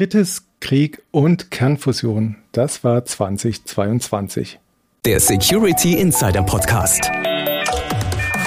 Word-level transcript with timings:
Kritis, 0.00 0.46
Krieg 0.60 1.02
und 1.10 1.50
Kernfusion. 1.50 2.36
Das 2.52 2.84
war 2.84 3.04
2022. 3.04 4.58
Der 5.04 5.20
Security 5.20 6.00
Insider 6.00 6.42
Podcast. 6.42 7.10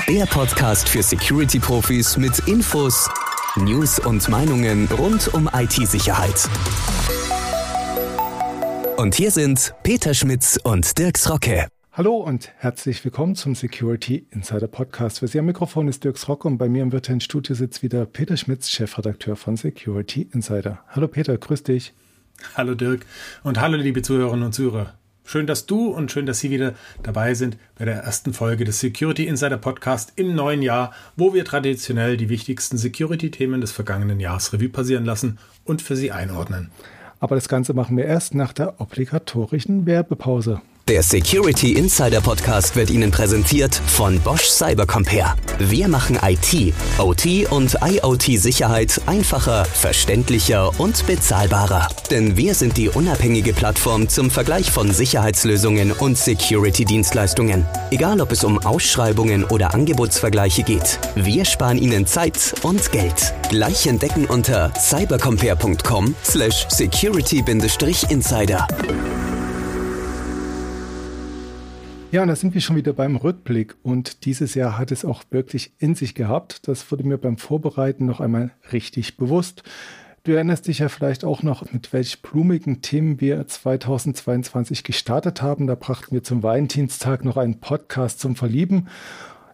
Der 0.09 0.25
Podcast 0.25 0.89
für 0.89 1.03
Security-Profis 1.03 2.17
mit 2.17 2.39
Infos, 2.47 3.07
News 3.55 3.99
und 3.99 4.27
Meinungen 4.29 4.87
rund 4.97 5.31
um 5.35 5.47
IT-Sicherheit. 5.53 6.49
Und 8.97 9.13
hier 9.13 9.29
sind 9.29 9.75
Peter 9.83 10.15
Schmitz 10.15 10.59
und 10.63 10.97
Dirks 10.97 11.29
Rocke. 11.29 11.67
Hallo 11.95 12.15
und 12.15 12.49
herzlich 12.57 13.05
willkommen 13.05 13.35
zum 13.35 13.53
Security 13.53 14.25
Insider 14.31 14.67
Podcast. 14.67 15.19
Für 15.19 15.27
Sie 15.27 15.37
am 15.37 15.45
Mikrofon 15.45 15.87
ist 15.87 16.03
Dirks 16.03 16.27
Rock 16.27 16.43
und 16.43 16.57
bei 16.57 16.67
mir 16.67 16.81
im 16.81 16.91
virtuellen 16.91 17.21
Studio 17.21 17.53
sitzt 17.53 17.83
wieder 17.83 18.07
Peter 18.07 18.35
Schmitz, 18.35 18.71
Chefredakteur 18.71 19.35
von 19.35 19.57
Security 19.57 20.27
Insider. 20.33 20.79
Hallo 20.87 21.07
Peter, 21.07 21.37
grüß 21.37 21.61
dich. 21.61 21.93
Hallo 22.55 22.73
Dirk 22.73 23.05
und 23.43 23.61
hallo 23.61 23.77
liebe 23.77 24.01
Zuhörerinnen 24.01 24.43
und 24.43 24.53
Zuhörer. 24.53 24.95
Schön, 25.23 25.45
dass 25.45 25.67
du 25.67 25.89
und 25.89 26.11
schön, 26.11 26.25
dass 26.25 26.39
Sie 26.39 26.49
wieder 26.49 26.73
dabei 27.03 27.35
sind 27.35 27.59
bei 27.77 27.85
der 27.85 27.97
ersten 28.01 28.33
Folge 28.33 28.65
des 28.65 28.79
Security 28.79 29.27
Insider 29.27 29.57
Podcast 29.57 30.13
im 30.15 30.33
neuen 30.33 30.63
Jahr, 30.63 30.93
wo 31.15 31.35
wir 31.35 31.45
traditionell 31.45 32.17
die 32.17 32.29
wichtigsten 32.29 32.79
Security-Themen 32.79 33.61
des 33.61 33.71
vergangenen 33.71 34.19
Jahres 34.19 34.51
Revue 34.51 34.69
passieren 34.69 35.05
lassen 35.05 35.37
und 35.63 35.83
für 35.83 35.95
Sie 35.95 36.11
einordnen. 36.11 36.71
Aber 37.19 37.35
das 37.35 37.47
Ganze 37.47 37.75
machen 37.75 37.95
wir 37.97 38.05
erst 38.05 38.33
nach 38.33 38.51
der 38.51 38.81
obligatorischen 38.81 39.85
Werbepause. 39.85 40.59
Der 40.89 41.01
Security 41.01 41.71
Insider 41.71 42.19
Podcast 42.19 42.75
wird 42.75 42.89
Ihnen 42.89 43.09
präsentiert 43.09 43.73
von 43.73 44.19
Bosch 44.19 44.49
Cybercompare. 44.49 45.37
Wir 45.57 45.87
machen 45.87 46.19
IT, 46.21 46.73
OT 46.97 47.49
und 47.51 47.77
IoT-Sicherheit 47.81 48.99
einfacher, 49.05 49.63
verständlicher 49.63 50.77
und 50.81 51.07
bezahlbarer. 51.07 51.87
Denn 52.11 52.35
wir 52.35 52.53
sind 52.53 52.75
die 52.75 52.89
unabhängige 52.89 53.53
Plattform 53.53 54.09
zum 54.09 54.29
Vergleich 54.29 54.71
von 54.71 54.91
Sicherheitslösungen 54.91 55.93
und 55.93 56.17
Security-Dienstleistungen. 56.17 57.65
Egal 57.91 58.19
ob 58.19 58.33
es 58.33 58.43
um 58.43 58.59
Ausschreibungen 58.59 59.45
oder 59.45 59.73
Angebotsvergleiche 59.73 60.63
geht, 60.63 60.99
wir 61.15 61.45
sparen 61.45 61.77
Ihnen 61.77 62.05
Zeit 62.05 62.55
und 62.61 62.91
Geld. 62.91 63.33
Gleich 63.47 63.87
entdecken 63.87 64.25
unter 64.25 64.73
cybercompare.com 64.77 66.13
slash 66.25 66.67
security-insider. 66.67 68.67
Ja, 72.13 72.21
und 72.21 72.27
da 72.27 72.35
sind 72.35 72.53
wir 72.53 72.61
schon 72.61 72.75
wieder 72.75 72.93
beim 72.93 73.15
Rückblick. 73.15 73.73
Und 73.81 74.25
dieses 74.25 74.53
Jahr 74.53 74.77
hat 74.77 74.91
es 74.91 75.03
auch 75.03 75.23
wirklich 75.31 75.71
in 75.79 75.95
sich 75.95 76.13
gehabt. 76.13 76.67
Das 76.67 76.91
wurde 76.91 77.03
mir 77.03 77.17
beim 77.17 77.37
Vorbereiten 77.37 78.05
noch 78.05 78.19
einmal 78.21 78.51
richtig 78.71 79.17
bewusst. 79.17 79.63
Du 80.23 80.31
erinnerst 80.31 80.67
dich 80.67 80.77
ja 80.77 80.89
vielleicht 80.89 81.25
auch 81.25 81.41
noch, 81.41 81.71
mit 81.71 81.91
welch 81.91 82.21
blumigen 82.21 82.83
Themen 82.83 83.19
wir 83.19 83.47
2022 83.47 84.83
gestartet 84.83 85.41
haben. 85.41 85.65
Da 85.65 85.73
brachten 85.73 86.13
wir 86.13 86.21
zum 86.21 86.43
Valentinstag 86.43 87.25
noch 87.25 87.35
einen 87.35 87.59
Podcast 87.59 88.19
zum 88.19 88.35
Verlieben. 88.35 88.89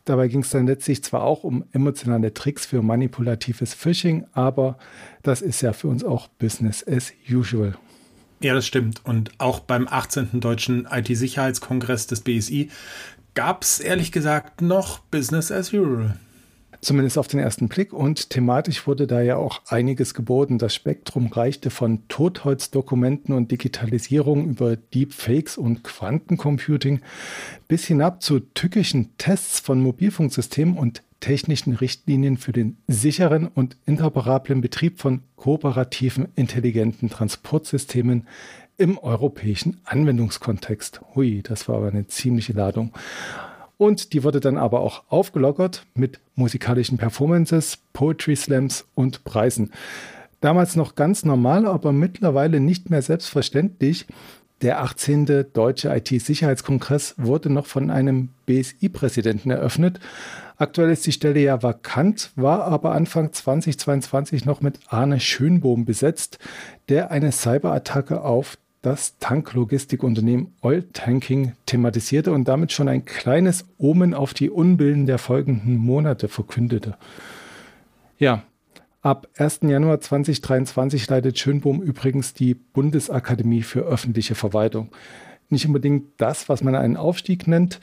Dabei 0.03 0.27
ging 0.27 0.41
es 0.41 0.49
dann 0.49 0.67
letztlich 0.67 1.01
zwar 1.01 1.23
auch 1.23 1.45
um 1.45 1.63
emotionale 1.71 2.33
Tricks 2.33 2.65
für 2.65 2.81
manipulatives 2.81 3.73
Phishing, 3.73 4.25
aber 4.33 4.77
das 5.23 5.41
ist 5.41 5.61
ja 5.61 5.71
für 5.71 5.87
uns 5.87 6.03
auch 6.03 6.27
Business 6.27 6.85
as 6.85 7.13
usual. 7.31 7.75
Ja, 8.41 8.53
das 8.53 8.65
stimmt. 8.65 9.05
Und 9.05 9.31
auch 9.37 9.59
beim 9.59 9.87
18. 9.87 10.39
Deutschen 10.39 10.87
IT-Sicherheitskongress 10.89 12.07
des 12.07 12.21
BSI 12.21 12.69
gab 13.35 13.63
es 13.63 13.79
ehrlich 13.79 14.11
gesagt 14.11 14.61
noch 14.61 14.99
Business 14.99 15.51
as 15.51 15.73
usual. 15.73 16.15
Zumindest 16.81 17.17
auf 17.17 17.27
den 17.27 17.41
ersten 17.41 17.67
Blick. 17.67 17.91
Und 17.91 18.29
thematisch 18.29 18.87
wurde 18.87 19.05
da 19.05 19.21
ja 19.21 19.35
auch 19.35 19.61
einiges 19.67 20.13
geboten. 20.13 20.57
Das 20.57 20.73
Spektrum 20.73 21.27
reichte 21.27 21.69
von 21.69 22.07
Totholzdokumenten 22.07 23.35
und 23.35 23.51
Digitalisierung 23.51 24.47
über 24.47 24.77
Deepfakes 24.77 25.57
und 25.57 25.83
Quantencomputing 25.83 27.01
bis 27.67 27.85
hinab 27.85 28.23
zu 28.23 28.39
tückischen 28.39 29.17
Tests 29.17 29.59
von 29.59 29.81
Mobilfunksystemen 29.81 30.77
und 30.77 31.03
technischen 31.19 31.73
Richtlinien 31.73 32.37
für 32.37 32.51
den 32.51 32.77
sicheren 32.87 33.47
und 33.47 33.77
interoperablen 33.85 34.61
Betrieb 34.61 34.99
von 34.99 35.21
kooperativen 35.35 36.29
intelligenten 36.35 37.09
Transportsystemen 37.09 38.27
im 38.77 38.97
europäischen 38.97 39.81
Anwendungskontext. 39.83 41.01
Hui, 41.15 41.41
das 41.43 41.67
war 41.67 41.77
aber 41.77 41.89
eine 41.89 42.07
ziemliche 42.07 42.53
Ladung. 42.53 42.93
Und 43.77 44.13
die 44.13 44.23
wurde 44.23 44.39
dann 44.39 44.57
aber 44.57 44.81
auch 44.81 45.03
aufgelockert 45.09 45.85
mit 45.93 46.19
musikalischen 46.35 46.97
Performances, 46.97 47.77
Poetry 47.93 48.35
Slams 48.35 48.85
und 48.95 49.23
Preisen. 49.23 49.71
Damals 50.41 50.77
noch 50.77 50.95
ganz 50.95 51.25
normal, 51.25 51.65
aber 51.65 51.91
mittlerweile 51.91 52.61
nicht 52.61 52.89
mehr 52.89 53.01
selbstverständlich. 53.01 54.05
Der 54.61 54.81
18. 54.81 55.45
Deutsche 55.53 55.95
IT-Sicherheitskongress 55.95 57.15
wurde 57.17 57.49
noch 57.49 57.65
von 57.65 57.89
einem 57.89 58.29
BSI-Präsidenten 58.45 59.51
eröffnet. 59.51 60.01
Aktuell 60.57 60.89
ist 60.89 61.05
die 61.05 61.13
Stelle 61.13 61.39
ja 61.39 61.63
vakant, 61.63 62.31
war 62.35 62.65
aber 62.65 62.91
Anfang 62.91 63.31
2022 63.31 64.43
noch 64.43 64.59
mit 64.59 64.79
Arne 64.87 65.21
Schönbohm 65.21 65.85
besetzt, 65.85 66.39
der 66.89 67.09
eine 67.11 67.31
Cyberattacke 67.31 68.21
auf 68.21 68.57
das 68.81 69.17
Tanklogistikunternehmen 69.19 70.53
Oil 70.61 70.83
Tanking 70.91 71.53
thematisierte 71.65 72.33
und 72.33 72.49
damit 72.49 72.73
schon 72.73 72.89
ein 72.89 73.05
kleines 73.05 73.65
Omen 73.77 74.13
auf 74.13 74.33
die 74.33 74.49
Unbilden 74.49 75.05
der 75.05 75.19
folgenden 75.19 75.77
Monate 75.77 76.27
verkündete. 76.27 76.97
Ja, 78.17 78.43
ab 79.01 79.27
1. 79.37 79.59
Januar 79.63 79.99
2023 79.99 81.07
leitet 81.09 81.39
Schönbohm 81.39 81.81
übrigens 81.81 82.33
die 82.33 82.53
Bundesakademie 82.53 83.63
für 83.63 83.81
öffentliche 83.81 84.35
Verwaltung. 84.35 84.89
Nicht 85.49 85.65
unbedingt 85.65 86.05
das, 86.17 86.49
was 86.49 86.63
man 86.63 86.75
einen 86.75 86.97
Aufstieg 86.97 87.47
nennt, 87.47 87.79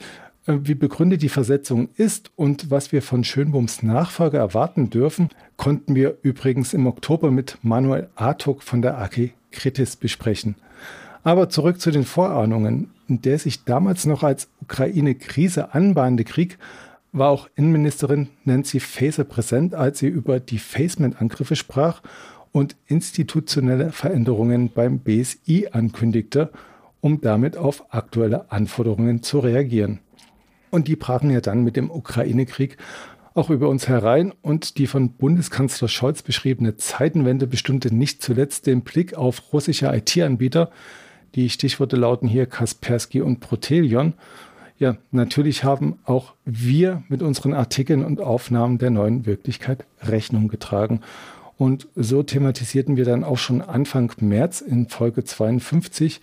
äh, 0.46 0.58
wie 0.62 0.74
begründet 0.74 1.22
die 1.22 1.28
Versetzung 1.28 1.88
ist 1.96 2.30
und 2.36 2.70
was 2.70 2.92
wir 2.92 3.02
von 3.02 3.24
Schönbohms 3.24 3.82
Nachfolger 3.82 4.38
erwarten 4.38 4.90
dürfen, 4.90 5.30
konnten 5.56 5.94
wir 5.94 6.18
übrigens 6.22 6.74
im 6.74 6.86
Oktober 6.86 7.30
mit 7.30 7.58
Manuel 7.62 8.08
Artuk 8.14 8.62
von 8.62 8.82
der 8.82 8.98
AG 8.98 9.30
Kritis 9.50 9.96
besprechen. 9.96 10.56
Aber 11.24 11.48
zurück 11.48 11.80
zu 11.80 11.90
den 11.90 12.04
Vorahnungen. 12.04 12.90
Der 13.08 13.38
sich 13.38 13.64
damals 13.64 14.04
noch 14.04 14.24
als 14.24 14.48
Ukraine-Krise 14.62 15.74
anbahnende 15.74 16.24
Krieg 16.24 16.58
war 17.16 17.30
auch 17.30 17.48
Innenministerin 17.56 18.28
Nancy 18.44 18.80
Faeser 18.80 19.24
präsent, 19.24 19.74
als 19.74 19.98
sie 19.98 20.08
über 20.08 20.40
die 20.40 20.58
Facement-Angriffe 20.58 21.56
sprach 21.56 22.02
und 22.52 22.76
institutionelle 22.86 23.92
Veränderungen 23.92 24.70
beim 24.72 24.98
BSI 24.98 25.68
ankündigte, 25.72 26.50
um 27.00 27.20
damit 27.20 27.56
auf 27.56 27.84
aktuelle 27.90 28.50
Anforderungen 28.50 29.22
zu 29.22 29.38
reagieren. 29.38 30.00
Und 30.70 30.88
die 30.88 30.96
brachen 30.96 31.30
ja 31.30 31.40
dann 31.40 31.64
mit 31.64 31.76
dem 31.76 31.90
Ukraine-Krieg 31.90 32.76
auch 33.34 33.50
über 33.50 33.68
uns 33.68 33.88
herein. 33.88 34.32
Und 34.42 34.78
die 34.78 34.86
von 34.86 35.12
Bundeskanzler 35.12 35.88
Scholz 35.88 36.22
beschriebene 36.22 36.76
Zeitenwende 36.76 37.46
bestimmte 37.46 37.94
nicht 37.94 38.22
zuletzt 38.22 38.66
den 38.66 38.82
Blick 38.82 39.14
auf 39.14 39.52
russische 39.52 39.86
IT-Anbieter. 39.86 40.70
Die 41.34 41.50
Stichworte 41.50 41.96
lauten 41.96 42.28
hier 42.28 42.46
Kaspersky 42.46 43.20
und 43.20 43.40
Protelion. 43.40 44.14
Ja, 44.78 44.96
natürlich 45.10 45.64
haben 45.64 45.98
auch 46.04 46.34
wir 46.44 47.02
mit 47.08 47.22
unseren 47.22 47.54
Artikeln 47.54 48.04
und 48.04 48.20
Aufnahmen 48.20 48.76
der 48.76 48.90
neuen 48.90 49.24
Wirklichkeit 49.24 49.86
Rechnung 50.02 50.48
getragen. 50.48 51.00
Und 51.56 51.88
so 51.94 52.22
thematisierten 52.22 52.96
wir 52.98 53.06
dann 53.06 53.24
auch 53.24 53.38
schon 53.38 53.62
Anfang 53.62 54.12
März 54.20 54.60
in 54.60 54.88
Folge 54.88 55.24
52 55.24 56.20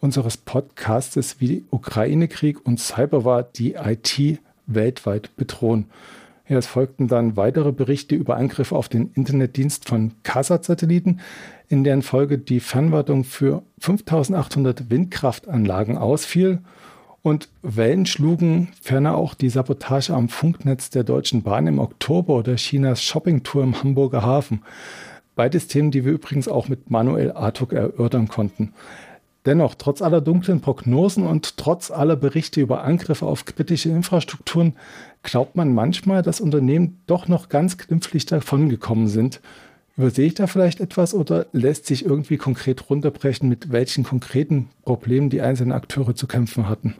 unseres 0.00 0.36
Podcastes, 0.36 1.40
wie 1.40 1.64
Ukraine-Krieg 1.70 2.66
und 2.66 2.78
Cyberwar 2.78 3.42
die 3.42 3.74
IT 3.74 4.38
weltweit 4.66 5.34
bedrohen. 5.36 5.86
Ja, 6.46 6.58
es 6.58 6.66
folgten 6.66 7.08
dann 7.08 7.38
weitere 7.38 7.72
Berichte 7.72 8.14
über 8.14 8.36
Angriffe 8.36 8.76
auf 8.76 8.90
den 8.90 9.12
Internetdienst 9.14 9.88
von 9.88 10.12
Kasat-Satelliten, 10.24 11.20
in 11.68 11.84
deren 11.84 12.02
Folge 12.02 12.36
die 12.36 12.60
Fernwartung 12.60 13.24
für 13.24 13.62
5800 13.80 14.90
Windkraftanlagen 14.90 15.96
ausfiel 15.96 16.58
und 17.24 17.48
Wellen 17.62 18.04
schlugen 18.04 18.68
ferner 18.82 19.16
auch 19.16 19.32
die 19.32 19.48
Sabotage 19.48 20.12
am 20.12 20.28
Funknetz 20.28 20.90
der 20.90 21.04
Deutschen 21.04 21.42
Bahn 21.42 21.66
im 21.66 21.78
Oktober 21.78 22.34
oder 22.34 22.56
Chinas 22.56 23.02
Shoppingtour 23.02 23.64
im 23.64 23.82
Hamburger 23.82 24.22
Hafen. 24.22 24.60
Beides 25.34 25.66
Themen, 25.66 25.90
die 25.90 26.04
wir 26.04 26.12
übrigens 26.12 26.48
auch 26.48 26.68
mit 26.68 26.90
Manuel 26.90 27.32
Artuk 27.32 27.72
erörtern 27.72 28.28
konnten. 28.28 28.74
Dennoch, 29.46 29.74
trotz 29.74 30.02
aller 30.02 30.20
dunklen 30.20 30.60
Prognosen 30.60 31.26
und 31.26 31.56
trotz 31.56 31.90
aller 31.90 32.16
Berichte 32.16 32.60
über 32.60 32.84
Angriffe 32.84 33.24
auf 33.24 33.46
kritische 33.46 33.88
Infrastrukturen, 33.88 34.74
glaubt 35.22 35.56
man 35.56 35.72
manchmal, 35.72 36.20
dass 36.20 36.42
Unternehmen 36.42 37.00
doch 37.06 37.26
noch 37.26 37.48
ganz 37.48 37.78
glimpflich 37.78 38.26
davongekommen 38.26 39.08
sind. 39.08 39.40
Übersehe 39.96 40.26
ich 40.26 40.34
da 40.34 40.46
vielleicht 40.46 40.80
etwas 40.80 41.14
oder 41.14 41.46
lässt 41.52 41.86
sich 41.86 42.04
irgendwie 42.04 42.36
konkret 42.36 42.90
runterbrechen, 42.90 43.48
mit 43.48 43.72
welchen 43.72 44.04
konkreten 44.04 44.68
Problemen 44.84 45.30
die 45.30 45.40
einzelnen 45.40 45.72
Akteure 45.72 46.14
zu 46.14 46.26
kämpfen 46.26 46.68
hatten? 46.68 46.94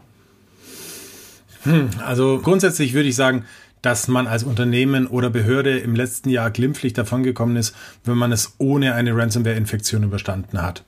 Hm, 1.65 1.91
also 2.05 2.39
grundsätzlich 2.39 2.95
würde 2.95 3.09
ich 3.09 3.17
sagen, 3.17 3.45
dass 3.83 4.09
man 4.09 4.27
als 4.27 4.45
Unternehmen 4.45 5.07
oder 5.07 5.29
Behörde 5.29 5.79
im 5.79 5.95
letzten 5.95 6.31
Jahr 6.31 6.51
glimpflich 6.51 6.95
davongekommen 6.95 7.57
ist, 7.57 7.77
wenn 8.05 8.17
man 8.17 8.33
es 8.33 8.55
ohne 8.59 8.95
eine 8.95 9.15
Ransomware-Infektion 9.15 10.03
überstanden 10.03 10.63
hat. 10.63 10.85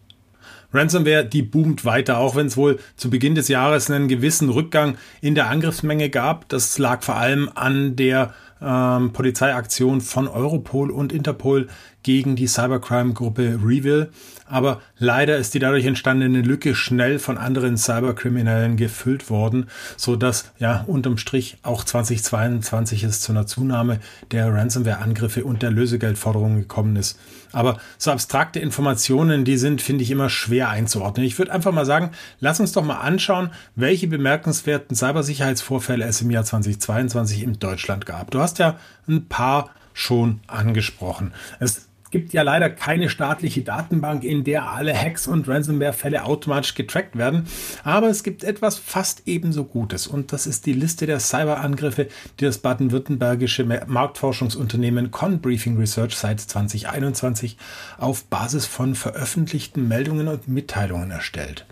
Ransomware, 0.73 1.25
die 1.25 1.43
boomt 1.43 1.85
weiter, 1.85 2.19
auch 2.19 2.37
wenn 2.37 2.47
es 2.47 2.57
wohl 2.57 2.79
zu 2.97 3.11
Beginn 3.11 3.35
des 3.35 3.49
Jahres 3.49 3.91
einen 3.91 4.09
gewissen 4.09 4.49
Rückgang 4.49 4.97
in 5.21 5.35
der 5.35 5.49
Angriffsmenge 5.49 6.11
gab. 6.11 6.49
Das 6.49 6.79
lag 6.79 7.03
vor 7.03 7.17
allem 7.17 7.51
an 7.55 7.97
der 7.97 8.35
ähm, 8.61 9.13
Polizeiaktion 9.13 10.01
von 10.01 10.29
Europol 10.29 10.91
und 10.91 11.13
Interpol 11.13 11.69
gegen 12.03 12.37
die 12.37 12.47
Cybercrime-Gruppe 12.47 13.59
Revil. 13.65 14.11
Aber 14.49 14.81
leider 14.97 15.37
ist 15.39 15.55
die 15.55 15.59
dadurch 15.59 15.85
entstandene 15.87 16.41
Lücke 16.41 16.75
schnell 16.77 17.19
von 17.19 17.37
anderen 17.37 17.77
Cyberkriminellen 17.77 18.77
gefüllt 18.77 19.29
worden, 19.29 19.67
so 19.97 20.15
dass 20.15 20.53
ja 20.59 20.85
unterm 20.87 21.19
Strich 21.19 21.59
auch 21.63 21.83
2022 21.83 23.03
es 23.03 23.21
zu 23.21 23.33
einer 23.33 23.47
Zunahme 23.47 23.99
der 24.31 24.53
Ransomware-Angriffe 24.53 25.45
und 25.45 25.63
der 25.63 25.73
Lösegeldforderungen 25.73 26.61
gekommen 26.61 26.95
ist. 26.95 27.19
Aber 27.57 27.79
so 27.97 28.11
abstrakte 28.11 28.61
Informationen, 28.61 29.47
die 29.47 29.57
sind, 29.57 29.81
finde 29.81 30.05
ich, 30.05 30.11
immer 30.11 30.29
schwer 30.29 30.69
einzuordnen. 30.69 31.25
Ich 31.25 31.39
würde 31.39 31.53
einfach 31.53 31.73
mal 31.73 31.87
sagen, 31.87 32.11
lass 32.39 32.61
uns 32.61 32.73
doch 32.73 32.85
mal 32.85 32.99
anschauen, 32.99 33.49
welche 33.75 34.09
bemerkenswerten 34.09 34.95
Cybersicherheitsvorfälle 34.95 36.05
es 36.05 36.21
im 36.21 36.31
Jahr 36.31 36.45
2022 36.45 37.43
in 37.43 37.59
Deutschland 37.59 38.05
gab. 38.05 38.31
Du 38.31 38.41
hast 38.41 38.59
ja 38.59 38.79
ein 39.09 39.27
paar 39.27 39.71
schon 39.95 40.41
angesprochen. 40.47 41.33
Es 41.59 41.89
gibt 42.17 42.33
ja 42.33 42.41
leider 42.41 42.71
keine 42.71 43.11
staatliche 43.11 43.61
Datenbank, 43.61 44.25
in 44.25 44.43
der 44.43 44.71
alle 44.71 44.97
Hacks 44.99 45.27
und 45.27 45.47
Ransomware-Fälle 45.47 46.25
automatisch 46.25 46.75
getrackt 46.75 47.19
werden. 47.19 47.47
Aber 47.85 48.09
es 48.09 48.23
gibt 48.23 48.43
etwas 48.43 48.79
fast 48.79 49.25
ebenso 49.27 49.65
Gutes 49.65 50.07
und 50.07 50.33
das 50.33 50.47
ist 50.47 50.65
die 50.65 50.73
Liste 50.73 51.05
der 51.05 51.21
Cyberangriffe, 51.21 52.09
die 52.41 52.47
das 52.47 52.57
baden-württembergische 52.57 53.65
Marktforschungsunternehmen 53.87 55.11
Conbriefing 55.11 55.77
Research 55.77 56.17
seit 56.17 56.41
2021 56.41 57.59
auf 57.99 58.25
Basis 58.25 58.65
von 58.65 58.95
veröffentlichten 58.95 59.87
Meldungen 59.87 60.29
und 60.29 60.49
Mitteilungen 60.49 61.11
erstellt. 61.11 61.67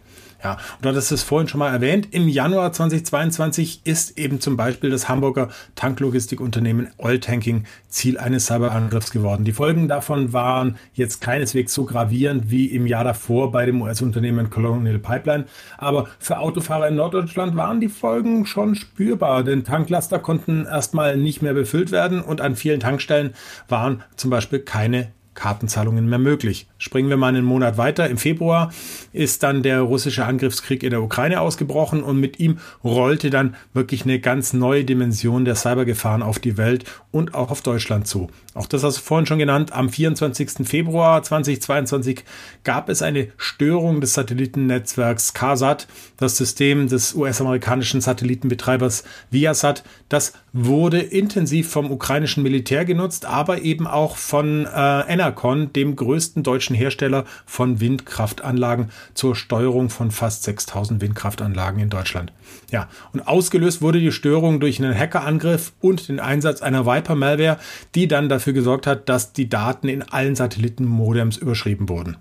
Ja, 0.44 0.52
und 0.52 0.84
du 0.84 0.90
hattest 0.90 1.10
es 1.10 1.22
vorhin 1.22 1.48
schon 1.48 1.58
mal 1.58 1.72
erwähnt. 1.72 2.08
Im 2.10 2.28
Januar 2.28 2.70
2022 2.70 3.80
ist 3.84 4.18
eben 4.18 4.40
zum 4.40 4.58
Beispiel 4.58 4.90
das 4.90 5.08
Hamburger 5.08 5.48
Tanklogistikunternehmen 5.74 6.90
Oiltanking 6.98 7.64
Ziel 7.88 8.18
eines 8.18 8.46
Cyberangriffs 8.46 9.10
geworden. 9.10 9.44
Die 9.44 9.54
Folgen 9.54 9.88
davon 9.88 10.34
waren 10.34 10.76
jetzt 10.92 11.22
keineswegs 11.22 11.72
so 11.72 11.86
gravierend 11.86 12.50
wie 12.50 12.66
im 12.66 12.86
Jahr 12.86 13.04
davor 13.04 13.52
bei 13.52 13.64
dem 13.64 13.80
US-Unternehmen 13.80 14.50
Colonial 14.50 14.98
Pipeline. 14.98 15.46
Aber 15.78 16.08
für 16.18 16.38
Autofahrer 16.38 16.88
in 16.88 16.96
Norddeutschland 16.96 17.56
waren 17.56 17.80
die 17.80 17.88
Folgen 17.88 18.44
schon 18.44 18.74
spürbar, 18.74 19.44
denn 19.44 19.64
Tanklaster 19.64 20.18
konnten 20.18 20.66
erstmal 20.66 21.16
nicht 21.16 21.40
mehr 21.40 21.54
befüllt 21.54 21.90
werden 21.90 22.20
und 22.20 22.42
an 22.42 22.54
vielen 22.54 22.80
Tankstellen 22.80 23.32
waren 23.68 24.02
zum 24.16 24.28
Beispiel 24.28 24.58
keine 24.58 25.08
Kartenzahlungen 25.34 26.08
mehr 26.08 26.18
möglich. 26.18 26.68
Springen 26.78 27.08
wir 27.08 27.16
mal 27.16 27.28
einen 27.28 27.44
Monat 27.44 27.76
weiter. 27.76 28.08
Im 28.08 28.18
Februar 28.18 28.72
ist 29.12 29.42
dann 29.42 29.62
der 29.62 29.80
russische 29.80 30.24
Angriffskrieg 30.24 30.82
in 30.82 30.90
der 30.90 31.02
Ukraine 31.02 31.40
ausgebrochen 31.40 32.02
und 32.02 32.18
mit 32.18 32.40
ihm 32.40 32.58
rollte 32.82 33.30
dann 33.30 33.56
wirklich 33.72 34.04
eine 34.04 34.20
ganz 34.20 34.52
neue 34.52 34.84
Dimension 34.84 35.44
der 35.44 35.56
Cybergefahren 35.56 36.22
auf 36.22 36.38
die 36.38 36.56
Welt 36.56 36.84
und 37.10 37.34
auch 37.34 37.50
auf 37.50 37.62
Deutschland 37.62 38.06
zu. 38.06 38.28
Auch 38.54 38.66
das 38.66 38.84
hast 38.84 38.98
du 38.98 39.02
vorhin 39.02 39.26
schon 39.26 39.38
genannt. 39.38 39.72
Am 39.72 39.88
24. 39.88 40.66
Februar 40.66 41.22
2022 41.22 42.24
gab 42.62 42.88
es 42.88 43.02
eine 43.02 43.28
Störung 43.36 44.00
des 44.00 44.14
Satellitennetzwerks 44.14 45.34
CASAT, 45.34 45.88
das 46.16 46.36
System 46.36 46.88
des 46.88 47.14
US-amerikanischen 47.14 48.00
Satellitenbetreibers 48.00 49.04
Viasat. 49.30 49.82
Das 50.08 50.32
wurde 50.54 51.00
intensiv 51.00 51.68
vom 51.68 51.90
ukrainischen 51.90 52.44
Militär 52.44 52.84
genutzt, 52.84 53.26
aber 53.26 53.62
eben 53.62 53.88
auch 53.88 54.16
von 54.16 54.66
äh, 54.66 55.00
Enercon, 55.12 55.72
dem 55.72 55.96
größten 55.96 56.44
deutschen 56.44 56.76
Hersteller 56.76 57.24
von 57.44 57.80
Windkraftanlagen 57.80 58.90
zur 59.14 59.34
Steuerung 59.34 59.90
von 59.90 60.12
fast 60.12 60.44
6000 60.44 61.02
Windkraftanlagen 61.02 61.80
in 61.80 61.90
Deutschland. 61.90 62.32
Ja, 62.70 62.88
und 63.12 63.26
ausgelöst 63.26 63.82
wurde 63.82 63.98
die 63.98 64.12
Störung 64.12 64.60
durch 64.60 64.78
einen 64.78 64.96
Hackerangriff 64.96 65.72
und 65.80 66.08
den 66.08 66.20
Einsatz 66.20 66.62
einer 66.62 66.86
Viper-Malware, 66.86 67.58
die 67.96 68.06
dann 68.06 68.28
dafür 68.28 68.52
gesorgt 68.52 68.86
hat, 68.86 69.08
dass 69.08 69.32
die 69.32 69.48
Daten 69.48 69.88
in 69.88 70.02
allen 70.02 70.36
Satellitenmodems 70.36 71.36
überschrieben 71.36 71.88
wurden. 71.88 72.16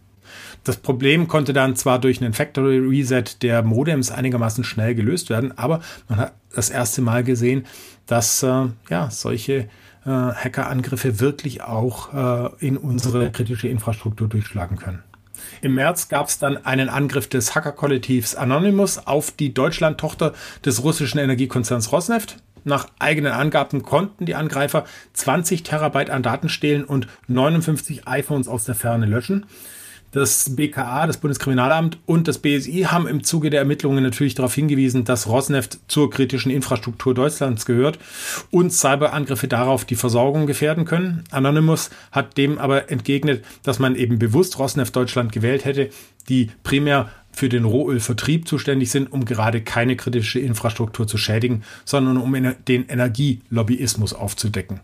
Das 0.63 0.77
Problem 0.77 1.27
konnte 1.27 1.53
dann 1.53 1.75
zwar 1.75 1.99
durch 1.99 2.21
einen 2.21 2.33
Factory 2.33 2.79
Reset 2.79 3.25
der 3.41 3.63
Modems 3.63 4.11
einigermaßen 4.11 4.63
schnell 4.63 4.95
gelöst 4.95 5.29
werden, 5.29 5.57
aber 5.57 5.81
man 6.07 6.19
hat 6.19 6.33
das 6.55 6.69
erste 6.69 7.01
Mal 7.01 7.23
gesehen, 7.23 7.65
dass 8.05 8.43
äh, 8.43 8.65
ja 8.89 9.09
solche 9.09 9.53
äh, 9.53 10.09
Hackerangriffe 10.09 11.19
wirklich 11.19 11.61
auch 11.63 12.13
äh, 12.13 12.65
in 12.65 12.77
unsere 12.77 13.31
kritische 13.31 13.67
Infrastruktur 13.67 14.27
durchschlagen 14.27 14.77
können. 14.77 15.03
Im 15.61 15.75
März 15.75 16.09
gab 16.09 16.27
es 16.27 16.39
dann 16.39 16.65
einen 16.65 16.89
Angriff 16.89 17.27
des 17.27 17.55
Hackerkollektivs 17.55 18.35
Anonymous 18.35 19.07
auf 19.07 19.31
die 19.31 19.53
Deutschland-Tochter 19.53 20.33
des 20.65 20.83
russischen 20.83 21.19
Energiekonzerns 21.19 21.91
Rosneft. 21.91 22.37
Nach 22.65 22.87
eigenen 22.99 23.33
Angaben 23.33 23.83
konnten 23.83 24.25
die 24.25 24.35
Angreifer 24.35 24.85
20 25.13 25.63
Terabyte 25.63 26.09
an 26.09 26.23
Daten 26.23 26.49
stehlen 26.49 26.85
und 26.85 27.07
59 27.27 28.07
iPhones 28.07 28.47
aus 28.47 28.63
der 28.63 28.75
Ferne 28.75 29.05
löschen. 29.05 29.45
Das 30.13 30.55
BKA, 30.55 31.07
das 31.07 31.17
Bundeskriminalamt 31.17 31.97
und 32.05 32.27
das 32.27 32.37
BSI 32.37 32.85
haben 32.87 33.07
im 33.07 33.23
Zuge 33.23 33.49
der 33.49 33.61
Ermittlungen 33.61 34.03
natürlich 34.03 34.35
darauf 34.35 34.53
hingewiesen, 34.53 35.05
dass 35.05 35.27
Rosneft 35.27 35.79
zur 35.87 36.11
kritischen 36.11 36.51
Infrastruktur 36.51 37.15
Deutschlands 37.15 37.65
gehört 37.65 37.97
und 38.51 38.71
Cyberangriffe 38.71 39.47
darauf 39.47 39.85
die 39.85 39.95
Versorgung 39.95 40.45
gefährden 40.45 40.85
können. 40.85 41.23
Anonymous 41.31 41.89
hat 42.11 42.37
dem 42.37 42.59
aber 42.59 42.91
entgegnet, 42.91 43.43
dass 43.63 43.79
man 43.79 43.95
eben 43.95 44.19
bewusst 44.19 44.59
Rosneft 44.59 44.95
Deutschland 44.95 45.31
gewählt 45.31 45.65
hätte, 45.65 45.89
die 46.29 46.51
primär 46.61 47.09
für 47.31 47.49
den 47.49 47.65
Rohölvertrieb 47.65 48.47
zuständig 48.47 48.91
sind, 48.91 49.11
um 49.11 49.25
gerade 49.25 49.61
keine 49.61 49.95
kritische 49.95 50.39
Infrastruktur 50.39 51.07
zu 51.07 51.17
schädigen, 51.17 51.63
sondern 51.85 52.17
um 52.17 52.31
den 52.67 52.87
Energielobbyismus 52.87 54.13
aufzudecken. 54.13 54.79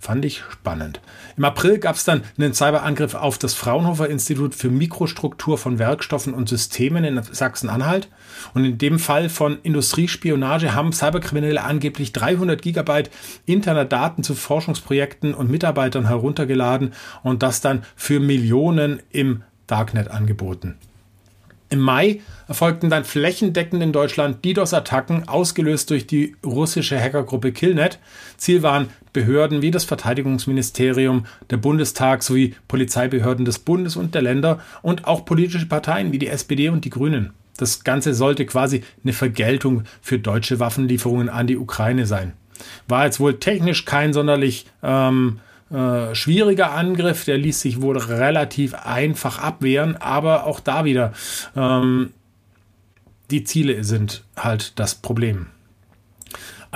Fand 0.00 0.24
ich 0.24 0.42
spannend. 0.50 1.00
Im 1.36 1.44
April 1.44 1.78
gab 1.78 1.96
es 1.96 2.04
dann 2.04 2.22
einen 2.38 2.54
Cyberangriff 2.54 3.14
auf 3.14 3.38
das 3.38 3.54
Fraunhofer 3.54 4.08
Institut 4.08 4.54
für 4.54 4.70
Mikrostruktur 4.70 5.58
von 5.58 5.78
Werkstoffen 5.78 6.34
und 6.34 6.48
Systemen 6.48 7.04
in 7.04 7.22
Sachsen-Anhalt. 7.22 8.08
Und 8.54 8.64
in 8.64 8.78
dem 8.78 8.98
Fall 8.98 9.28
von 9.28 9.58
Industriespionage 9.62 10.74
haben 10.74 10.92
Cyberkriminelle 10.92 11.62
angeblich 11.62 12.12
300 12.12 12.60
Gigabyte 12.60 13.10
interner 13.46 13.84
Daten 13.84 14.22
zu 14.22 14.34
Forschungsprojekten 14.34 15.34
und 15.34 15.50
Mitarbeitern 15.50 16.06
heruntergeladen 16.06 16.92
und 17.22 17.42
das 17.42 17.60
dann 17.60 17.84
für 17.96 18.20
Millionen 18.20 19.02
im 19.10 19.42
Darknet 19.66 20.08
angeboten. 20.08 20.76
Im 21.68 21.80
Mai 21.80 22.20
erfolgten 22.46 22.90
dann 22.90 23.04
flächendeckend 23.04 23.82
in 23.82 23.92
Deutschland 23.92 24.44
DDoS-Attacken, 24.44 25.28
ausgelöst 25.28 25.90
durch 25.90 26.06
die 26.06 26.36
russische 26.44 27.00
Hackergruppe 27.00 27.50
Killnet. 27.50 27.98
Ziel 28.36 28.62
waren 28.62 28.88
Behörden 29.16 29.62
wie 29.62 29.70
das 29.70 29.84
Verteidigungsministerium, 29.84 31.24
der 31.48 31.56
Bundestag 31.56 32.22
sowie 32.22 32.54
Polizeibehörden 32.68 33.46
des 33.46 33.58
Bundes 33.58 33.96
und 33.96 34.14
der 34.14 34.20
Länder 34.20 34.60
und 34.82 35.06
auch 35.06 35.24
politische 35.24 35.64
Parteien 35.64 36.12
wie 36.12 36.18
die 36.18 36.26
SPD 36.26 36.68
und 36.68 36.84
die 36.84 36.90
Grünen. 36.90 37.32
Das 37.56 37.82
Ganze 37.82 38.12
sollte 38.12 38.44
quasi 38.44 38.84
eine 39.02 39.14
Vergeltung 39.14 39.84
für 40.02 40.18
deutsche 40.18 40.60
Waffenlieferungen 40.60 41.30
an 41.30 41.46
die 41.46 41.56
Ukraine 41.56 42.04
sein. 42.04 42.34
War 42.88 43.06
jetzt 43.06 43.18
wohl 43.18 43.38
technisch 43.38 43.86
kein 43.86 44.12
sonderlich 44.12 44.66
ähm, 44.82 45.40
äh, 45.70 46.14
schwieriger 46.14 46.72
Angriff, 46.72 47.24
der 47.24 47.38
ließ 47.38 47.58
sich 47.58 47.80
wohl 47.80 47.96
relativ 47.96 48.74
einfach 48.74 49.38
abwehren, 49.38 49.96
aber 49.96 50.44
auch 50.44 50.60
da 50.60 50.84
wieder, 50.84 51.14
ähm, 51.56 52.12
die 53.30 53.44
Ziele 53.44 53.82
sind 53.82 54.24
halt 54.36 54.78
das 54.78 54.94
Problem. 54.94 55.46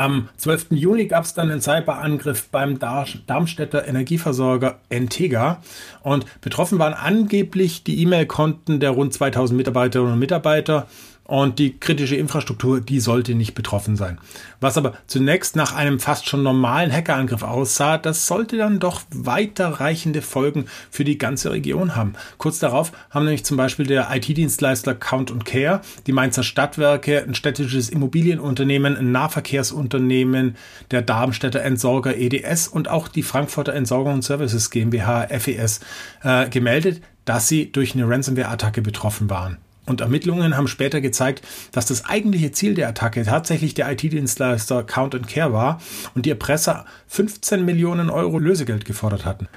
Am 0.01 0.31
12. 0.39 0.69
Juni 0.71 1.09
gab 1.09 1.25
es 1.25 1.35
dann 1.35 1.51
einen 1.51 1.61
Cyberangriff 1.61 2.49
beim 2.49 2.79
Darmstädter 2.79 3.87
Energieversorger 3.87 4.81
Entega 4.89 5.61
und 6.03 6.25
betroffen 6.41 6.79
waren 6.79 6.95
angeblich 6.95 7.85
die 7.85 8.01
E-Mail-Konten 8.01 8.81
der 8.81 8.93
rund 8.93 9.13
2000 9.13 9.59
Mitarbeiterinnen 9.59 10.15
und 10.15 10.19
Mitarbeiter 10.19 10.87
und 11.25 11.61
die 11.61 11.79
kritische 11.79 12.17
Infrastruktur, 12.17 12.81
die 12.81 12.99
sollte 12.99 13.37
nicht 13.37 13.55
betroffen 13.55 13.95
sein. 13.97 14.19
Was 14.61 14.77
aber 14.77 14.95
zunächst 15.07 15.55
nach 15.55 15.73
einem 15.73 16.01
fast 16.01 16.29
schon 16.29 16.43
normalen 16.43 16.93
Hackerangriff 16.93 17.45
aussah, 17.45 17.99
das 17.99 18.27
sollte 18.27 18.57
dann 18.57 18.81
doch 18.81 19.03
weiterreichende 19.15 20.23
Folgen 20.23 20.65
für 20.91 21.05
die 21.05 21.19
ganze 21.19 21.53
Region 21.53 21.95
haben. 21.95 22.15
Kurz 22.39 22.59
darauf 22.59 22.91
haben 23.11 23.27
nämlich 23.27 23.45
zum 23.45 23.57
Beispiel 23.57 23.87
der 23.87 24.09
IT-Dienstleister 24.13 24.95
Count 24.97 25.45
Care, 25.45 25.83
die 26.09 26.13
Mainzer 26.13 26.43
Stadtwerke, 26.43 27.23
ein 27.23 27.35
städtisches 27.37 27.91
Immobilienunternehmen, 27.91 28.97
ein 28.97 29.13
Nahverkehrsunternehmen, 29.13 30.57
der 30.91 31.03
Darmstädter 31.03 31.63
Entsorger 31.63 32.17
EDS 32.17 32.67
und 32.67 32.89
auch 32.89 33.07
die 33.07 33.23
Frankfurter 33.23 33.73
Entsorgung 33.75 34.15
und 34.15 34.25
Services 34.25 34.71
GmbH 34.71 35.29
FES 35.29 35.81
äh, 36.25 36.49
gemeldet, 36.49 37.03
dass 37.25 37.47
sie 37.47 37.71
durch 37.71 37.95
eine 37.95 38.09
Ransomware-Attacke 38.09 38.83
betroffen 38.83 39.31
waren. 39.31 39.59
Und 39.91 40.01
Ermittlungen 40.01 40.57
haben 40.57 40.69
später 40.69 41.01
gezeigt, 41.01 41.43
dass 41.73 41.85
das 41.85 42.05
eigentliche 42.05 42.53
Ziel 42.53 42.75
der 42.75 42.89
Attacke 42.89 43.25
tatsächlich 43.25 43.75
der 43.75 43.91
IT-Dienstleister 43.91 44.85
Count 44.85 45.27
Care 45.27 45.53
war 45.53 45.81
und 46.15 46.27
die 46.27 46.31
Erpresser 46.31 46.85
15 47.09 47.65
Millionen 47.65 48.09
Euro 48.09 48.39
Lösegeld 48.39 48.85
gefordert 48.85 49.25
hatten. 49.25 49.49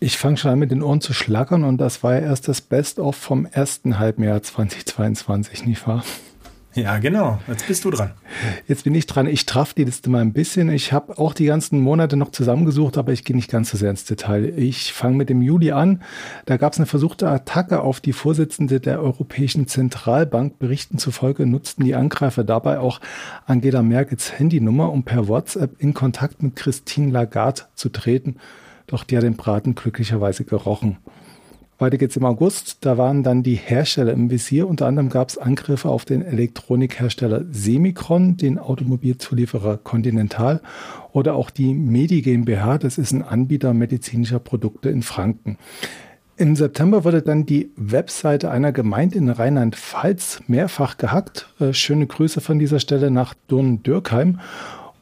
Ich 0.00 0.16
fange 0.16 0.38
schon 0.38 0.52
an 0.52 0.58
mit 0.58 0.70
den 0.70 0.82
Ohren 0.82 1.02
zu 1.02 1.12
schlackern 1.12 1.64
und 1.64 1.76
das 1.76 2.02
war 2.02 2.14
ja 2.14 2.20
erst 2.20 2.48
das 2.48 2.62
Best-of 2.62 3.14
vom 3.14 3.44
ersten 3.44 3.98
Halbjahr 3.98 4.42
2022, 4.42 5.66
nicht 5.66 5.86
wahr? 5.86 6.02
Ja, 6.74 6.98
genau. 6.98 7.38
Jetzt 7.46 7.68
bist 7.68 7.84
du 7.84 7.90
dran. 7.90 8.10
Jetzt 8.66 8.82
bin 8.82 8.94
ich 8.96 9.06
dran. 9.06 9.28
Ich 9.28 9.46
traf 9.46 9.74
die 9.74 9.84
Liste 9.84 10.10
mal 10.10 10.20
ein 10.20 10.32
bisschen. 10.32 10.70
Ich 10.70 10.92
habe 10.92 11.18
auch 11.18 11.32
die 11.32 11.44
ganzen 11.44 11.78
Monate 11.80 12.16
noch 12.16 12.32
zusammengesucht, 12.32 12.98
aber 12.98 13.12
ich 13.12 13.22
gehe 13.22 13.36
nicht 13.36 13.50
ganz 13.50 13.70
so 13.70 13.76
sehr 13.76 13.90
ins 13.90 14.04
Detail. 14.04 14.52
Ich 14.58 14.92
fange 14.92 15.16
mit 15.16 15.28
dem 15.28 15.40
Juli 15.40 15.70
an. 15.70 16.02
Da 16.46 16.56
gab 16.56 16.72
es 16.72 16.80
eine 16.80 16.86
versuchte 16.86 17.28
Attacke 17.28 17.80
auf 17.80 18.00
die 18.00 18.12
Vorsitzende 18.12 18.80
der 18.80 19.00
Europäischen 19.00 19.68
Zentralbank. 19.68 20.58
Berichten 20.58 20.98
zufolge 20.98 21.46
nutzten 21.46 21.84
die 21.84 21.94
Angreifer 21.94 22.42
dabei 22.42 22.80
auch 22.80 23.00
Angela 23.46 23.82
Merkels 23.82 24.36
Handynummer, 24.36 24.90
um 24.90 25.04
per 25.04 25.28
WhatsApp 25.28 25.80
in 25.80 25.94
Kontakt 25.94 26.42
mit 26.42 26.56
Christine 26.56 27.12
Lagarde 27.12 27.62
zu 27.76 27.88
treten. 27.90 28.36
Doch 28.88 29.04
die 29.04 29.16
hat 29.16 29.22
den 29.22 29.36
Braten 29.36 29.76
glücklicherweise 29.76 30.44
gerochen. 30.44 30.98
Weiter 31.78 31.98
geht's 31.98 32.16
im 32.16 32.24
August. 32.24 32.78
Da 32.84 32.98
waren 32.98 33.22
dann 33.22 33.42
die 33.42 33.56
Hersteller 33.56 34.12
im 34.12 34.30
Visier. 34.30 34.68
Unter 34.68 34.86
anderem 34.86 35.08
gab 35.08 35.28
es 35.28 35.38
Angriffe 35.38 35.88
auf 35.88 36.04
den 36.04 36.22
Elektronikhersteller 36.22 37.44
Semicron, 37.50 38.36
den 38.36 38.58
Automobilzulieferer 38.58 39.78
Continental 39.78 40.60
oder 41.12 41.34
auch 41.34 41.50
die 41.50 41.74
Medi 41.74 42.22
GmbH. 42.22 42.78
Das 42.78 42.96
ist 42.96 43.12
ein 43.12 43.22
Anbieter 43.22 43.74
medizinischer 43.74 44.38
Produkte 44.38 44.88
in 44.88 45.02
Franken. 45.02 45.58
Im 46.36 46.56
September 46.56 47.04
wurde 47.04 47.22
dann 47.22 47.46
die 47.46 47.70
Webseite 47.76 48.50
einer 48.50 48.72
Gemeinde 48.72 49.18
in 49.18 49.28
Rheinland-Pfalz 49.28 50.42
mehrfach 50.48 50.96
gehackt. 50.96 51.48
Äh, 51.60 51.72
schöne 51.72 52.08
Grüße 52.08 52.40
von 52.40 52.58
dieser 52.58 52.80
Stelle 52.80 53.12
nach 53.12 53.34
Durn-Dürkheim 53.46 54.40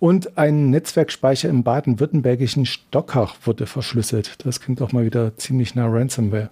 und 0.02 0.36
ein 0.36 0.70
Netzwerkspeicher 0.70 1.48
im 1.48 1.62
baden-württembergischen 1.62 2.66
Stockach 2.66 3.36
wurde 3.44 3.66
verschlüsselt. 3.66 4.44
Das 4.44 4.60
klingt 4.60 4.82
auch 4.82 4.90
mal 4.90 5.04
wieder 5.04 5.36
ziemlich 5.36 5.76
nach 5.76 5.92
Ransomware. 5.92 6.50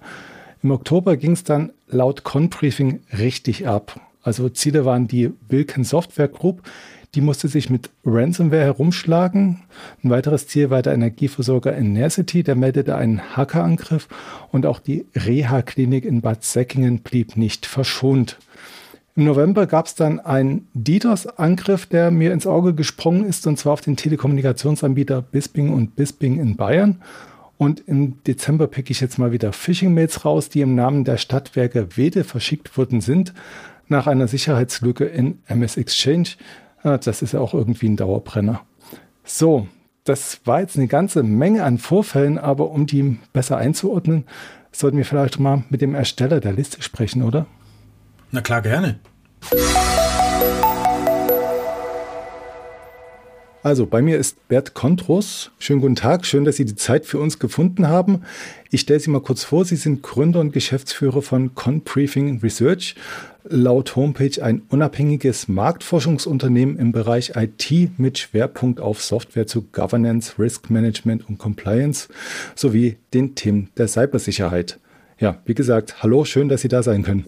Im 0.62 0.70
Oktober 0.70 1.16
ging 1.16 1.32
es 1.32 1.42
dann 1.42 1.72
laut 1.88 2.22
Conbriefing 2.22 3.00
richtig 3.18 3.66
ab. 3.66 4.00
Also 4.22 4.48
Ziele 4.50 4.84
waren 4.84 5.08
die 5.08 5.32
Wilken 5.48 5.82
Software 5.82 6.28
Group, 6.28 6.62
die 7.16 7.22
musste 7.22 7.48
sich 7.48 7.70
mit 7.70 7.90
Ransomware 8.04 8.62
herumschlagen. 8.62 9.64
Ein 10.04 10.10
weiteres 10.10 10.46
Ziel 10.46 10.70
war 10.70 10.82
der 10.82 10.94
Energieversorger 10.94 11.76
Enercity, 11.76 12.44
der 12.44 12.54
meldete 12.54 12.94
einen 12.94 13.36
Hackerangriff 13.36 14.06
und 14.52 14.64
auch 14.64 14.78
die 14.78 15.06
Reha-Klinik 15.16 16.04
in 16.04 16.20
Bad 16.20 16.44
Säckingen 16.44 17.00
blieb 17.00 17.36
nicht 17.36 17.66
verschont. 17.66 18.38
Im 19.16 19.24
November 19.24 19.66
gab 19.66 19.86
es 19.86 19.94
dann 19.94 20.20
einen 20.20 20.68
DDoS-Angriff, 20.74 21.86
der 21.86 22.10
mir 22.10 22.32
ins 22.32 22.46
Auge 22.46 22.74
gesprungen 22.74 23.24
ist, 23.24 23.46
und 23.46 23.58
zwar 23.58 23.72
auf 23.72 23.80
den 23.80 23.96
Telekommunikationsanbieter 23.96 25.20
Bisping 25.20 25.72
und 25.72 25.96
Bisping 25.96 26.38
in 26.38 26.56
Bayern. 26.56 27.02
Und 27.58 27.86
im 27.86 28.22
Dezember 28.24 28.68
picke 28.68 28.92
ich 28.92 29.00
jetzt 29.00 29.18
mal 29.18 29.32
wieder 29.32 29.52
Phishing-Mails 29.52 30.24
raus, 30.24 30.48
die 30.48 30.62
im 30.62 30.74
Namen 30.74 31.04
der 31.04 31.18
Stadtwerke 31.18 31.96
Wede 31.96 32.24
verschickt 32.24 32.78
worden 32.78 33.00
sind, 33.00 33.34
nach 33.88 34.06
einer 34.06 34.28
Sicherheitslücke 34.28 35.04
in 35.04 35.40
MS 35.46 35.76
Exchange. 35.76 36.30
Das 36.82 37.20
ist 37.20 37.32
ja 37.32 37.40
auch 37.40 37.52
irgendwie 37.52 37.88
ein 37.88 37.96
Dauerbrenner. 37.96 38.62
So, 39.24 39.66
das 40.04 40.40
war 40.46 40.60
jetzt 40.60 40.78
eine 40.78 40.86
ganze 40.86 41.22
Menge 41.22 41.64
an 41.64 41.76
Vorfällen, 41.76 42.38
aber 42.38 42.70
um 42.70 42.86
die 42.86 43.18
besser 43.34 43.58
einzuordnen, 43.58 44.24
sollten 44.72 44.96
wir 44.96 45.04
vielleicht 45.04 45.38
mal 45.38 45.64
mit 45.68 45.82
dem 45.82 45.94
Ersteller 45.94 46.40
der 46.40 46.52
Liste 46.52 46.80
sprechen, 46.80 47.22
oder? 47.22 47.46
Na 48.32 48.40
klar, 48.40 48.62
gerne. 48.62 49.00
Also 53.62 53.84
bei 53.84 54.00
mir 54.00 54.16
ist 54.16 54.48
Bert 54.48 54.72
Kontros. 54.72 55.50
Schönen 55.58 55.82
guten 55.82 55.96
Tag, 55.96 56.24
schön, 56.24 56.44
dass 56.44 56.56
Sie 56.56 56.64
die 56.64 56.76
Zeit 56.76 57.04
für 57.04 57.18
uns 57.18 57.38
gefunden 57.38 57.88
haben. 57.88 58.22
Ich 58.70 58.82
stelle 58.82 59.00
Sie 59.00 59.10
mal 59.10 59.20
kurz 59.20 59.44
vor, 59.44 59.66
Sie 59.66 59.76
sind 59.76 60.02
Gründer 60.02 60.40
und 60.40 60.52
Geschäftsführer 60.52 61.20
von 61.20 61.54
Conbriefing 61.54 62.40
Research, 62.40 62.94
laut 63.44 63.96
Homepage 63.96 64.42
ein 64.42 64.62
unabhängiges 64.70 65.48
Marktforschungsunternehmen 65.48 66.78
im 66.78 66.92
Bereich 66.92 67.32
IT 67.36 67.98
mit 67.98 68.18
Schwerpunkt 68.18 68.80
auf 68.80 69.02
Software 69.02 69.46
zu 69.46 69.62
Governance, 69.72 70.38
Risk 70.38 70.70
Management 70.70 71.28
und 71.28 71.36
Compliance 71.36 72.08
sowie 72.54 72.96
den 73.12 73.34
Themen 73.34 73.68
der 73.76 73.88
Cybersicherheit. 73.88 74.78
Ja, 75.18 75.38
wie 75.44 75.54
gesagt, 75.54 76.02
hallo, 76.02 76.24
schön, 76.24 76.48
dass 76.48 76.62
Sie 76.62 76.68
da 76.68 76.82
sein 76.82 77.02
können. 77.02 77.26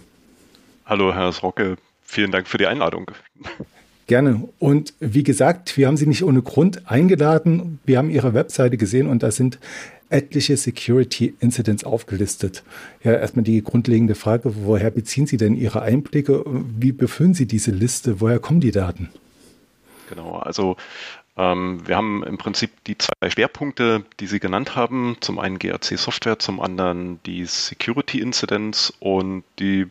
Hallo, 0.85 1.15
Herr 1.15 1.33
Srocke. 1.33 1.77
Vielen 2.03 2.31
Dank 2.31 2.49
für 2.49 2.59
die 2.59 2.67
Einladung. 2.67 3.11
Gerne. 4.07 4.49
Und 4.59 4.95
wie 5.01 5.23
gesagt, 5.23 5.77
wir 5.77 5.87
haben 5.87 5.97
Sie 5.97 6.07
nicht 6.07 6.25
ohne 6.25 6.43
Grund 6.43 6.91
eingeladen. 6.91 7.79
Wir 7.85 7.99
haben 7.99 8.11
Ihre 8.11 8.35
Webseite 8.35 8.77
gesehen 8.77 9.09
und 9.09 9.23
da 9.23 9.31
sind 9.31 9.59
etliche 10.11 10.57
Security 10.57 11.35
Incidents 11.41 11.85
aufgelistet. 11.85 12.62
Ja, 13.03 13.12
erstmal 13.12 13.45
die 13.45 13.62
grundlegende 13.62 14.15
Frage, 14.15 14.53
woher 14.67 14.91
beziehen 14.91 15.27
Sie 15.27 15.39
denn 15.39 15.57
Ihre 15.57 15.83
Einblicke? 15.83 16.45
Wie 16.47 16.93
befüllen 16.93 17.33
Sie 17.33 17.47
diese 17.47 17.71
Liste? 17.71 18.21
Woher 18.21 18.39
kommen 18.39 18.61
die 18.61 18.73
Daten? 18.73 19.09
Genau, 20.11 20.37
also 20.37 20.77
ähm, 21.39 21.81
wir 21.87 21.97
haben 21.97 22.23
im 22.25 22.37
Prinzip 22.37 22.71
die 22.87 22.99
zwei 22.99 23.31
Schwerpunkte, 23.31 24.05
die 24.21 24.27
Sie 24.27 24.41
genannt 24.41 24.77
haben. 24.77 25.17
Zum 25.21 25.39
einen 25.39 25.59
GRC 25.59 25.97
Software, 25.97 26.39
zum 26.39 26.61
anderen 26.61 27.21
die 27.25 27.47
Security 27.47 28.21
Incidents 28.21 28.93
und 29.01 29.45
die 29.59 29.87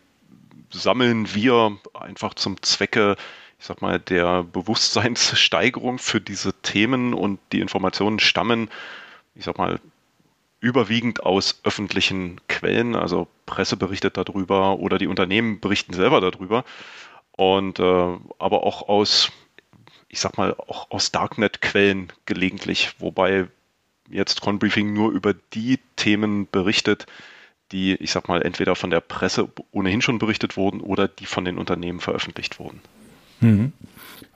sammeln 0.72 1.34
wir 1.34 1.78
einfach 1.94 2.34
zum 2.34 2.62
Zwecke, 2.62 3.16
ich 3.60 3.66
sag 3.66 3.82
mal, 3.82 4.00
der 4.00 4.44
Bewusstseinssteigerung 4.44 6.00
für 6.00 6.22
diese 6.22 6.54
Themen 6.62 7.14
und 7.14 7.40
die 7.52 7.60
Informationen 7.60 8.20
stammen, 8.20 8.70
ich 9.36 9.46
sag 9.46 9.58
mal, 9.58 9.80
überwiegend 10.60 11.24
aus 11.24 11.60
öffentlichen 11.64 12.40
Quellen, 12.48 12.96
also 12.96 13.28
Presse 13.46 13.78
berichtet 13.78 14.18
darüber 14.18 14.78
oder 14.78 14.98
die 14.98 15.08
Unternehmen 15.08 15.60
berichten 15.60 15.94
selber 15.94 16.22
darüber 16.22 16.64
und 17.32 17.80
äh, 17.80 17.84
aber 18.38 18.64
auch 18.64 18.88
aus, 18.88 19.32
ich 20.08 20.20
sag 20.20 20.38
mal, 20.38 20.54
auch 20.54 20.92
aus 20.92 21.12
Darknet-Quellen 21.12 22.14
gelegentlich, 22.26 22.94
wobei 23.00 23.48
jetzt 24.10 24.42
Conbriefing 24.42 24.94
nur 24.94 25.12
über 25.12 25.34
die 25.34 25.80
Themen 25.96 26.48
berichtet, 26.52 27.08
die, 27.72 27.96
ich 27.96 28.12
sag 28.12 28.28
mal, 28.28 28.42
entweder 28.42 28.76
von 28.76 28.90
der 28.90 29.02
Presse 29.02 29.48
ohnehin 29.72 30.02
schon 30.02 30.20
berichtet 30.20 30.58
wurden 30.58 30.82
oder 30.82 31.08
die 31.08 31.26
von 31.26 31.46
den 31.46 31.58
Unternehmen 31.58 32.00
veröffentlicht 32.00 32.60
wurden. 32.60 32.82
Mhm. 33.40 33.74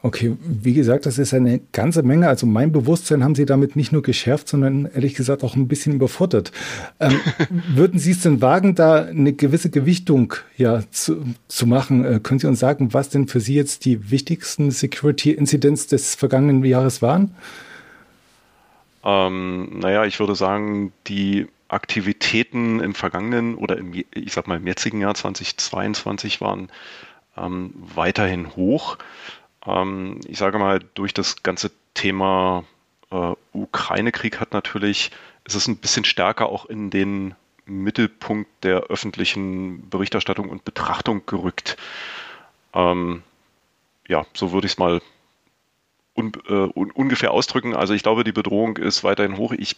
Okay, 0.02 0.38
wie 0.44 0.74
gesagt, 0.74 1.08
das 1.08 1.18
ist 1.18 1.34
eine 1.34 1.60
ganze 1.72 2.04
Menge. 2.04 2.28
Also 2.28 2.46
mein 2.46 2.72
Bewusstsein 2.72 3.24
haben 3.24 3.34
Sie 3.34 3.46
damit 3.46 3.76
nicht 3.76 3.92
nur 3.92 4.04
geschärft, 4.04 4.48
sondern 4.48 4.86
ehrlich 4.94 5.16
gesagt 5.16 5.44
auch 5.44 5.56
ein 5.56 5.68
bisschen 5.68 5.96
überfordert. 5.96 6.52
Ähm, 7.00 7.20
würden 7.74 7.98
Sie 7.98 8.12
es 8.12 8.22
denn 8.22 8.40
wagen, 8.40 8.76
da 8.76 9.04
eine 9.04 9.34
gewisse 9.34 9.72
Gewichtung 9.72 10.36
ja, 10.58 10.84
zu, 10.92 11.24
zu 11.48 11.66
machen? 11.66 12.06
Äh, 12.06 12.20
können 12.22 12.40
Sie 12.40 12.46
uns 12.46 12.60
sagen, 12.60 12.94
was 12.94 13.10
denn 13.10 13.28
für 13.28 13.40
Sie 13.40 13.56
jetzt 13.56 13.86
die 13.86 14.12
wichtigsten 14.12 14.70
Security 14.70 15.32
Incidents 15.32 15.88
des 15.88 16.14
vergangenen 16.14 16.64
Jahres 16.64 17.02
waren? 17.02 17.34
Ähm, 19.04 19.80
naja, 19.80 20.06
ich 20.06 20.20
würde 20.20 20.36
sagen, 20.36 20.94
die 21.08 21.48
Aktivitäten 21.76 22.80
im 22.80 22.96
vergangenen 22.96 23.56
oder 23.56 23.78
im, 23.78 23.94
ich 23.94 24.34
sag 24.34 24.48
mal, 24.48 24.58
im 24.58 24.66
jetzigen 24.66 25.02
Jahr 25.02 25.14
2022 25.14 26.42
waren 26.42 26.72
ähm, 27.38 27.74
weiterhin 27.76 28.56
hoch. 28.56 28.98
Ähm, 29.66 30.22
ich 30.28 30.38
sage 30.38 30.58
mal, 30.58 30.80
durch 30.96 31.14
das 31.14 31.44
ganze 31.44 31.72
Thema 31.94 32.64
äh, 33.12 33.34
Ukraine-Krieg 33.54 34.40
hat 34.40 34.54
natürlich, 34.54 35.12
ist 35.44 35.56
es 35.56 35.68
ein 35.68 35.78
bisschen 35.78 36.06
stärker 36.06 36.48
auch 36.48 36.66
in 36.66 36.90
den 36.90 37.36
Mittelpunkt 37.66 38.50
der 38.64 38.84
öffentlichen 38.84 39.90
Berichterstattung 39.90 40.50
und 40.50 40.66
Betrachtung 40.66 41.26
gerückt. 41.26 41.78
Ähm, 42.74 43.24
ja, 44.08 44.26
so 44.34 44.52
würde 44.52 44.68
ich 44.68 44.74
es 44.74 44.78
mal 44.78 45.02
un, 46.16 46.32
äh, 46.48 46.54
un, 46.54 46.92
ungefähr 46.92 47.32
ausdrücken. 47.32 47.76
Also 47.76 47.94
ich 47.94 48.04
glaube, 48.04 48.24
die 48.24 48.32
Bedrohung 48.32 48.78
ist 48.78 49.04
weiterhin 49.04 49.38
hoch. 49.38 49.52
Ich 49.52 49.76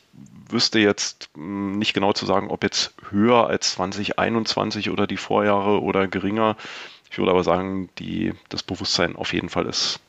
wüsste 0.52 0.80
jetzt 0.80 1.30
mh, 1.36 1.44
hm, 1.44 1.80
nicht 1.80 1.94
genau 1.94 2.14
zu 2.14 2.26
sagen, 2.26 2.50
ob 2.50 2.64
jetzt 2.64 2.94
höher 3.10 3.48
als 3.48 3.74
2021 3.74 4.90
oder 4.90 5.08
die 5.08 5.18
Vorjahre 5.18 5.82
oder 5.82 6.08
geringer. 6.08 6.56
Ich 7.12 7.18
würde 7.18 7.32
aber 7.32 7.44
sagen, 7.44 7.90
die, 8.00 8.34
das 8.50 8.64
Bewusstsein 8.64 9.16
auf 9.16 9.34
jeden 9.34 9.50
Fall 9.50 9.66
ist 9.66 10.00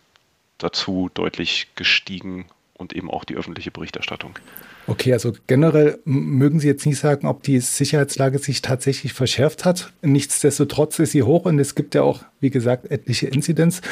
dazu 0.58 1.10
deutlich 1.14 1.68
gestiegen 1.76 2.46
und 2.78 2.94
eben 2.94 3.10
auch 3.10 3.24
die 3.24 3.36
öffentliche 3.36 3.70
Berichterstattung. 3.70 4.38
Okay, 4.86 5.12
also 5.12 5.32
generell 5.46 5.98
mögen 6.06 6.60
Sie 6.60 6.66
jetzt 6.66 6.86
nicht 6.86 6.98
sagen, 6.98 7.26
ob 7.26 7.42
die 7.42 7.60
Sicherheitslage 7.60 8.38
sich 8.38 8.62
tatsächlich 8.62 9.12
verschärft 9.12 9.66
hat. 9.66 9.92
Nichtsdestotrotz 10.00 10.98
ist 10.98 11.12
sie 11.12 11.24
hoch 11.24 11.44
und 11.44 11.58
es 11.58 11.74
gibt 11.74 11.94
ja 11.94 12.02
auch, 12.02 12.24
wie 12.40 12.48
gesagt, 12.48 12.90
etliche 12.90 13.26
Inzidenz. 13.26 13.82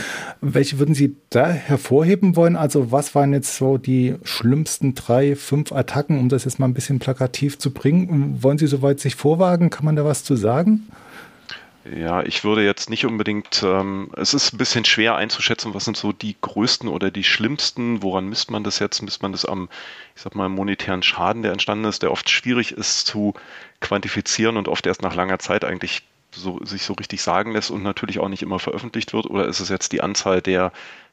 Welche 0.40 0.78
würden 0.78 0.94
Sie 0.94 1.16
da 1.28 1.48
hervorheben 1.48 2.34
wollen? 2.34 2.56
Also 2.56 2.92
was 2.92 3.14
waren 3.14 3.34
jetzt 3.34 3.56
so 3.56 3.76
die 3.76 4.14
schlimmsten 4.22 4.94
drei, 4.94 5.36
fünf 5.36 5.70
Attacken, 5.72 6.18
um 6.18 6.30
das 6.30 6.44
jetzt 6.44 6.58
mal 6.58 6.66
ein 6.66 6.74
bisschen 6.74 6.98
plakativ 6.98 7.58
zu 7.58 7.72
bringen? 7.72 8.42
Wollen 8.42 8.56
Sie 8.56 8.66
soweit 8.66 8.98
sich 8.98 9.16
vorwagen? 9.16 9.68
Kann 9.68 9.84
man 9.84 9.96
da 9.96 10.04
was 10.06 10.24
zu 10.24 10.34
sagen? 10.34 10.88
Ja, 11.94 12.22
ich 12.22 12.42
würde 12.42 12.64
jetzt 12.64 12.90
nicht 12.90 13.06
unbedingt, 13.06 13.62
ähm, 13.62 14.10
es 14.16 14.34
ist 14.34 14.52
ein 14.52 14.58
bisschen 14.58 14.84
schwer 14.84 15.14
einzuschätzen, 15.14 15.74
was 15.74 15.84
sind 15.84 15.96
so 15.96 16.12
die 16.12 16.34
größten 16.40 16.88
oder 16.88 17.10
die 17.10 17.22
schlimmsten, 17.22 18.02
woran 18.02 18.28
misst 18.28 18.50
man 18.50 18.64
das 18.64 18.78
jetzt? 18.78 19.02
Misst 19.02 19.22
man 19.22 19.32
das 19.32 19.44
am, 19.44 19.68
ich 20.14 20.22
sag 20.22 20.34
mal, 20.34 20.48
monetären 20.48 21.02
Schaden, 21.02 21.42
der 21.42 21.52
entstanden 21.52 21.84
ist, 21.84 22.02
der 22.02 22.10
oft 22.10 22.28
schwierig 22.30 22.72
ist 22.72 23.06
zu 23.06 23.34
quantifizieren 23.80 24.56
und 24.56 24.68
oft 24.68 24.86
erst 24.86 25.02
nach 25.02 25.14
langer 25.14 25.38
Zeit 25.38 25.64
eigentlich 25.64 26.02
so, 26.32 26.58
sich 26.64 26.82
so 26.82 26.94
richtig 26.94 27.22
sagen 27.22 27.52
lässt 27.52 27.70
und 27.70 27.82
natürlich 27.82 28.18
auch 28.18 28.28
nicht 28.28 28.42
immer 28.42 28.58
veröffentlicht 28.58 29.12
wird? 29.12 29.26
Oder 29.26 29.46
ist 29.46 29.60
es 29.60 29.68
jetzt 29.68 29.92
die 29.92 30.00
Anzahl 30.00 30.42
der 30.42 30.72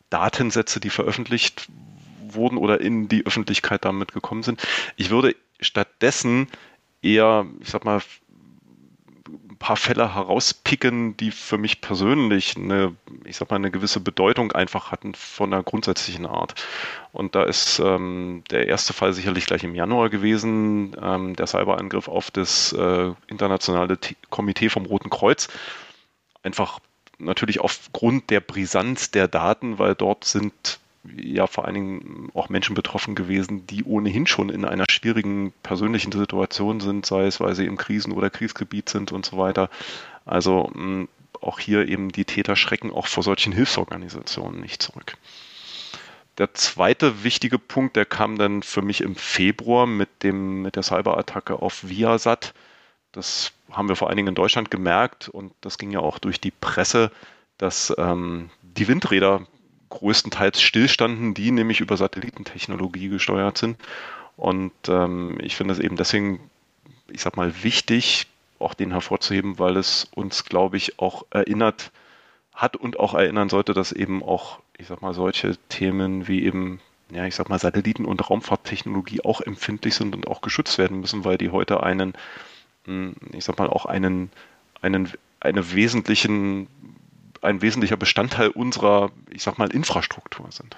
Datensätze, 0.10 0.80
die 0.80 0.90
veröffentlicht 0.90 1.68
wurden 2.30 2.58
oder 2.58 2.82
in 2.82 3.08
die 3.10 3.26
Öffentlichkeit 3.26 3.86
damit 3.86 4.14
gekommen 4.14 4.44
sind? 4.44 4.66
Ich 4.96 5.12
würde 5.12 5.36
stattdessen 5.60 6.48
eher, 7.04 7.46
ich 7.60 7.70
sag 7.70 7.86
mal, 7.86 8.02
paar 9.64 9.78
Fälle 9.78 10.14
herauspicken, 10.14 11.16
die 11.16 11.32
für 11.32 11.58
mich 11.58 11.80
persönlich 11.80 12.58
eine, 12.58 12.98
ich 13.24 13.38
sag 13.38 13.50
mal, 13.50 13.56
eine 13.56 13.72
gewisse 13.72 14.02
Bedeutung 14.02 14.52
einfach 14.52 14.92
hatten 14.92 15.16
von 15.16 15.54
einer 15.54 15.64
grundsätzlichen 15.64 16.26
Art. 16.26 16.56
Und 17.14 17.34
da 17.34 17.44
ist 17.44 17.80
ähm, 17.80 18.44
der 18.52 18.68
erste 18.68 18.92
Fall 18.92 19.14
sicherlich 19.14 19.46
gleich 19.46 19.64
im 19.64 19.74
Januar 19.74 20.10
gewesen, 20.10 20.98
ähm, 21.02 21.38
der 21.38 21.48
Cyberangriff 21.48 22.10
auf 22.10 22.30
das 22.30 22.74
äh, 22.74 23.14
internationale 23.28 23.98
T 23.98 24.18
Komitee 24.30 24.68
vom 24.68 24.86
Roten 24.86 25.10
Kreuz. 25.10 25.48
Einfach 26.44 26.80
natürlich 27.18 27.62
aufgrund 27.62 28.32
der 28.32 28.42
Brisanz 28.42 29.12
der 29.12 29.30
Daten, 29.30 29.80
weil 29.80 29.96
dort 29.96 30.26
sind 30.26 30.80
ja 31.16 31.48
vor 31.48 31.66
allen 31.66 31.76
Dingen 31.76 32.30
auch 32.34 32.50
Menschen 32.50 32.76
betroffen 32.76 33.16
gewesen, 33.16 33.68
die 33.68 33.84
ohnehin 33.84 34.28
schon 34.28 34.50
in 34.50 34.66
einer 34.66 34.86
schwierigen 34.90 35.54
persönlichen 35.64 36.12
Situation 36.12 36.80
sind, 36.80 37.06
sei 37.06 37.26
es, 37.26 37.40
weil 37.40 37.56
sie 37.56 37.66
im 37.66 37.78
Krisen- 37.78 38.14
oder 38.14 38.30
Kriegsgebiet 38.30 38.90
sind 38.90 39.12
und 39.12 39.26
so 39.26 39.38
weiter. 39.38 39.70
Also 40.26 40.72
mh, 40.74 41.08
auch 41.42 41.60
hier 41.60 41.88
eben 41.88 42.12
die 42.12 42.26
Täter 42.26 42.56
schrecken 42.56 42.92
auch 42.92 43.08
vor 43.08 43.24
solchen 43.24 43.52
Hilfsorganisationen 43.52 44.62
nicht 44.62 44.82
zurück. 44.82 45.18
Der 46.38 46.54
zweite 46.56 47.24
wichtige 47.24 47.60
Punkt, 47.60 47.96
der 47.96 48.06
kam 48.06 48.38
dann 48.38 48.64
für 48.64 48.82
mich 48.82 49.02
im 49.02 49.16
Februar 49.16 49.86
mit 49.86 50.24
dem, 50.24 50.64
mit 50.64 50.76
der 50.76 50.84
Cyberattacke 50.84 51.62
auf 51.62 51.88
Viasat. 51.88 52.54
Das 53.12 53.52
haben 53.72 53.88
wir 53.88 53.96
vor 53.96 54.08
allen 54.08 54.18
Dingen 54.18 54.30
in 54.30 54.36
Deutschland 54.36 54.72
gemerkt 54.72 55.30
und 55.30 55.54
das 55.62 55.78
ging 55.78 55.92
ja 55.92 56.00
auch 56.00 56.18
durch 56.18 56.40
die 56.40 56.52
Presse, 56.52 57.12
dass 57.58 57.94
ähm, 57.98 58.50
die 58.64 58.88
Windräder 58.88 59.46
größtenteils 59.94 60.62
stillstanden, 60.62 61.34
die 61.34 61.52
nämlich 61.52 61.80
über 61.80 61.98
Satellitentechnologie 61.98 63.10
gesteuert 63.10 63.58
sind. 63.58 63.78
Und 64.36 64.72
ähm, 64.88 65.38
ich 65.42 65.56
finde 65.56 65.74
es 65.74 65.80
eben 65.80 65.96
deswegen, 65.96 66.40
ich 67.12 67.22
sag 67.22 67.38
mal, 67.38 67.64
wichtig, 67.64 68.28
auch 68.60 68.74
den 68.74 68.92
hervorzuheben, 68.92 69.60
weil 69.60 69.78
es 69.78 70.08
uns, 70.16 70.46
glaube 70.46 70.78
ich, 70.78 71.00
auch 71.00 71.26
erinnert 71.30 71.92
hat 72.54 72.76
und 72.76 73.00
auch 73.00 73.14
erinnern 73.14 73.50
sollte, 73.50 73.74
dass 73.74 73.92
eben 73.92 74.24
auch, 74.24 74.60
ich 74.78 74.88
sag 74.88 75.02
mal, 75.02 75.14
solche 75.14 75.58
Themen 75.70 76.28
wie 76.28 76.44
eben, 76.44 76.80
ja, 77.12 77.26
ich 77.26 77.36
sag 77.36 77.50
mal, 77.50 77.60
Satelliten- 77.60 78.06
und 78.06 78.28
Raumfahrttechnologie 78.30 79.22
auch 79.24 79.42
empfindlich 79.42 79.96
sind 79.96 80.16
und 80.16 80.28
auch 80.28 80.42
geschützt 80.42 80.78
werden 80.78 81.00
müssen, 81.02 81.26
weil 81.26 81.38
die 81.38 81.52
heute 81.52 81.84
einen, 81.84 82.14
hm, 82.86 83.16
ich 83.32 83.44
sag 83.44 83.60
mal, 83.60 83.70
auch 83.70 83.86
einen, 83.86 84.32
einen, 84.82 85.12
eine 85.40 85.74
wesentlichen 85.74 86.68
ein 87.44 87.62
wesentlicher 87.62 87.98
Bestandteil 87.98 88.50
unserer, 88.50 89.12
ich 89.30 89.44
sag 89.44 89.58
mal, 89.58 89.72
Infrastruktur 89.72 90.52
sind. 90.52 90.78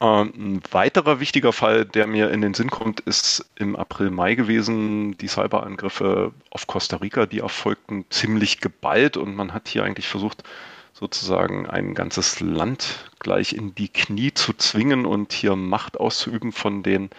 Ähm, 0.00 0.32
ein 0.36 0.62
weiterer 0.72 1.20
wichtiger 1.20 1.52
Fall, 1.52 1.84
der 1.84 2.06
mir 2.06 2.30
in 2.30 2.40
den 2.40 2.54
Sinn 2.54 2.70
kommt, 2.70 3.00
ist 3.00 3.48
im 3.54 3.76
April, 3.76 4.10
Mai 4.10 4.34
gewesen. 4.34 5.16
Die 5.18 5.28
Cyberangriffe 5.28 6.32
auf 6.50 6.66
Costa 6.66 6.96
Rica, 6.96 7.26
die 7.26 7.38
erfolgten 7.38 8.04
ziemlich 8.10 8.60
geballt 8.60 9.16
und 9.16 9.36
man 9.36 9.54
hat 9.54 9.68
hier 9.68 9.84
eigentlich 9.84 10.08
versucht, 10.08 10.42
sozusagen 10.92 11.68
ein 11.68 11.94
ganzes 11.94 12.40
Land 12.40 13.10
gleich 13.20 13.52
in 13.52 13.74
die 13.74 13.88
Knie 13.88 14.34
zu 14.34 14.52
zwingen 14.52 15.06
und 15.06 15.32
hier 15.32 15.56
Macht 15.56 15.98
auszuüben 15.98 16.52
von 16.52 16.82
den, 16.82 17.10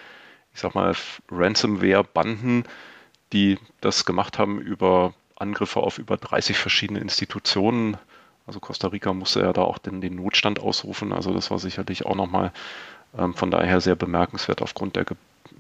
ich 0.53 0.59
sag 0.59 0.75
mal, 0.75 0.93
Ransomware-Banden, 1.31 2.65
die 3.31 3.57
das 3.81 4.05
gemacht 4.05 4.37
haben 4.37 4.59
über 4.59 5.13
Angriffe 5.43 5.81
auf 5.81 5.99
über 5.99 6.17
30 6.17 6.57
verschiedene 6.57 6.99
Institutionen. 6.99 7.97
Also 8.47 8.59
Costa 8.59 8.87
Rica 8.87 9.13
musste 9.13 9.41
ja 9.41 9.53
da 9.53 9.61
auch 9.61 9.77
den, 9.77 10.01
den 10.01 10.15
Notstand 10.15 10.59
ausrufen. 10.59 11.13
Also 11.13 11.33
das 11.33 11.51
war 11.51 11.59
sicherlich 11.59 12.05
auch 12.05 12.15
nochmal 12.15 12.51
ähm, 13.17 13.33
von 13.33 13.51
daher 13.51 13.81
sehr 13.81 13.95
bemerkenswert 13.95 14.61
aufgrund 14.61 14.95
der, 14.95 15.05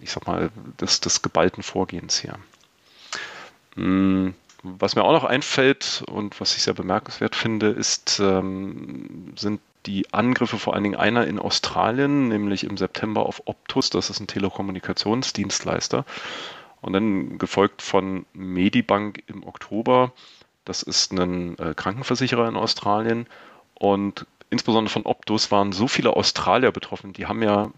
ich 0.01 0.11
sag 0.11 0.25
mal, 0.25 0.49
des, 0.79 1.01
des 1.01 1.21
geballten 1.21 1.63
Vorgehens 1.63 2.19
hier. 2.19 2.35
Hm, 3.75 4.33
was 4.63 4.95
mir 4.95 5.03
auch 5.03 5.11
noch 5.11 5.25
einfällt 5.25 6.03
und 6.07 6.39
was 6.39 6.55
ich 6.55 6.63
sehr 6.63 6.73
bemerkenswert 6.73 7.35
finde, 7.35 7.67
ist, 7.67 8.19
ähm, 8.19 9.33
sind 9.35 9.59
die 9.85 10.13
Angriffe 10.13 10.57
vor 10.57 10.73
allen 10.73 10.83
Dingen 10.83 10.95
einer 10.95 11.27
in 11.27 11.39
Australien, 11.39 12.29
nämlich 12.29 12.63
im 12.63 12.77
September 12.77 13.25
auf 13.25 13.41
Optus, 13.45 13.89
das 13.89 14.09
ist 14.09 14.21
ein 14.21 14.27
Telekommunikationsdienstleister. 14.27 16.05
Und 16.83 16.91
dann 16.91 17.37
gefolgt 17.37 17.81
von 17.81 18.25
Medibank 18.33 19.23
im 19.27 19.47
Oktober. 19.47 20.11
Das 20.65 20.83
ist 20.83 21.13
ein 21.13 21.57
äh, 21.57 21.73
Krankenversicherer 21.73 22.47
in 22.49 22.57
Australien. 22.57 23.25
Und 23.73 24.27
insbesondere 24.49 24.91
von 24.91 25.05
Optus 25.05 25.49
waren 25.49 25.71
so 25.71 25.87
viele 25.87 26.15
Australier 26.15 26.73
betroffen. 26.73 27.13
Die 27.13 27.25
haben 27.25 27.41
ja 27.41 27.71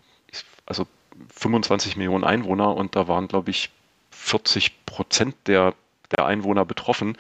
also 0.66 0.88
25 1.36 1.98
Millionen 1.98 2.24
Einwohner 2.24 2.76
und 2.76 2.96
da 2.96 3.08
waren, 3.08 3.28
glaube 3.28 3.52
ich, 3.52 3.70
40 4.10 4.86
Prozent 4.88 5.36
der, 5.46 5.76
der 6.18 6.26
Einwohner 6.26 6.66
betroffen. 6.66 7.16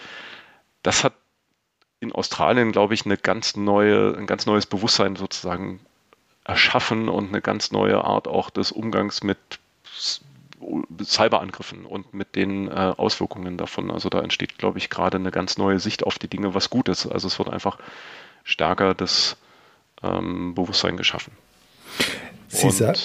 Das 0.82 1.04
hat 1.04 1.14
in 2.00 2.12
Australien, 2.12 2.72
glaube 2.72 2.96
ich, 2.96 3.06
eine 3.06 3.18
ganz 3.18 3.56
neue, 3.56 4.18
ein 4.18 4.26
ganz 4.26 4.48
neues 4.48 4.66
Bewusstsein 4.66 5.16
sozusagen 5.16 5.80
erschaffen 6.44 7.10
und 7.10 7.28
eine 7.28 7.42
ganz 7.42 7.72
neue 7.72 8.04
Art 8.04 8.28
auch 8.28 8.50
des 8.50 8.72
Umgangs 8.72 9.24
mit 9.24 9.38
Cyberangriffen 11.04 11.86
und 11.86 12.14
mit 12.14 12.36
den 12.36 12.68
äh, 12.68 12.72
Auswirkungen 12.72 13.58
davon. 13.58 13.92
Also 13.92 14.10
da 14.10 14.22
entsteht, 14.22 14.58
glaube 14.58 14.78
ich, 14.78 14.90
gerade 14.90 15.18
eine 15.18 15.32
ganz 15.32 15.58
neue 15.58 15.80
Sicht 15.80 16.04
auf 16.04 16.20
die 16.20 16.28
Dinge, 16.28 16.54
was 16.54 16.70
gut 16.70 16.90
ist. 16.90 17.06
Also 17.06 17.28
es 17.28 17.38
wird 17.40 17.50
einfach 17.50 17.78
stärker 18.44 18.94
das 18.94 19.38
ähm, 20.04 20.56
Bewusstsein 20.56 20.98
geschaffen. 20.98 21.34
Sie 22.48 22.70
sagen, 22.72 23.00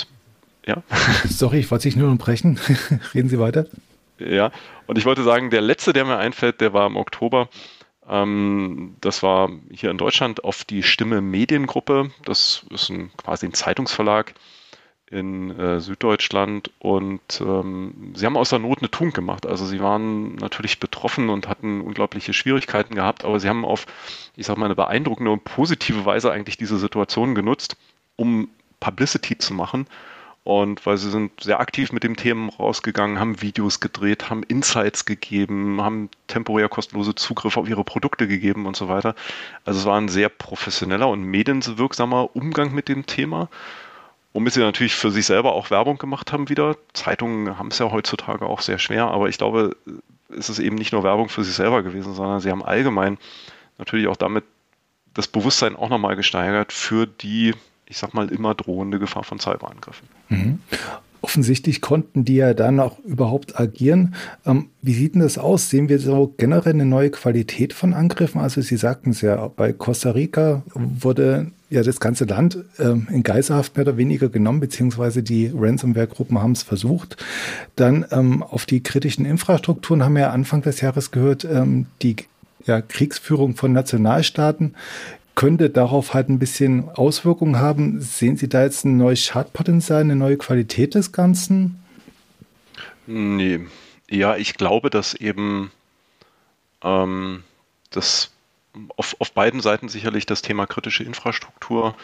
ja. 0.67 0.83
Sorry, 1.29 1.59
ich 1.59 1.71
wollte 1.71 1.83
sich 1.83 1.97
nur 1.97 2.11
unterbrechen. 2.11 2.59
Reden 3.15 3.29
Sie 3.29 3.39
weiter. 3.39 3.67
Ja, 4.19 4.53
und 4.87 4.99
ich 4.99 5.07
wollte 5.07 5.23
sagen, 5.23 5.51
der 5.51 5.63
letzte, 5.63 5.93
der 5.93 6.05
mir 6.05 6.19
einfällt, 6.19 6.61
der 6.61 6.73
war 6.73 6.87
im 6.87 6.97
Oktober. 6.97 7.49
Ähm, 8.09 8.97
das 9.01 9.23
war 9.23 9.51
hier 9.71 9.91
in 9.91 9.99
Deutschland 9.99 10.45
auf 10.45 10.65
die 10.65 10.83
Stimme 10.83 11.21
Mediengruppe. 11.21 12.11
Das 12.25 12.65
ist 12.71 12.91
ein, 12.91 13.11
quasi 13.17 13.47
ein 13.47 13.55
Zeitungsverlag 13.55 14.35
in 15.11 15.59
äh, 15.59 15.81
Süddeutschland 15.81 16.71
und 16.79 17.21
ähm, 17.41 18.13
sie 18.15 18.25
haben 18.25 18.37
aus 18.37 18.51
der 18.51 18.61
Not 18.61 18.79
eine 18.79 18.91
Tugend 18.91 19.13
gemacht. 19.13 19.45
Also 19.45 19.67
sie 19.67 19.81
waren 19.81 20.37
natürlich 20.37 20.79
betroffen 20.79 21.31
und 21.31 21.49
hatten 21.49 21.81
unglaubliche 21.81 22.33
Schwierigkeiten 22.33 22.95
gehabt, 22.95 23.25
aber 23.25 23.41
sie 23.41 23.49
haben 23.49 23.65
auf, 23.65 23.87
ich 24.37 24.47
sag 24.47 24.57
mal, 24.57 24.67
eine 24.67 24.77
beeindruckende 24.77 25.33
und 25.33 25.43
positive 25.43 26.05
Weise 26.05 26.31
eigentlich 26.31 26.59
diese 26.59 26.79
Situation 26.79 27.35
genutzt, 27.35 27.77
um 28.15 28.49
Publicity 28.79 29.37
zu 29.37 29.53
machen. 29.53 29.89
Und 30.43 30.87
weil 30.87 30.97
sie 30.97 31.11
sind 31.11 31.43
sehr 31.43 31.61
aktiv 31.61 31.93
mit 31.93 32.03
dem 32.03 32.17
Themen 32.17 32.49
rausgegangen, 32.49 33.19
haben 33.19 33.43
Videos 33.43 33.81
gedreht, 33.81 34.31
haben 34.31 34.43
Insights 34.45 35.05
gegeben, 35.05 35.83
haben 35.83 36.09
temporär 36.29 36.69
kostenlose 36.69 37.15
Zugriff 37.15 37.57
auf 37.57 37.69
ihre 37.69 37.85
Produkte 37.85 38.27
gegeben 38.27 38.65
und 38.65 38.75
so 38.75 38.89
weiter. 38.89 39.15
Also 39.65 39.81
es 39.81 39.87
war 39.87 40.01
ein 40.01 40.09
sehr 40.09 40.29
professioneller 40.29 41.09
und 41.09 41.25
medienwirksamer 41.25 42.35
Umgang 42.35 42.73
mit 42.73 42.89
dem 42.89 43.07
Thema 43.07 43.49
womit 44.33 44.53
sie 44.53 44.61
natürlich 44.61 44.95
für 44.95 45.11
sich 45.11 45.27
selber 45.27 45.53
auch 45.53 45.71
Werbung 45.71 45.99
gemacht 45.99 46.33
haben 46.33 46.49
wieder. 46.49 46.77
Zeitungen 46.93 47.59
haben 47.59 47.69
es 47.69 47.79
ja 47.79 47.91
heutzutage 47.91 48.47
auch 48.47 48.61
sehr 48.61 48.79
schwer, 48.79 49.09
aber 49.09 49.29
ich 49.29 49.39
glaube, 49.39 49.77
es 50.29 50.49
ist 50.49 50.59
eben 50.59 50.77
nicht 50.77 50.93
nur 50.93 51.03
Werbung 51.03 51.29
für 51.29 51.45
sich 51.45 51.55
selber 51.55 51.83
gewesen, 51.83 52.15
sondern 52.15 52.41
sie 52.41 52.51
haben 52.51 52.65
allgemein 52.65 53.19
natürlich 53.79 54.07
auch 54.07 54.17
damit 54.17 54.45
das 55.15 55.27
Bewusstsein 55.27 55.75
auch 55.75 55.89
nochmal 55.89 56.15
gesteigert 56.15 56.73
für 56.73 57.07
die, 57.07 57.55
ich 57.87 57.99
sag 57.99 58.15
mal, 58.15 58.29
immer 58.29 58.55
drohende 58.55 58.99
Gefahr 59.01 59.25
von 59.25 59.41
Cyberangriffen. 59.41 60.09
Mhm. 60.29 60.61
Offensichtlich 61.23 61.81
konnten 61.81 62.25
die 62.25 62.37
ja 62.37 62.55
dann 62.55 62.81
auch 62.81 62.99
überhaupt 63.01 63.59
agieren. 63.61 64.15
Ähm, 64.47 64.71
wie 64.83 64.95
sieht 64.95 65.15
denn 65.15 65.23
das 65.23 65.39
aus? 65.39 65.69
Sehen 65.69 65.89
wir 65.89 65.99
so 65.99 66.35
generell 66.37 66.73
eine 66.73 66.87
neue 66.87 67.11
Qualität 67.11 67.73
von 67.73 67.93
Angriffen? 67.93 68.41
Also 68.41 68.63
Sie 68.63 68.77
sagten 68.77 69.11
es 69.11 69.21
ja, 69.21 69.49
bei 69.49 69.73
Costa 69.73 70.13
Rica 70.13 70.63
wurde 70.75 71.53
ja 71.69 71.83
das 71.83 72.01
ganze 72.01 72.25
Land 72.25 72.65
ähm, 72.79 73.07
in 73.11 73.23
Geiselhaft 73.23 73.77
mehr 73.77 73.87
oder 73.87 73.97
weniger 73.97 74.29
genommen, 74.29 74.61
beziehungsweise 74.61 75.23
die 75.23 75.53
Ransomware-Gruppen 75.55 76.41
haben 76.41 76.53
es 76.53 76.63
versucht. 76.63 77.17
Dann 77.77 78.07
ähm, 78.11 78.43
auf 78.43 78.67
die 78.67 78.83
kritischen 78.83 79.25
Infrastrukturen 79.25 80.03
haben 80.03 80.15
wir 80.15 80.23
ja 80.23 80.31
Anfang 80.31 80.63
des 80.63 80.81
Jahres 80.81 81.11
gehört, 81.11 81.45
ähm, 81.45 81.87
die 82.03 82.17
ja, 82.67 82.83
Kriegsführung 82.83 83.57
von 83.57 83.73
Nationalstaaten 83.73 84.75
könnte 85.35 85.71
darauf 85.71 86.15
halt 86.15 86.29
ein 86.29 86.39
bisschen 86.39 86.89
Auswirkungen 86.91 87.59
haben. 87.59 88.01
Sehen 88.01 88.37
Sie 88.37 88.49
da 88.49 88.63
jetzt 88.63 88.85
ein 88.85 88.97
neues 88.97 89.21
Schadpotenzial, 89.21 90.01
eine 90.01 90.17
neue 90.17 90.37
Qualität 90.37 90.95
des 90.95 91.13
Ganzen? 91.13 91.83
Nee. 93.07 93.61
Ja, 94.09 94.37
ich 94.37 94.55
glaube, 94.55 94.91
dass 94.91 95.15
eben 95.15 95.71
ähm, 96.83 97.43
das 97.91 98.31
auf, 98.97 99.17
auf 99.19 99.33
beiden 99.33 99.61
Seiten 99.61 99.89
sicherlich 99.89 100.27
das 100.27 100.43
Thema 100.43 100.67
kritische 100.67 101.05
Infrastruktur 101.05 101.95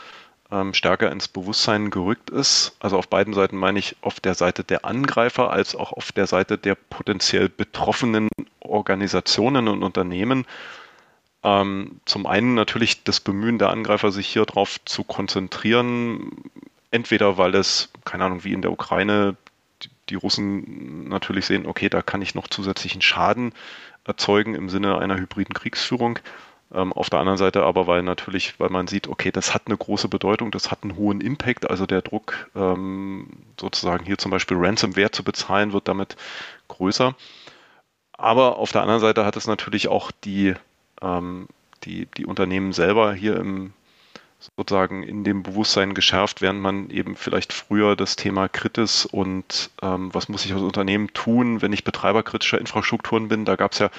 ähm, 0.51 0.75
stärker 0.75 1.11
ins 1.11 1.29
Bewusstsein 1.29 1.91
gerückt 1.91 2.31
ist. 2.31 2.77
Also 2.81 2.99
auf 2.99 3.09
beiden 3.09 3.35
Seiten 3.35 3.57
meine 3.57 3.79
ich 3.79 3.97
auf 4.01 4.21
der 4.21 4.35
Seite 4.35 4.65
der 4.65 4.85
Angreifer 4.85 5.51
als 5.51 5.75
auch 5.75 5.93
auf 5.93 6.12
der 6.12 6.27
Seite 6.27 6.59
der 6.59 6.75
potenziell 6.75 7.49
betroffenen 7.49 8.29
Organisationen 8.61 9.69
und 9.69 9.83
Unternehmen. 9.83 10.47
Ähm, 11.47 12.01
zum 12.07 12.27
einen 12.27 12.55
natürlich 12.55 13.05
das 13.05 13.21
Bemühen 13.21 13.61
der 13.61 13.71
Angreifer, 13.71 14.11
sich 14.11 14.27
hier 14.27 14.45
drauf 14.47 14.85
zu 14.85 15.05
konzentrieren, 15.05 16.33
entweder 16.91 17.39
weil 17.39 17.55
es, 17.55 17.93
keine 18.05 18.25
Ahnung, 18.25 18.43
wie 18.43 18.53
in 18.53 18.63
der 18.63 18.73
Ukraine, 18.73 19.37
die, 19.83 19.89
die 20.09 20.15
Russen 20.17 21.09
natürlich 21.09 21.47
sehen, 21.47 21.67
okay, 21.67 21.89
da 21.89 22.03
kann 22.03 22.21
ich 22.21 22.35
noch 22.35 22.49
zusätzlichen 22.49 23.01
Schaden 23.01 23.53
erzeugen 24.05 24.57
im 24.57 24.69
Sinne 24.69 24.99
einer 24.99 25.19
hybriden 25.19 25.55
Kriegsführung. 25.55 26.19
Ähm, 26.75 26.93
auf 26.93 27.11
der 27.11 27.21
anderen 27.21 27.39
Seite 27.39 27.63
aber, 27.63 27.87
weil 27.87 28.03
natürlich, 28.03 28.59
weil 28.59 28.71
man 28.71 28.89
sieht, 28.89 29.07
okay, 29.07 29.31
das 29.31 29.55
hat 29.55 29.63
eine 29.67 29.77
große 29.77 30.09
Bedeutung, 30.09 30.51
das 30.51 30.73
hat 30.73 30.83
einen 30.83 30.97
hohen 30.97 31.21
Impact, 31.21 31.71
also 31.71 31.87
der 31.87 32.03
Druck, 32.03 32.51
ähm, 32.57 33.29
sozusagen 33.61 34.05
hier 34.05 34.19
zum 34.19 34.33
Beispiel 34.33 34.57
Ransomware 34.59 35.13
zu 35.13 35.23
bezahlen, 35.23 35.73
wird 35.73 35.87
damit 35.87 36.17
größer. 36.67 37.15
Aber 38.19 38.57
auf 38.59 38.73
der 38.73 38.83
anderen 38.83 39.01
Seite 39.01 39.25
hat 39.25 39.37
es 39.37 39.47
natürlich 39.47 39.87
auch 39.87 40.11
die, 40.11 40.55
ähm, 41.03 41.49
die, 41.85 42.07
die 42.17 42.27
Unternehmen 42.27 42.73
selber 42.73 43.15
hier 43.15 43.37
im 43.37 43.73
sozusagen 44.57 45.03
in 45.03 45.25
dem 45.25 45.43
Bewusstsein 45.43 45.95
geschärft, 45.95 46.43
während 46.43 46.61
man 46.61 46.91
eben 46.91 47.17
vielleicht 47.17 47.53
früher 47.53 47.97
das 47.97 48.17
Thema 48.17 48.49
Kritis 48.49 49.07
und 49.07 49.71
ähm, 49.83 50.13
was 50.15 50.29
muss 50.29 50.45
ich 50.45 50.53
als 50.53 50.63
Unternehmen 50.63 51.13
tun, 51.15 51.63
wenn 51.63 51.73
ich 51.73 51.85
Betreiber 51.85 52.23
kritischer 52.23 52.61
Infrastrukturen 52.61 53.29
bin, 53.29 53.45
da 53.45 53.57
gab 53.57 53.73
es 53.73 53.79
ja 53.79 53.91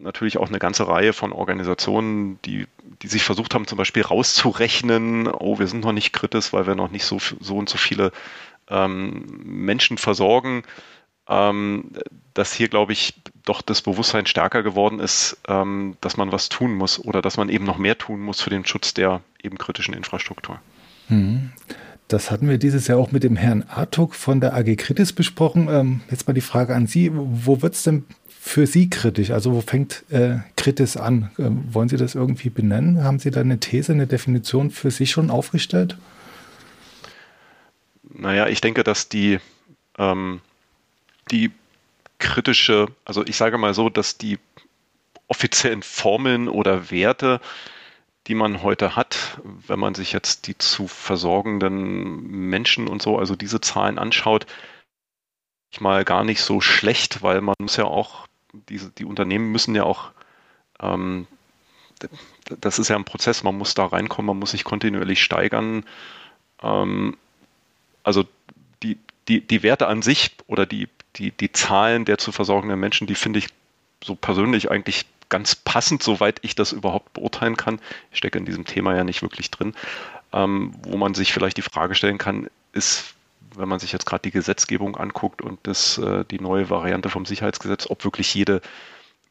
natürlich 0.00 0.38
auch 0.38 0.48
eine 0.48 0.58
ganze 0.58 0.88
Reihe 0.88 1.12
von 1.12 1.32
Organisationen, 1.32 2.40
die, 2.42 2.66
die 3.02 3.08
sich 3.08 3.22
versucht 3.22 3.54
haben, 3.54 3.66
zum 3.66 3.78
Beispiel 3.78 4.02
rauszurechnen, 4.02 5.28
oh, 5.28 5.58
wir 5.58 5.66
sind 5.66 5.84
noch 5.84 5.92
nicht 5.92 6.12
kritisch, 6.12 6.52
weil 6.52 6.66
wir 6.66 6.74
noch 6.74 6.90
nicht 6.90 7.04
so, 7.04 7.18
so 7.18 7.56
und 7.56 7.68
so 7.68 7.78
viele 7.78 8.12
ähm, 8.68 9.26
Menschen 9.44 9.98
versorgen. 9.98 10.62
Ähm, 11.28 11.92
dass 12.34 12.52
hier, 12.52 12.68
glaube 12.68 12.92
ich, 12.92 13.14
doch 13.44 13.62
das 13.62 13.82
Bewusstsein 13.82 14.26
stärker 14.26 14.62
geworden 14.62 15.00
ist, 15.00 15.38
ähm, 15.48 15.96
dass 16.00 16.16
man 16.16 16.32
was 16.32 16.48
tun 16.48 16.74
muss 16.74 17.02
oder 17.02 17.22
dass 17.22 17.36
man 17.36 17.48
eben 17.48 17.64
noch 17.64 17.78
mehr 17.78 17.96
tun 17.96 18.20
muss 18.20 18.40
für 18.40 18.50
den 18.50 18.66
Schutz 18.66 18.94
der 18.94 19.22
eben 19.42 19.58
kritischen 19.58 19.94
Infrastruktur. 19.94 20.60
Mhm. 21.08 21.52
Das 22.08 22.30
hatten 22.30 22.48
wir 22.48 22.58
dieses 22.58 22.88
Jahr 22.88 22.98
auch 22.98 23.12
mit 23.12 23.22
dem 23.22 23.36
Herrn 23.36 23.64
Artuk 23.68 24.16
von 24.16 24.40
der 24.40 24.54
AG 24.54 24.76
Kritis 24.76 25.12
besprochen. 25.12 25.68
Ähm, 25.70 26.00
jetzt 26.10 26.26
mal 26.26 26.32
die 26.32 26.40
Frage 26.40 26.74
an 26.74 26.88
Sie. 26.88 27.10
Wo 27.12 27.62
wird 27.62 27.74
es 27.74 27.84
denn 27.84 28.04
für 28.28 28.66
Sie 28.66 28.90
kritisch? 28.90 29.30
Also 29.30 29.52
wo 29.52 29.60
fängt 29.60 30.04
äh, 30.10 30.38
Kritis 30.56 30.96
an? 30.96 31.30
Äh, 31.38 31.44
wollen 31.72 31.88
Sie 31.88 31.96
das 31.96 32.16
irgendwie 32.16 32.50
benennen? 32.50 33.04
Haben 33.04 33.20
Sie 33.20 33.30
da 33.30 33.40
eine 33.40 33.60
These, 33.60 33.92
eine 33.92 34.08
Definition 34.08 34.72
für 34.72 34.90
sich 34.90 35.12
schon 35.12 35.30
aufgestellt? 35.30 35.96
Naja, 38.12 38.48
ich 38.48 38.60
denke, 38.60 38.82
dass 38.82 39.08
die, 39.08 39.38
ähm, 39.96 40.40
die 41.30 41.52
kritische, 42.20 42.86
also 43.04 43.26
ich 43.26 43.36
sage 43.36 43.58
mal 43.58 43.74
so, 43.74 43.90
dass 43.90 44.16
die 44.16 44.38
offiziellen 45.26 45.82
Formeln 45.82 46.48
oder 46.48 46.90
Werte, 46.90 47.40
die 48.26 48.34
man 48.34 48.62
heute 48.62 48.94
hat, 48.94 49.40
wenn 49.44 49.80
man 49.80 49.94
sich 49.94 50.12
jetzt 50.12 50.46
die 50.46 50.56
zu 50.56 50.86
versorgenden 50.86 52.22
Menschen 52.48 52.86
und 52.86 53.02
so, 53.02 53.18
also 53.18 53.34
diese 53.34 53.60
Zahlen 53.60 53.98
anschaut, 53.98 54.46
mal 55.80 56.04
gar 56.04 56.24
nicht 56.24 56.42
so 56.42 56.60
schlecht, 56.60 57.22
weil 57.22 57.40
man 57.40 57.54
muss 57.58 57.76
ja 57.76 57.84
auch 57.84 58.26
diese, 58.68 58.90
die 58.90 59.04
Unternehmen 59.04 59.52
müssen 59.52 59.74
ja 59.74 59.84
auch, 59.84 60.10
ähm, 60.80 61.26
das 62.60 62.78
ist 62.78 62.88
ja 62.88 62.96
ein 62.96 63.04
Prozess, 63.04 63.42
man 63.44 63.56
muss 63.56 63.74
da 63.74 63.86
reinkommen, 63.86 64.26
man 64.26 64.38
muss 64.38 64.50
sich 64.50 64.64
kontinuierlich 64.64 65.22
steigern. 65.22 65.84
Ähm, 66.62 67.16
also 68.02 68.24
die, 68.82 68.98
die, 69.28 69.46
die 69.46 69.62
Werte 69.62 69.86
an 69.86 70.02
sich 70.02 70.36
oder 70.46 70.66
die, 70.66 70.88
die, 71.16 71.30
die 71.30 71.52
Zahlen 71.52 72.04
der 72.04 72.18
zu 72.18 72.32
versorgenden 72.32 72.78
Menschen, 72.78 73.06
die 73.06 73.14
finde 73.14 73.38
ich 73.38 73.48
so 74.02 74.14
persönlich 74.14 74.70
eigentlich 74.70 75.06
ganz 75.28 75.54
passend, 75.54 76.02
soweit 76.02 76.40
ich 76.42 76.54
das 76.54 76.72
überhaupt 76.72 77.12
beurteilen 77.12 77.56
kann. 77.56 77.80
Ich 78.10 78.18
stecke 78.18 78.38
in 78.38 78.44
diesem 78.44 78.64
Thema 78.64 78.94
ja 78.96 79.04
nicht 79.04 79.22
wirklich 79.22 79.50
drin. 79.50 79.74
Ähm, 80.32 80.72
wo 80.82 80.96
man 80.96 81.14
sich 81.14 81.32
vielleicht 81.32 81.56
die 81.56 81.62
Frage 81.62 81.94
stellen 81.94 82.18
kann, 82.18 82.48
ist 82.72 83.14
wenn 83.56 83.68
man 83.68 83.80
sich 83.80 83.92
jetzt 83.92 84.06
gerade 84.06 84.22
die 84.22 84.30
Gesetzgebung 84.30 84.96
anguckt 84.96 85.42
und 85.42 85.58
das, 85.64 85.98
äh, 85.98 86.24
die 86.24 86.40
neue 86.40 86.70
Variante 86.70 87.08
vom 87.08 87.26
Sicherheitsgesetz, 87.26 87.88
ob 87.88 88.04
wirklich 88.04 88.32
jede 88.34 88.60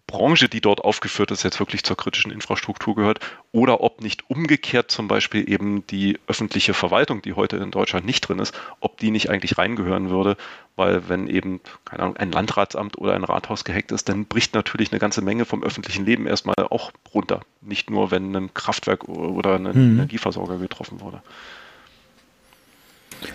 Branche, 0.09 0.49
die 0.49 0.59
dort 0.59 0.81
aufgeführt 0.81 1.29
ist, 1.29 1.43
jetzt 1.43 1.59
wirklich 1.59 1.83
zur 1.83 1.95
kritischen 1.95 2.31
Infrastruktur 2.31 2.95
gehört 2.95 3.19
oder 3.51 3.81
ob 3.81 4.01
nicht 4.01 4.27
umgekehrt 4.27 4.89
zum 4.89 5.07
Beispiel 5.07 5.47
eben 5.47 5.85
die 5.85 6.17
öffentliche 6.25 6.73
Verwaltung, 6.73 7.21
die 7.21 7.33
heute 7.33 7.57
in 7.57 7.69
Deutschland 7.69 8.07
nicht 8.07 8.21
drin 8.21 8.39
ist, 8.39 8.59
ob 8.79 8.97
die 8.97 9.11
nicht 9.11 9.29
eigentlich 9.29 9.59
reingehören 9.59 10.09
würde, 10.09 10.35
weil 10.75 11.07
wenn 11.09 11.27
eben, 11.27 11.61
keine 11.85 12.03
Ahnung, 12.03 12.17
ein 12.17 12.31
Landratsamt 12.31 12.97
oder 12.97 13.13
ein 13.13 13.23
Rathaus 13.23 13.63
gehackt 13.63 13.91
ist, 13.91 14.09
dann 14.09 14.25
bricht 14.25 14.55
natürlich 14.55 14.91
eine 14.91 14.99
ganze 14.99 15.21
Menge 15.21 15.45
vom 15.45 15.63
öffentlichen 15.63 16.05
Leben 16.05 16.25
erstmal 16.25 16.55
auch 16.71 16.91
runter. 17.13 17.41
Nicht 17.61 17.91
nur, 17.91 18.09
wenn 18.09 18.35
ein 18.35 18.53
Kraftwerk 18.55 19.07
oder 19.07 19.55
ein 19.55 19.63
mhm. 19.63 19.99
Energieversorger 19.99 20.57
getroffen 20.57 21.01
wurde 21.01 21.21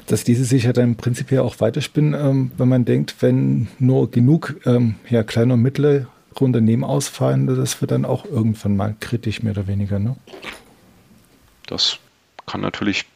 dass 0.06 0.24
diese 0.24 0.46
sich 0.46 0.64
ja 0.64 0.72
dann 0.72 0.96
prinzipiell 0.96 1.40
auch 1.40 1.60
weiterspinnen, 1.60 2.14
ähm, 2.14 2.52
wenn 2.56 2.68
man 2.70 2.86
denkt, 2.86 3.16
wenn 3.20 3.68
nur 3.78 4.10
genug 4.10 4.56
ähm, 4.64 4.94
ja, 5.10 5.22
kleine 5.22 5.52
und 5.52 5.60
mittlere 5.60 6.06
Unternehmen 6.42 6.84
ausfallen, 6.84 7.46
das 7.46 7.80
wird 7.80 7.90
dann 7.90 8.04
auch 8.04 8.24
irgendwann 8.24 8.76
mal 8.76 8.96
kritisch, 8.98 9.42
mehr 9.42 9.52
oder 9.52 9.66
weniger. 9.66 9.98
Ne? 9.98 10.16
Das 11.66 11.98
kann 12.46 12.60
natürlich 12.60 13.06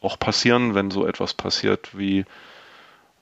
auch 0.00 0.18
passieren, 0.18 0.74
wenn 0.74 0.90
so 0.90 1.06
etwas 1.06 1.34
passiert 1.34 1.96
wie 1.96 2.24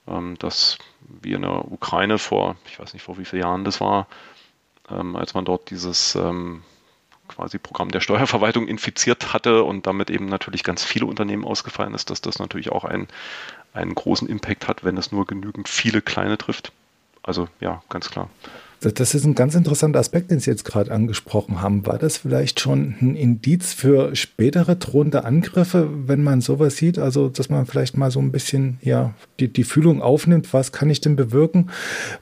ähm, 0.09 0.37
das 0.39 0.79
wie 1.23 1.33
in 1.33 1.43
der 1.43 1.71
Ukraine 1.71 2.19
vor, 2.19 2.57
ich 2.67 2.79
weiß 2.79 2.93
nicht 2.93 3.03
vor 3.03 3.19
wie 3.19 3.25
vielen 3.25 3.43
Jahren 3.43 3.65
das 3.65 3.81
war, 3.81 4.07
ähm, 4.91 5.17
als 5.17 5.35
man 5.35 5.45
dort 5.45 5.71
dieses 5.71 6.15
ähm, 6.15 6.63
quasi 7.29 7.59
Programm 7.59 7.91
der 7.91 8.01
Steuerverwaltung 8.01 8.67
infiziert 8.67 9.33
hatte 9.33 9.65
und 9.65 9.87
damit 9.87 10.11
eben 10.11 10.27
natürlich 10.27 10.65
ganz 10.65 10.85
viele 10.85 11.07
Unternehmen 11.07 11.45
ausgefallen 11.45 11.95
ist, 11.95 12.11
dass 12.11 12.21
das 12.21 12.39
natürlich 12.39 12.71
auch 12.71 12.85
einen, 12.85 13.09
einen 13.73 13.95
großen 13.95 14.29
Impact 14.29 14.69
hat, 14.69 14.85
wenn 14.85 14.97
es 14.97 15.13
nur 15.13 15.27
genügend 15.27 15.69
viele 15.69 16.03
kleine 16.03 16.37
trifft. 16.39 16.73
Also 17.23 17.49
ja, 17.61 17.83
ganz 17.89 18.11
klar. 18.11 18.29
Das 18.83 19.15
ist 19.15 19.25
ein 19.25 19.37
ganz 19.37 19.55
interessanter 19.55 20.01
Aspekt, 20.01 20.33
den 20.33 20.41
Sie 20.41 20.51
jetzt 20.51 20.65
gerade 20.65 20.91
angesprochen 20.91 21.63
haben. 21.63 21.87
War 21.87 21.99
das 21.99 22.17
vielleicht 22.17 22.59
schon 22.59 22.97
ein 23.01 23.15
Indiz 23.15 23.73
für 23.73 24.17
spätere 24.17 24.75
drohende 24.75 25.25
Angriffe, 25.25 25.89
wenn 26.09 26.25
man 26.25 26.41
sowas 26.41 26.77
sieht? 26.77 26.99
Also, 26.99 27.29
dass 27.29 27.49
man 27.49 27.65
vielleicht 27.67 27.97
mal 27.97 28.11
so 28.11 28.19
ein 28.19 28.33
bisschen 28.33 28.79
ja, 28.83 29.15
die, 29.39 29.53
die 29.53 29.63
Fühlung 29.63 30.03
aufnimmt, 30.03 30.53
was 30.53 30.73
kann 30.73 30.91
ich 30.91 31.01
denn 31.01 31.15
bewirken? 31.15 31.71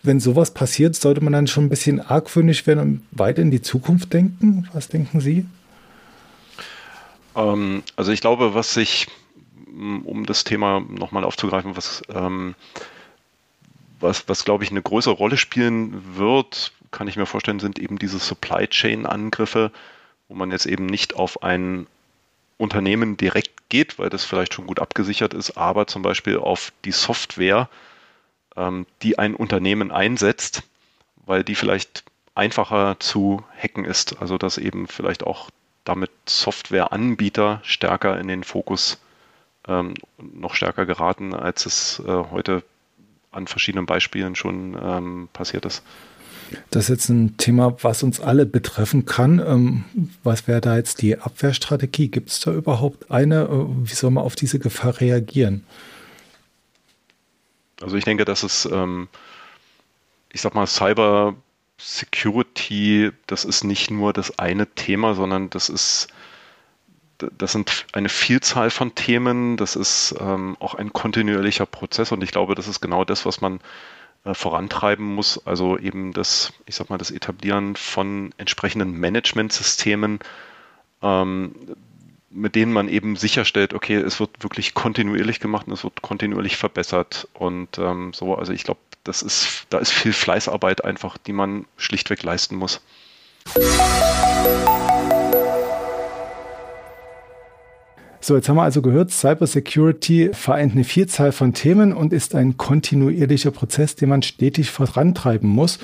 Wenn 0.02 0.20
sowas 0.20 0.52
passiert, 0.52 0.94
sollte 0.96 1.22
man 1.22 1.32
dann 1.32 1.46
schon 1.46 1.64
ein 1.64 1.70
bisschen 1.70 2.00
argwöhnisch 2.00 2.66
werden 2.66 2.80
und 2.80 3.02
weiter 3.10 3.40
in 3.40 3.50
die 3.50 3.62
Zukunft 3.62 4.12
denken? 4.12 4.68
Was 4.74 4.88
denken 4.88 5.20
Sie? 5.20 5.46
Ähm, 7.36 7.82
also 7.96 8.12
ich 8.12 8.20
glaube, 8.20 8.52
was 8.52 8.74
sich, 8.74 9.06
um 10.04 10.26
das 10.26 10.44
Thema 10.44 10.80
nochmal 10.80 11.24
aufzugreifen, 11.24 11.74
was 11.74 12.02
ähm, 12.14 12.54
was, 14.00 14.28
was 14.28 14.44
glaube 14.44 14.64
ich 14.64 14.70
eine 14.70 14.82
größere 14.82 15.14
Rolle 15.14 15.36
spielen 15.36 16.16
wird, 16.16 16.72
kann 16.90 17.08
ich 17.08 17.16
mir 17.16 17.26
vorstellen, 17.26 17.60
sind 17.60 17.78
eben 17.78 17.98
diese 17.98 18.18
Supply 18.18 18.66
Chain 18.66 19.06
Angriffe, 19.06 19.70
wo 20.28 20.34
man 20.34 20.50
jetzt 20.50 20.66
eben 20.66 20.86
nicht 20.86 21.14
auf 21.14 21.42
ein 21.42 21.86
Unternehmen 22.58 23.16
direkt 23.16 23.68
geht, 23.68 23.98
weil 23.98 24.10
das 24.10 24.24
vielleicht 24.24 24.54
schon 24.54 24.66
gut 24.66 24.80
abgesichert 24.80 25.34
ist, 25.34 25.56
aber 25.56 25.86
zum 25.86 26.02
Beispiel 26.02 26.38
auf 26.38 26.72
die 26.84 26.92
Software, 26.92 27.68
ähm, 28.56 28.86
die 29.02 29.18
ein 29.18 29.34
Unternehmen 29.34 29.90
einsetzt, 29.90 30.64
weil 31.24 31.44
die 31.44 31.54
vielleicht 31.54 32.04
einfacher 32.34 32.98
zu 33.00 33.44
hacken 33.56 33.84
ist. 33.84 34.20
Also 34.20 34.36
dass 34.36 34.58
eben 34.58 34.88
vielleicht 34.88 35.24
auch 35.24 35.50
damit 35.84 36.10
Softwareanbieter 36.26 37.60
stärker 37.64 38.18
in 38.20 38.28
den 38.28 38.44
Fokus 38.44 38.98
ähm, 39.66 39.94
noch 40.18 40.54
stärker 40.54 40.86
geraten, 40.86 41.34
als 41.34 41.66
es 41.66 42.00
äh, 42.00 42.12
heute 42.30 42.62
an 43.30 43.46
verschiedenen 43.46 43.86
Beispielen 43.86 44.34
schon 44.34 44.76
ähm, 44.80 45.28
passiert 45.32 45.64
ist. 45.64 45.82
Das 46.70 46.84
ist 46.84 46.88
jetzt 46.88 47.08
ein 47.10 47.36
Thema, 47.36 47.76
was 47.82 48.02
uns 48.02 48.20
alle 48.20 48.44
betreffen 48.44 49.04
kann. 49.06 49.38
Ähm, 49.38 49.84
was 50.24 50.48
wäre 50.48 50.60
da 50.60 50.76
jetzt 50.76 51.00
die 51.00 51.18
Abwehrstrategie? 51.18 52.08
Gibt 52.08 52.30
es 52.30 52.40
da 52.40 52.52
überhaupt 52.52 53.10
eine? 53.10 53.42
Äh, 53.42 53.66
wie 53.88 53.94
soll 53.94 54.10
man 54.10 54.24
auf 54.24 54.34
diese 54.34 54.58
Gefahr 54.58 55.00
reagieren? 55.00 55.64
Also 57.80 57.96
ich 57.96 58.04
denke, 58.04 58.24
dass 58.24 58.42
es, 58.42 58.68
ähm, 58.70 59.08
ich 60.32 60.40
sag 60.40 60.54
mal, 60.54 60.66
Cyber 60.66 61.34
Security, 61.78 63.10
das 63.26 63.44
ist 63.44 63.64
nicht 63.64 63.90
nur 63.90 64.12
das 64.12 64.38
eine 64.38 64.66
Thema, 64.66 65.14
sondern 65.14 65.48
das 65.50 65.68
ist 65.68 66.08
das 67.36 67.52
sind 67.52 67.86
eine 67.92 68.08
Vielzahl 68.08 68.70
von 68.70 68.94
Themen, 68.94 69.56
das 69.56 69.76
ist 69.76 70.14
ähm, 70.20 70.56
auch 70.60 70.74
ein 70.74 70.92
kontinuierlicher 70.92 71.66
Prozess 71.66 72.12
und 72.12 72.22
ich 72.22 72.30
glaube, 72.30 72.54
das 72.54 72.68
ist 72.68 72.80
genau 72.80 73.04
das, 73.04 73.26
was 73.26 73.40
man 73.40 73.60
äh, 74.24 74.34
vorantreiben 74.34 75.14
muss. 75.14 75.46
Also 75.46 75.78
eben 75.78 76.12
das, 76.12 76.52
ich 76.66 76.74
sag 76.74 76.90
mal, 76.90 76.98
das 76.98 77.10
Etablieren 77.10 77.76
von 77.76 78.34
entsprechenden 78.36 78.92
Managementsystemen, 78.92 80.18
ähm, 81.02 81.54
mit 82.30 82.54
denen 82.54 82.72
man 82.72 82.88
eben 82.88 83.16
sicherstellt, 83.16 83.74
okay, 83.74 83.96
es 83.96 84.20
wird 84.20 84.42
wirklich 84.42 84.74
kontinuierlich 84.74 85.40
gemacht 85.40 85.66
und 85.66 85.72
es 85.72 85.84
wird 85.84 86.02
kontinuierlich 86.02 86.56
verbessert 86.56 87.28
und 87.34 87.78
ähm, 87.78 88.12
so. 88.12 88.34
Also 88.34 88.52
ich 88.52 88.62
glaube, 88.62 88.80
das 89.04 89.22
ist, 89.22 89.66
da 89.70 89.78
ist 89.78 89.90
viel 89.90 90.12
Fleißarbeit 90.12 90.84
einfach, 90.84 91.16
die 91.18 91.32
man 91.32 91.64
schlichtweg 91.76 92.22
leisten 92.22 92.56
muss. 92.56 92.80
So, 98.22 98.36
jetzt 98.36 98.48
haben 98.50 98.56
wir 98.56 98.64
also 98.64 98.82
gehört, 98.82 99.10
Cybersecurity 99.10 100.30
vereint 100.34 100.74
eine 100.74 100.84
Vielzahl 100.84 101.32
von 101.32 101.54
Themen 101.54 101.94
und 101.94 102.12
ist 102.12 102.34
ein 102.34 102.58
kontinuierlicher 102.58 103.50
Prozess, 103.50 103.96
den 103.96 104.10
man 104.10 104.22
stetig 104.22 104.70
vorantreiben 104.70 105.48
muss. 105.48 105.78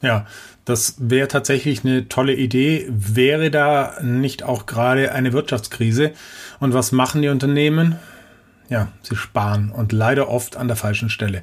Ja, 0.00 0.26
das 0.64 0.94
wäre 0.98 1.26
tatsächlich 1.26 1.84
eine 1.84 2.08
tolle 2.08 2.34
Idee. 2.34 2.86
Wäre 2.88 3.50
da 3.50 3.94
nicht 4.02 4.44
auch 4.44 4.66
gerade 4.66 5.12
eine 5.12 5.32
Wirtschaftskrise? 5.32 6.12
Und 6.60 6.74
was 6.74 6.92
machen 6.92 7.22
die 7.22 7.28
Unternehmen? 7.28 7.96
Ja, 8.68 8.88
sie 9.02 9.14
sparen 9.14 9.70
und 9.70 9.92
leider 9.92 10.28
oft 10.28 10.56
an 10.56 10.66
der 10.66 10.76
falschen 10.76 11.08
Stelle. 11.08 11.42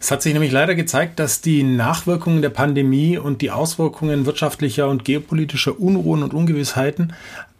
Es 0.00 0.10
hat 0.10 0.22
sich 0.22 0.32
nämlich 0.34 0.52
leider 0.52 0.74
gezeigt, 0.74 1.18
dass 1.18 1.40
die 1.40 1.62
Nachwirkungen 1.62 2.42
der 2.42 2.50
Pandemie 2.50 3.16
und 3.16 3.40
die 3.40 3.50
Auswirkungen 3.50 4.26
wirtschaftlicher 4.26 4.88
und 4.88 5.04
geopolitischer 5.04 5.80
Unruhen 5.80 6.22
und 6.22 6.34
Ungewissheiten 6.34 7.14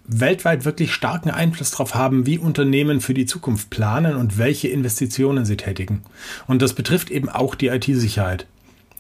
weltweit 0.05 0.65
wirklich 0.65 0.93
starken 0.93 1.31
Einfluss 1.31 1.71
darauf 1.71 1.95
haben, 1.95 2.27
wie 2.27 2.39
Unternehmen 2.39 3.01
für 3.01 3.15
die 3.15 3.27
Zukunft 3.27 3.71
planen 3.71 4.17
und 4.17 4.39
welche 4.39 4.69
Investitionen 4.69 5.45
sie 5.45 5.57
tätigen. 5.57 6.03
Und 6.47 6.63
das 6.63 6.75
betrifft 6.75 7.11
eben 7.11 7.29
auch 7.29 7.55
die 7.55 7.69
IT-Sicherheit. 7.69 8.47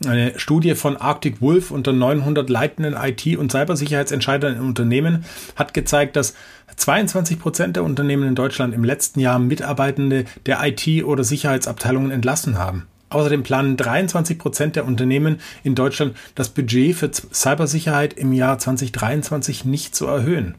Eine 0.06 0.36
Studie 0.38 0.74
von 0.74 0.96
Arctic 0.96 1.40
Wolf 1.40 1.70
unter 1.70 1.92
900 1.92 2.50
leitenden 2.50 2.94
IT- 2.94 3.36
und 3.36 3.52
Cybersicherheitsentscheidern 3.52 4.56
in 4.56 4.62
Unternehmen 4.62 5.24
hat 5.54 5.74
gezeigt, 5.74 6.16
dass 6.16 6.34
22 6.76 7.38
Prozent 7.38 7.76
der 7.76 7.84
Unternehmen 7.84 8.26
in 8.26 8.34
Deutschland 8.34 8.74
im 8.74 8.82
letzten 8.82 9.20
Jahr 9.20 9.38
Mitarbeitende 9.38 10.24
der 10.46 10.58
IT- 10.64 11.04
oder 11.04 11.22
Sicherheitsabteilungen 11.22 12.10
entlassen 12.10 12.58
haben. 12.58 12.86
Außerdem 13.10 13.42
planen 13.42 13.76
23 13.76 14.38
Prozent 14.38 14.74
der 14.74 14.86
Unternehmen 14.86 15.38
in 15.62 15.74
Deutschland 15.74 16.16
das 16.34 16.48
Budget 16.48 16.96
für 16.96 17.10
Cybersicherheit 17.12 18.14
im 18.14 18.32
Jahr 18.32 18.58
2023 18.58 19.66
nicht 19.66 19.94
zu 19.94 20.06
erhöhen. 20.06 20.54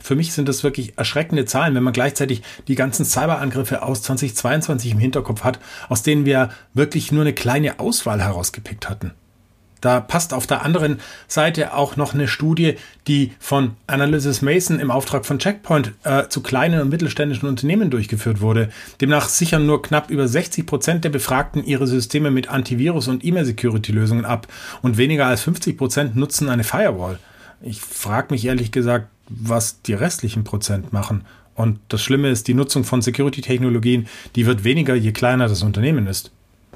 Für 0.00 0.16
mich 0.16 0.32
sind 0.32 0.48
das 0.48 0.64
wirklich 0.64 0.98
erschreckende 0.98 1.44
Zahlen, 1.44 1.74
wenn 1.74 1.82
man 1.82 1.92
gleichzeitig 1.92 2.42
die 2.68 2.74
ganzen 2.74 3.04
Cyberangriffe 3.04 3.82
aus 3.82 4.02
2022 4.02 4.92
im 4.92 4.98
Hinterkopf 4.98 5.44
hat, 5.44 5.60
aus 5.88 6.02
denen 6.02 6.24
wir 6.24 6.50
wirklich 6.74 7.12
nur 7.12 7.22
eine 7.22 7.34
kleine 7.34 7.78
Auswahl 7.78 8.22
herausgepickt 8.22 8.88
hatten. 8.88 9.12
Da 9.80 10.00
passt 10.00 10.34
auf 10.34 10.46
der 10.46 10.62
anderen 10.62 11.00
Seite 11.26 11.74
auch 11.74 11.96
noch 11.96 12.12
eine 12.12 12.28
Studie, 12.28 12.76
die 13.06 13.32
von 13.38 13.76
Analysis 13.86 14.42
Mason 14.42 14.78
im 14.78 14.90
Auftrag 14.90 15.24
von 15.24 15.38
Checkpoint 15.38 15.92
äh, 16.04 16.28
zu 16.28 16.42
kleinen 16.42 16.82
und 16.82 16.90
mittelständischen 16.90 17.48
Unternehmen 17.48 17.90
durchgeführt 17.90 18.40
wurde. 18.40 18.68
Demnach 19.00 19.28
sichern 19.28 19.66
nur 19.66 19.82
knapp 19.82 20.10
über 20.10 20.28
60 20.28 20.66
Prozent 20.66 21.04
der 21.04 21.10
Befragten 21.10 21.64
ihre 21.64 21.86
Systeme 21.86 22.30
mit 22.30 22.50
Antivirus- 22.50 23.08
und 23.08 23.24
E-Mail-Security-Lösungen 23.24 24.24
ab 24.24 24.48
und 24.82 24.98
weniger 24.98 25.26
als 25.26 25.42
50 25.42 25.78
Prozent 25.78 26.16
nutzen 26.16 26.48
eine 26.48 26.64
Firewall. 26.64 27.18
Ich 27.62 27.80
frage 27.80 28.32
mich 28.32 28.44
ehrlich 28.44 28.72
gesagt, 28.72 29.08
was 29.30 29.82
die 29.82 29.94
restlichen 29.94 30.44
Prozent 30.44 30.92
machen. 30.92 31.24
Und 31.54 31.78
das 31.88 32.02
Schlimme 32.02 32.28
ist, 32.30 32.48
die 32.48 32.54
Nutzung 32.54 32.84
von 32.84 33.02
Security-Technologien, 33.02 34.08
die 34.34 34.46
wird 34.46 34.64
weniger, 34.64 34.94
je 34.94 35.12
kleiner 35.12 35.48
das 35.48 35.62
Unternehmen 35.62 36.06
ist. 36.06 36.30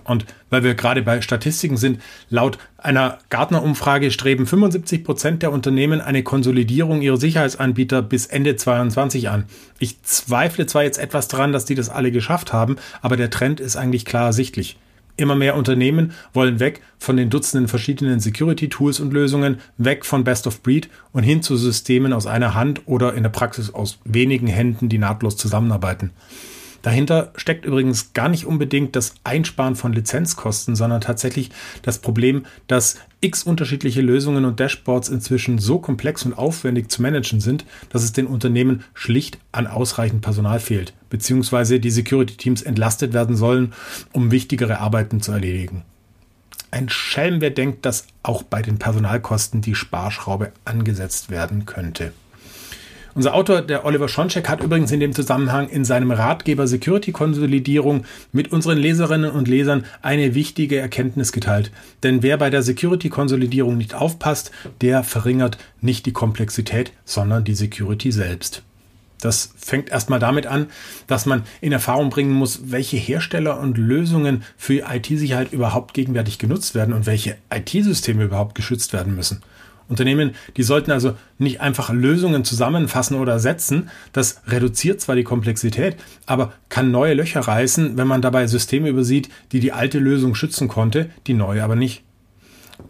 Und 0.05 0.27
weil 0.51 0.63
wir 0.63 0.75
gerade 0.75 1.03
bei 1.03 1.23
Statistiken 1.23 1.77
sind, 1.77 2.01
laut 2.29 2.59
einer 2.77 3.19
Gartner-Umfrage 3.31 4.11
streben 4.11 4.47
75 4.47 5.03
Prozent 5.03 5.43
der 5.43 5.53
Unternehmen 5.53 6.01
eine 6.01 6.23
Konsolidierung 6.23 7.01
ihrer 7.01 7.17
Sicherheitsanbieter 7.17 8.03
bis 8.03 8.27
Ende 8.27 8.57
2022 8.57 9.31
an. 9.31 9.45
Ich 9.79 10.03
zweifle 10.03 10.67
zwar 10.67 10.83
jetzt 10.83 10.99
etwas 10.99 11.29
daran, 11.29 11.53
dass 11.53 11.65
die 11.65 11.75
das 11.75 11.89
alle 11.89 12.13
geschafft 12.13 12.53
haben, 12.53 12.77
aber 13.01 13.17
der 13.17 13.31
Trend 13.31 13.61
ist 13.61 13.77
eigentlich 13.77 14.05
klar 14.05 14.27
ersichtlich. 14.27 14.77
Immer 15.17 15.37
mehr 15.37 15.55
Unternehmen 15.55 16.13
wollen 16.33 16.59
weg 16.59 16.81
von 16.99 17.17
den 17.17 17.31
Dutzenden 17.31 17.69
verschiedenen 17.69 18.19
Security-Tools 18.19 18.99
und 18.99 19.13
Lösungen, 19.13 19.59
weg 19.79 20.05
von 20.05 20.25
Best 20.25 20.49
of 20.49 20.63
Breed 20.63 20.89
und 21.13 21.23
hin 21.23 21.41
zu 21.41 21.57
Systemen 21.57 22.13
aus 22.13 22.27
einer 22.27 22.55
Hand 22.55 22.83
oder 22.87 23.15
in 23.15 23.23
der 23.23 23.31
Praxis 23.31 23.71
aus 23.71 24.01
wenigen 24.05 24.49
Händen, 24.49 24.89
die 24.89 24.99
nahtlos 24.99 25.37
zusammenarbeiten. 25.37 26.11
Dahinter 26.85 27.33
steckt 27.37 27.65
übrigens 27.65 28.13
gar 28.13 28.29
nicht 28.29 28.45
unbedingt 28.45 28.95
das 28.95 29.15
Einsparen 29.25 29.75
von 29.75 29.95
Lizenzkosten, 29.95 30.77
sondern 30.77 31.01
tatsächlich 31.01 31.49
das 31.81 31.99
Problem, 31.99 32.45
dass 32.67 32.99
x 33.23 33.43
unterschiedliche 33.43 34.03
Lösungen 34.03 34.45
und 34.45 34.61
Dashboards 34.61 35.09
inzwischen 35.09 35.59
so 35.59 35.79
komplex 35.79 36.27
und 36.27 36.35
aufwendig 36.35 36.91
zu 36.91 37.01
managen 37.01 37.41
sind, 37.41 37.65
dass 37.89 38.03
es 38.03 38.13
den 38.13 38.27
Unternehmen 38.27 38.85
schlicht 38.93 39.39
an 39.51 39.67
ausreichend 39.67 40.21
Personal 40.21 40.61
fehlt, 40.61 40.93
beziehungsweise 41.15 41.79
die 41.79 41.93
Security-Teams 41.93 42.63
entlastet 42.63 43.13
werden 43.13 43.37
sollen, 43.37 43.73
um 44.13 44.33
wichtigere 44.33 44.81
Arbeiten 44.81 45.21
zu 45.21 45.31
erledigen. 45.31 45.85
Ein 46.73 46.89
Schelm, 46.89 47.41
wer 47.41 47.51
denkt, 47.51 47.87
dass 47.87 48.09
auch 48.25 48.43
bei 48.43 48.63
den 48.63 48.81
Personalkosten 48.81 49.61
die 49.61 49.77
Sparschraube 49.77 50.51
angesetzt 50.65 51.31
werden 51.31 51.67
könnte. 51.67 52.13
Unser 53.15 53.35
Autor, 53.35 53.63
der 53.63 53.85
Oliver 53.85 54.09
Schoncheck, 54.09 54.49
hat 54.49 54.61
übrigens 54.61 54.91
in 54.91 54.99
dem 54.99 55.13
Zusammenhang 55.13 55.69
in 55.69 55.85
seinem 55.85 56.11
Ratgeber 56.11 56.67
Security 56.67 57.13
Konsolidierung 57.13 58.07
mit 58.33 58.51
unseren 58.51 58.79
Leserinnen 58.79 59.31
und 59.31 59.47
Lesern 59.47 59.85
eine 60.03 60.35
wichtige 60.35 60.81
Erkenntnis 60.81 61.31
geteilt. 61.31 61.71
Denn 62.03 62.25
wer 62.25 62.39
bei 62.39 62.51
der 62.51 62.65
Security 62.65 63.09
Konsolidierung 63.09 63.77
nicht 63.79 63.95
aufpasst, 63.95 64.51
der 64.81 65.05
verringert 65.05 65.59
nicht 65.81 66.07
die 66.07 66.13
Komplexität, 66.13 66.91
sondern 67.05 67.45
die 67.45 67.55
Security 67.55 68.11
selbst. 68.11 68.65
Das 69.25 69.55
fängt 69.57 69.89
erstmal 69.89 70.19
damit 70.19 70.47
an, 70.47 70.67
dass 71.07 71.25
man 71.25 71.45
in 71.61 71.73
Erfahrung 71.73 72.11
bringen 72.11 72.33
muss, 72.33 72.71
welche 72.71 72.99
Hersteller 72.99 73.59
und 73.59 73.79
Lösungen 73.79 74.43
für 74.57 74.85
IT-Sicherheit 74.91 75.53
überhaupt 75.53 75.95
gegenwärtig 75.95 76.39
genutzt 76.39 76.75
werden 76.75 76.93
und 76.93 77.07
welche 77.07 77.37
IT-Systeme 77.53 78.25
überhaupt 78.25 78.55
geschützt 78.55 78.93
werden 78.93 79.17
müssen. 79.17 79.43
Unternehmen, 79.89 80.35
die 80.57 80.63
sollten 80.63 80.91
also 80.91 81.15
nicht 81.39 81.61
einfach 81.61 81.91
Lösungen 81.91 82.45
zusammenfassen 82.45 83.17
oder 83.17 83.39
setzen. 83.39 83.91
Das 84.13 84.43
reduziert 84.47 85.01
zwar 85.01 85.17
die 85.17 85.25
Komplexität, 85.25 85.97
aber 86.27 86.53
kann 86.69 86.91
neue 86.91 87.15
Löcher 87.15 87.41
reißen, 87.41 87.97
wenn 87.97 88.07
man 88.07 88.23
dabei 88.23 88.47
Systeme 88.47 88.89
übersieht, 88.89 89.29
die 89.53 89.61
die 89.61 89.73
alte 89.73 89.99
Lösung 89.99 90.35
schützen 90.35 90.69
konnte, 90.69 91.11
die 91.27 91.35
neue 91.35 91.65
aber 91.65 91.77
nicht. 91.77 92.04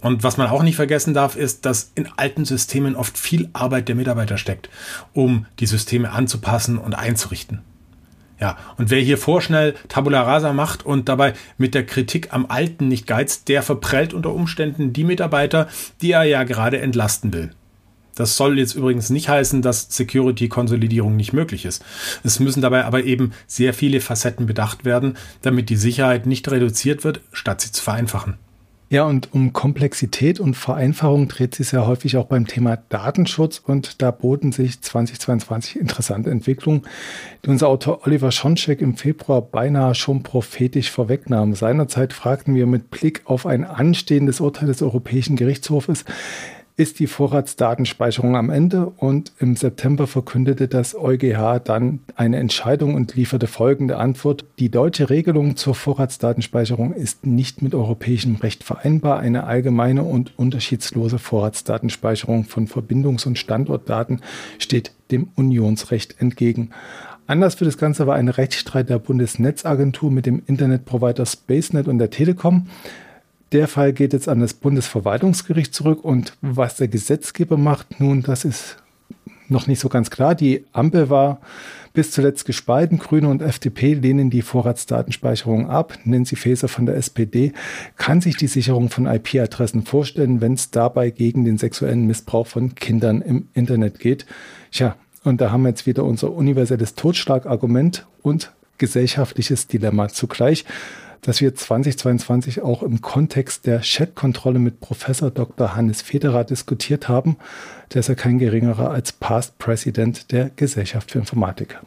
Und 0.04 0.22
was 0.22 0.36
man 0.36 0.48
auch 0.48 0.62
nicht 0.62 0.76
vergessen 0.76 1.14
darf, 1.14 1.34
ist, 1.34 1.64
dass 1.64 1.90
in 1.94 2.06
alten 2.18 2.44
Systemen 2.44 2.94
oft 2.94 3.16
viel 3.16 3.48
Arbeit 3.54 3.88
der 3.88 3.94
Mitarbeiter 3.94 4.36
steckt, 4.36 4.68
um 5.14 5.46
die 5.60 5.66
Systeme 5.66 6.12
anzupassen 6.12 6.76
und 6.76 6.92
einzurichten. 6.92 7.62
Ja, 8.38 8.58
und 8.76 8.90
wer 8.90 9.00
hier 9.00 9.16
vorschnell 9.16 9.74
Tabula 9.88 10.20
Rasa 10.20 10.52
macht 10.52 10.84
und 10.84 11.08
dabei 11.08 11.32
mit 11.56 11.74
der 11.74 11.86
Kritik 11.86 12.34
am 12.34 12.44
Alten 12.50 12.86
nicht 12.88 13.06
geizt, 13.06 13.48
der 13.48 13.62
verprellt 13.62 14.12
unter 14.12 14.34
Umständen 14.34 14.92
die 14.92 15.04
Mitarbeiter, 15.04 15.68
die 16.02 16.12
er 16.12 16.24
ja 16.24 16.42
gerade 16.42 16.82
entlasten 16.82 17.32
will. 17.32 17.52
Das 18.14 18.36
soll 18.36 18.58
jetzt 18.58 18.74
übrigens 18.74 19.08
nicht 19.08 19.30
heißen, 19.30 19.62
dass 19.62 19.86
Security-Konsolidierung 19.88 21.16
nicht 21.16 21.32
möglich 21.32 21.64
ist. 21.64 21.82
Es 22.24 22.40
müssen 22.40 22.60
dabei 22.60 22.84
aber 22.84 23.04
eben 23.04 23.32
sehr 23.46 23.72
viele 23.72 24.02
Facetten 24.02 24.44
bedacht 24.44 24.84
werden, 24.84 25.16
damit 25.40 25.70
die 25.70 25.76
Sicherheit 25.76 26.26
nicht 26.26 26.46
reduziert 26.50 27.04
wird, 27.04 27.22
statt 27.32 27.62
sie 27.62 27.72
zu 27.72 27.82
vereinfachen. 27.82 28.36
Ja, 28.90 29.04
und 29.04 29.32
um 29.32 29.52
Komplexität 29.52 30.38
und 30.40 30.54
Vereinfachung 30.54 31.26
dreht 31.26 31.54
sich 31.54 31.72
ja 31.72 31.86
häufig 31.86 32.16
auch 32.16 32.26
beim 32.26 32.46
Thema 32.46 32.76
Datenschutz 32.76 33.58
und 33.58 34.02
da 34.02 34.10
boten 34.10 34.52
sich 34.52 34.80
2022 34.82 35.80
interessante 35.80 36.30
Entwicklungen, 36.30 36.82
die 37.44 37.50
unser 37.50 37.68
Autor 37.68 38.06
Oliver 38.06 38.30
Schoncheck 38.30 38.82
im 38.82 38.96
Februar 38.96 39.40
beinahe 39.40 39.94
schon 39.94 40.22
prophetisch 40.22 40.90
vorwegnahm. 40.90 41.54
Seinerzeit 41.54 42.12
fragten 42.12 42.54
wir 42.54 42.66
mit 42.66 42.90
Blick 42.90 43.22
auf 43.24 43.46
ein 43.46 43.64
anstehendes 43.64 44.40
Urteil 44.40 44.68
des 44.68 44.82
Europäischen 44.82 45.36
Gerichtshofes, 45.36 46.04
ist 46.76 46.98
die 46.98 47.06
Vorratsdatenspeicherung 47.06 48.34
am 48.34 48.50
Ende 48.50 48.86
und 48.96 49.32
im 49.38 49.54
September 49.54 50.08
verkündete 50.08 50.66
das 50.66 50.96
EuGH 50.96 51.60
dann 51.62 52.00
eine 52.16 52.38
Entscheidung 52.38 52.94
und 52.94 53.14
lieferte 53.14 53.46
folgende 53.46 53.96
Antwort. 53.96 54.44
Die 54.58 54.70
deutsche 54.70 55.08
Regelung 55.08 55.54
zur 55.54 55.76
Vorratsdatenspeicherung 55.76 56.92
ist 56.92 57.26
nicht 57.26 57.62
mit 57.62 57.76
europäischem 57.76 58.36
Recht 58.36 58.64
vereinbar. 58.64 59.20
Eine 59.20 59.44
allgemeine 59.44 60.02
und 60.02 60.36
unterschiedslose 60.36 61.20
Vorratsdatenspeicherung 61.20 62.44
von 62.44 62.66
Verbindungs- 62.66 63.26
und 63.26 63.38
Standortdaten 63.38 64.20
steht 64.58 64.90
dem 65.12 65.28
Unionsrecht 65.36 66.20
entgegen. 66.20 66.70
Anders 67.28 67.54
für 67.54 67.64
das 67.64 67.78
Ganze 67.78 68.08
war 68.08 68.16
ein 68.16 68.28
Rechtsstreit 68.28 68.90
der 68.90 68.98
Bundesnetzagentur 68.98 70.10
mit 70.10 70.26
dem 70.26 70.42
Internetprovider 70.44 71.24
SpaceNet 71.24 71.86
und 71.86 71.98
der 71.98 72.10
Telekom. 72.10 72.66
Der 73.54 73.68
Fall 73.68 73.92
geht 73.92 74.12
jetzt 74.12 74.28
an 74.28 74.40
das 74.40 74.52
Bundesverwaltungsgericht 74.52 75.72
zurück 75.72 76.04
und 76.04 76.36
was 76.40 76.74
der 76.74 76.88
Gesetzgeber 76.88 77.56
macht, 77.56 78.00
nun, 78.00 78.20
das 78.20 78.44
ist 78.44 78.78
noch 79.46 79.68
nicht 79.68 79.78
so 79.78 79.88
ganz 79.88 80.10
klar. 80.10 80.34
Die 80.34 80.64
Ampel 80.72 81.08
war 81.08 81.40
bis 81.92 82.10
zuletzt 82.10 82.46
gespalten. 82.46 82.98
Grüne 82.98 83.28
und 83.28 83.42
FDP 83.42 83.94
lehnen 83.94 84.28
die 84.28 84.42
Vorratsdatenspeicherung 84.42 85.70
ab. 85.70 85.96
Nancy 86.02 86.34
Faeser 86.34 86.66
von 86.66 86.84
der 86.86 86.96
SPD 86.96 87.52
kann 87.96 88.20
sich 88.20 88.36
die 88.36 88.48
Sicherung 88.48 88.90
von 88.90 89.06
IP-Adressen 89.06 89.84
vorstellen, 89.86 90.40
wenn 90.40 90.54
es 90.54 90.72
dabei 90.72 91.10
gegen 91.10 91.44
den 91.44 91.56
sexuellen 91.56 92.08
Missbrauch 92.08 92.48
von 92.48 92.74
Kindern 92.74 93.22
im 93.22 93.46
Internet 93.54 94.00
geht. 94.00 94.26
Tja, 94.72 94.96
und 95.22 95.40
da 95.40 95.52
haben 95.52 95.62
wir 95.62 95.68
jetzt 95.68 95.86
wieder 95.86 96.02
unser 96.02 96.32
universelles 96.32 96.96
Totschlagargument 96.96 98.04
und 98.20 98.50
gesellschaftliches 98.78 99.68
Dilemma 99.68 100.08
zugleich 100.08 100.64
das 101.24 101.40
wir 101.40 101.54
2022 101.54 102.62
auch 102.62 102.82
im 102.82 103.00
Kontext 103.00 103.66
der 103.66 103.80
Chat-Kontrolle 103.80 104.58
mit 104.58 104.80
Professor 104.80 105.30
Dr. 105.30 105.74
Hannes 105.74 106.02
Federer 106.02 106.44
diskutiert 106.44 107.08
haben. 107.08 107.36
Der 107.92 108.00
ist 108.00 108.08
ja 108.08 108.14
kein 108.14 108.38
geringerer 108.38 108.90
als 108.90 109.12
Past 109.12 109.58
President 109.58 110.30
der 110.32 110.50
Gesellschaft 110.54 111.10
für 111.10 111.18
Informatik. 111.18 111.80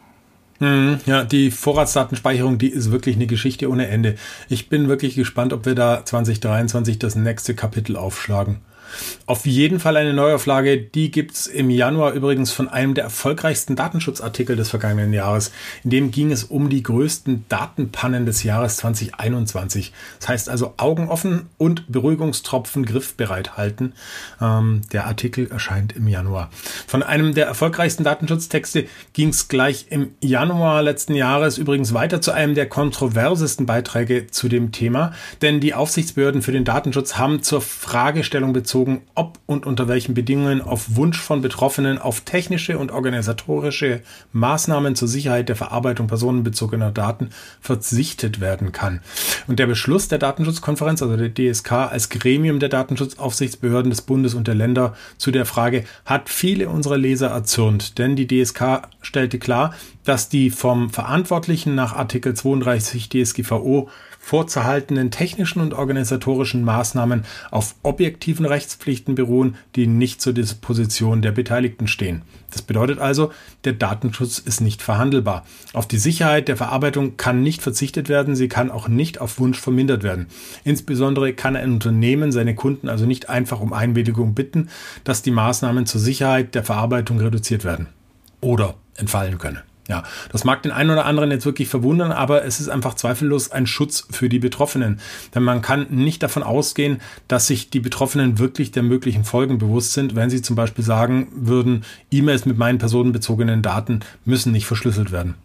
Hm, 0.58 0.98
ja, 1.06 1.22
die 1.22 1.52
Vorratsdatenspeicherung, 1.52 2.58
die 2.58 2.70
ist 2.70 2.90
wirklich 2.90 3.14
eine 3.14 3.28
Geschichte 3.28 3.70
ohne 3.70 3.86
Ende. 3.86 4.16
Ich 4.48 4.68
bin 4.68 4.88
wirklich 4.88 5.14
gespannt, 5.14 5.52
ob 5.52 5.66
wir 5.66 5.76
da 5.76 6.04
2023 6.04 6.98
das 6.98 7.14
nächste 7.14 7.54
Kapitel 7.54 7.96
aufschlagen. 7.96 8.58
Auf 9.26 9.46
jeden 9.46 9.80
Fall 9.80 9.96
eine 9.96 10.14
Neuauflage. 10.14 10.78
Die 10.78 11.10
gibt's 11.10 11.46
im 11.46 11.70
Januar 11.70 12.12
übrigens 12.12 12.50
von 12.50 12.68
einem 12.68 12.94
der 12.94 13.04
erfolgreichsten 13.04 13.76
Datenschutzartikel 13.76 14.56
des 14.56 14.70
vergangenen 14.70 15.12
Jahres. 15.12 15.52
In 15.84 15.90
dem 15.90 16.10
ging 16.10 16.30
es 16.30 16.44
um 16.44 16.70
die 16.70 16.82
größten 16.82 17.44
Datenpannen 17.48 18.26
des 18.26 18.42
Jahres 18.42 18.78
2021. 18.78 19.92
Das 20.20 20.28
heißt 20.28 20.48
also 20.48 20.74
Augen 20.76 21.08
offen 21.08 21.46
und 21.58 21.90
Beruhigungstropfen 21.90 22.84
griffbereit 22.84 23.56
halten. 23.56 23.92
Ähm, 24.40 24.82
der 24.92 25.06
Artikel 25.06 25.50
erscheint 25.50 25.94
im 25.94 26.08
Januar. 26.08 26.50
Von 26.86 27.02
einem 27.02 27.34
der 27.34 27.46
erfolgreichsten 27.46 28.04
Datenschutztexte 28.04 28.86
ging's 29.12 29.48
gleich 29.48 29.86
im 29.90 30.12
Januar 30.20 30.82
letzten 30.82 31.14
Jahres 31.14 31.58
übrigens 31.58 31.94
weiter 31.94 32.20
zu 32.20 32.32
einem 32.32 32.54
der 32.54 32.68
kontroversesten 32.68 33.66
Beiträge 33.66 34.28
zu 34.28 34.48
dem 34.48 34.72
Thema. 34.72 35.12
Denn 35.42 35.60
die 35.60 35.74
Aufsichtsbehörden 35.74 36.42
für 36.42 36.52
den 36.52 36.64
Datenschutz 36.64 37.16
haben 37.16 37.42
zur 37.42 37.60
Fragestellung 37.60 38.52
bezogen, 38.52 38.77
bezogen, 38.78 39.02
ob 39.16 39.40
und 39.46 39.66
unter 39.66 39.88
welchen 39.88 40.14
Bedingungen 40.14 40.62
auf 40.62 40.94
Wunsch 40.94 41.18
von 41.18 41.42
Betroffenen 41.42 41.98
auf 41.98 42.20
technische 42.20 42.78
und 42.78 42.92
organisatorische 42.92 44.02
Maßnahmen 44.32 44.94
zur 44.94 45.08
Sicherheit 45.08 45.48
der 45.48 45.56
Verarbeitung 45.56 46.06
personenbezogener 46.06 46.92
Daten 46.92 47.30
verzichtet 47.60 48.40
werden 48.40 48.70
kann. 48.70 49.00
Und 49.48 49.58
der 49.58 49.66
Beschluss 49.66 50.06
der 50.06 50.18
Datenschutzkonferenz, 50.18 51.02
also 51.02 51.16
der 51.16 51.34
DSK 51.34 51.72
als 51.72 52.08
Gremium 52.08 52.60
der 52.60 52.68
Datenschutzaufsichtsbehörden 52.68 53.90
des 53.90 54.02
Bundes 54.02 54.34
und 54.34 54.46
der 54.46 54.54
Länder 54.54 54.94
zu 55.16 55.32
der 55.32 55.44
Frage 55.44 55.84
hat 56.04 56.28
viele 56.28 56.68
unserer 56.68 56.98
Leser 56.98 57.28
erzürnt, 57.28 57.98
denn 57.98 58.14
die 58.14 58.28
DSK 58.28 58.82
stellte 59.00 59.40
klar, 59.40 59.74
dass 60.04 60.28
die 60.28 60.50
vom 60.50 60.90
Verantwortlichen 60.90 61.74
nach 61.74 61.96
Artikel 61.96 62.34
32 62.34 63.08
DSGVO 63.08 63.88
vorzuhaltenden 64.28 65.10
technischen 65.10 65.62
und 65.62 65.72
organisatorischen 65.72 66.62
Maßnahmen 66.62 67.24
auf 67.50 67.74
objektiven 67.82 68.44
Rechtspflichten 68.44 69.14
beruhen, 69.14 69.56
die 69.74 69.86
nicht 69.86 70.20
zur 70.20 70.34
Disposition 70.34 71.22
der 71.22 71.32
Beteiligten 71.32 71.88
stehen. 71.88 72.20
Das 72.50 72.60
bedeutet 72.60 72.98
also, 72.98 73.32
der 73.64 73.72
Datenschutz 73.72 74.38
ist 74.38 74.60
nicht 74.60 74.82
verhandelbar. 74.82 75.46
Auf 75.72 75.88
die 75.88 75.96
Sicherheit 75.96 76.48
der 76.48 76.58
Verarbeitung 76.58 77.16
kann 77.16 77.42
nicht 77.42 77.62
verzichtet 77.62 78.10
werden, 78.10 78.36
sie 78.36 78.48
kann 78.48 78.70
auch 78.70 78.86
nicht 78.86 79.18
auf 79.18 79.38
Wunsch 79.38 79.58
vermindert 79.58 80.02
werden. 80.02 80.26
Insbesondere 80.62 81.32
kann 81.32 81.56
ein 81.56 81.72
Unternehmen 81.72 82.30
seine 82.30 82.54
Kunden 82.54 82.90
also 82.90 83.06
nicht 83.06 83.30
einfach 83.30 83.60
um 83.60 83.72
Einwilligung 83.72 84.34
bitten, 84.34 84.68
dass 85.04 85.22
die 85.22 85.30
Maßnahmen 85.30 85.86
zur 85.86 86.02
Sicherheit 86.02 86.54
der 86.54 86.64
Verarbeitung 86.64 87.18
reduziert 87.18 87.64
werden 87.64 87.86
oder 88.42 88.74
entfallen 88.94 89.38
können. 89.38 89.67
Ja, 89.88 90.02
das 90.30 90.44
mag 90.44 90.62
den 90.62 90.70
einen 90.70 90.90
oder 90.90 91.06
anderen 91.06 91.30
jetzt 91.30 91.46
wirklich 91.46 91.68
verwundern, 91.68 92.12
aber 92.12 92.44
es 92.44 92.60
ist 92.60 92.68
einfach 92.68 92.92
zweifellos 92.92 93.50
ein 93.50 93.66
Schutz 93.66 94.06
für 94.10 94.28
die 94.28 94.38
Betroffenen. 94.38 95.00
Denn 95.34 95.42
man 95.42 95.62
kann 95.62 95.86
nicht 95.88 96.22
davon 96.22 96.42
ausgehen, 96.42 97.00
dass 97.26 97.46
sich 97.46 97.70
die 97.70 97.80
Betroffenen 97.80 98.38
wirklich 98.38 98.70
der 98.70 98.82
möglichen 98.82 99.24
Folgen 99.24 99.56
bewusst 99.56 99.94
sind, 99.94 100.14
wenn 100.14 100.28
sie 100.28 100.42
zum 100.42 100.56
Beispiel 100.56 100.84
sagen 100.84 101.28
würden, 101.34 101.84
E-Mails 102.12 102.44
mit 102.44 102.58
meinen 102.58 102.76
personenbezogenen 102.76 103.62
Daten 103.62 104.00
müssen 104.26 104.52
nicht 104.52 104.66
verschlüsselt 104.66 105.10
werden. 105.10 105.36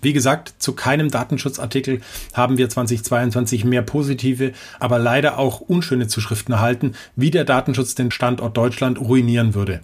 Wie 0.00 0.12
gesagt, 0.12 0.54
zu 0.58 0.74
keinem 0.74 1.10
Datenschutzartikel 1.10 2.02
haben 2.34 2.58
wir 2.58 2.68
2022 2.68 3.64
mehr 3.64 3.82
positive, 3.82 4.52
aber 4.78 5.00
leider 5.00 5.38
auch 5.38 5.60
unschöne 5.60 6.06
Zuschriften 6.06 6.54
erhalten, 6.54 6.94
wie 7.16 7.30
der 7.32 7.44
Datenschutz 7.44 7.96
den 7.96 8.12
Standort 8.12 8.56
Deutschland 8.56 9.00
ruinieren 9.00 9.54
würde. 9.54 9.80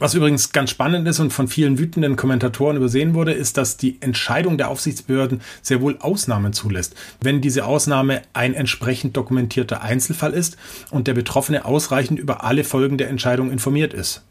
Was 0.00 0.14
übrigens 0.14 0.52
ganz 0.52 0.70
spannend 0.70 1.08
ist 1.08 1.18
und 1.18 1.32
von 1.32 1.48
vielen 1.48 1.78
wütenden 1.78 2.14
Kommentatoren 2.14 2.76
übersehen 2.76 3.14
wurde, 3.14 3.32
ist, 3.32 3.56
dass 3.56 3.76
die 3.76 4.00
Entscheidung 4.00 4.56
der 4.56 4.68
Aufsichtsbehörden 4.68 5.40
sehr 5.60 5.80
wohl 5.80 5.98
Ausnahmen 5.98 6.52
zulässt. 6.52 6.94
Wenn 7.20 7.40
diese 7.40 7.64
Ausnahme 7.64 8.22
ein 8.32 8.54
entsprechend 8.54 9.16
dokumentierter 9.16 9.82
Einzelfall 9.82 10.34
ist 10.34 10.56
und 10.90 11.08
der 11.08 11.14
Betroffene 11.14 11.64
ausreichend 11.64 12.20
über 12.20 12.44
alle 12.44 12.62
Folgen 12.62 12.96
der 12.96 13.08
Entscheidung 13.08 13.50
informiert 13.50 13.92
ist. 13.92 14.22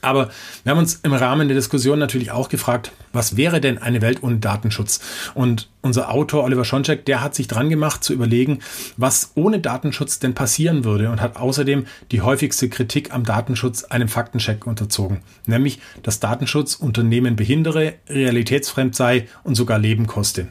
Aber 0.00 0.30
wir 0.62 0.70
haben 0.70 0.78
uns 0.78 1.00
im 1.02 1.12
Rahmen 1.12 1.48
der 1.48 1.56
Diskussion 1.56 1.98
natürlich 1.98 2.30
auch 2.30 2.48
gefragt, 2.48 2.92
was 3.12 3.36
wäre 3.36 3.60
denn 3.60 3.78
eine 3.78 4.00
Welt 4.00 4.22
ohne 4.22 4.36
Datenschutz? 4.36 5.00
Und 5.34 5.68
unser 5.82 6.10
Autor 6.10 6.44
Oliver 6.44 6.64
Schoncheck, 6.64 7.04
der 7.04 7.22
hat 7.22 7.34
sich 7.34 7.48
dran 7.48 7.68
gemacht 7.68 8.04
zu 8.04 8.12
überlegen, 8.12 8.60
was 8.96 9.32
ohne 9.34 9.58
Datenschutz 9.58 10.18
denn 10.18 10.34
passieren 10.34 10.84
würde 10.84 11.10
und 11.10 11.20
hat 11.20 11.36
außerdem 11.36 11.86
die 12.12 12.20
häufigste 12.20 12.68
Kritik 12.68 13.12
am 13.12 13.24
Datenschutz 13.24 13.84
einem 13.84 14.08
Faktencheck 14.08 14.66
unterzogen, 14.66 15.20
nämlich, 15.46 15.80
dass 16.02 16.20
Datenschutz 16.20 16.74
Unternehmen 16.74 17.36
behindere, 17.36 17.94
realitätsfremd 18.08 18.94
sei 18.94 19.26
und 19.42 19.54
sogar 19.54 19.78
Leben 19.78 20.06
koste. 20.06 20.48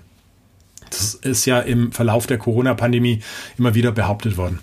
Das 0.90 1.14
ist 1.16 1.46
ja 1.46 1.60
im 1.60 1.92
Verlauf 1.92 2.28
der 2.28 2.38
Corona-Pandemie 2.38 3.22
immer 3.58 3.76
wieder 3.76 3.92
behauptet 3.92 4.38
worden. 4.38 4.60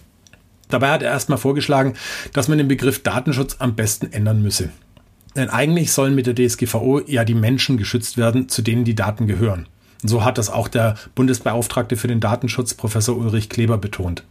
Dabei 0.69 0.91
hat 0.91 1.03
er 1.03 1.11
erstmal 1.11 1.39
vorgeschlagen, 1.39 1.95
dass 2.33 2.49
man 2.49 2.59
den 2.59 2.69
Begriff 2.69 3.03
Datenschutz 3.03 3.57
am 3.59 3.75
besten 3.75 4.13
ändern 4.13 4.43
müsse. 4.43 4.71
Denn 5.37 5.51
eigentlich 5.51 5.93
sollen 5.93 6.15
mit 6.15 6.27
der 6.27 6.35
DSGVO 6.35 7.01
ja 7.07 7.25
die 7.25 7.35
Menschen 7.35 7.77
geschützt 7.77 8.17
werden, 8.17 8.49
zu 8.49 8.63
denen 8.63 8.85
die 8.85 8.95
Daten 8.95 9.27
gehören. 9.27 9.67
So 10.03 10.23
hat 10.25 10.39
das 10.39 10.51
auch 10.51 10.69
der 10.69 10.97
Bundesbeauftragte 11.15 11.97
für 11.97 12.09
den 12.09 12.21
Datenschutz, 12.21 12.75
Professor 12.75 13.17
Ulrich 13.17 13.49
Kleber, 13.49 13.79
betont. 13.79 14.25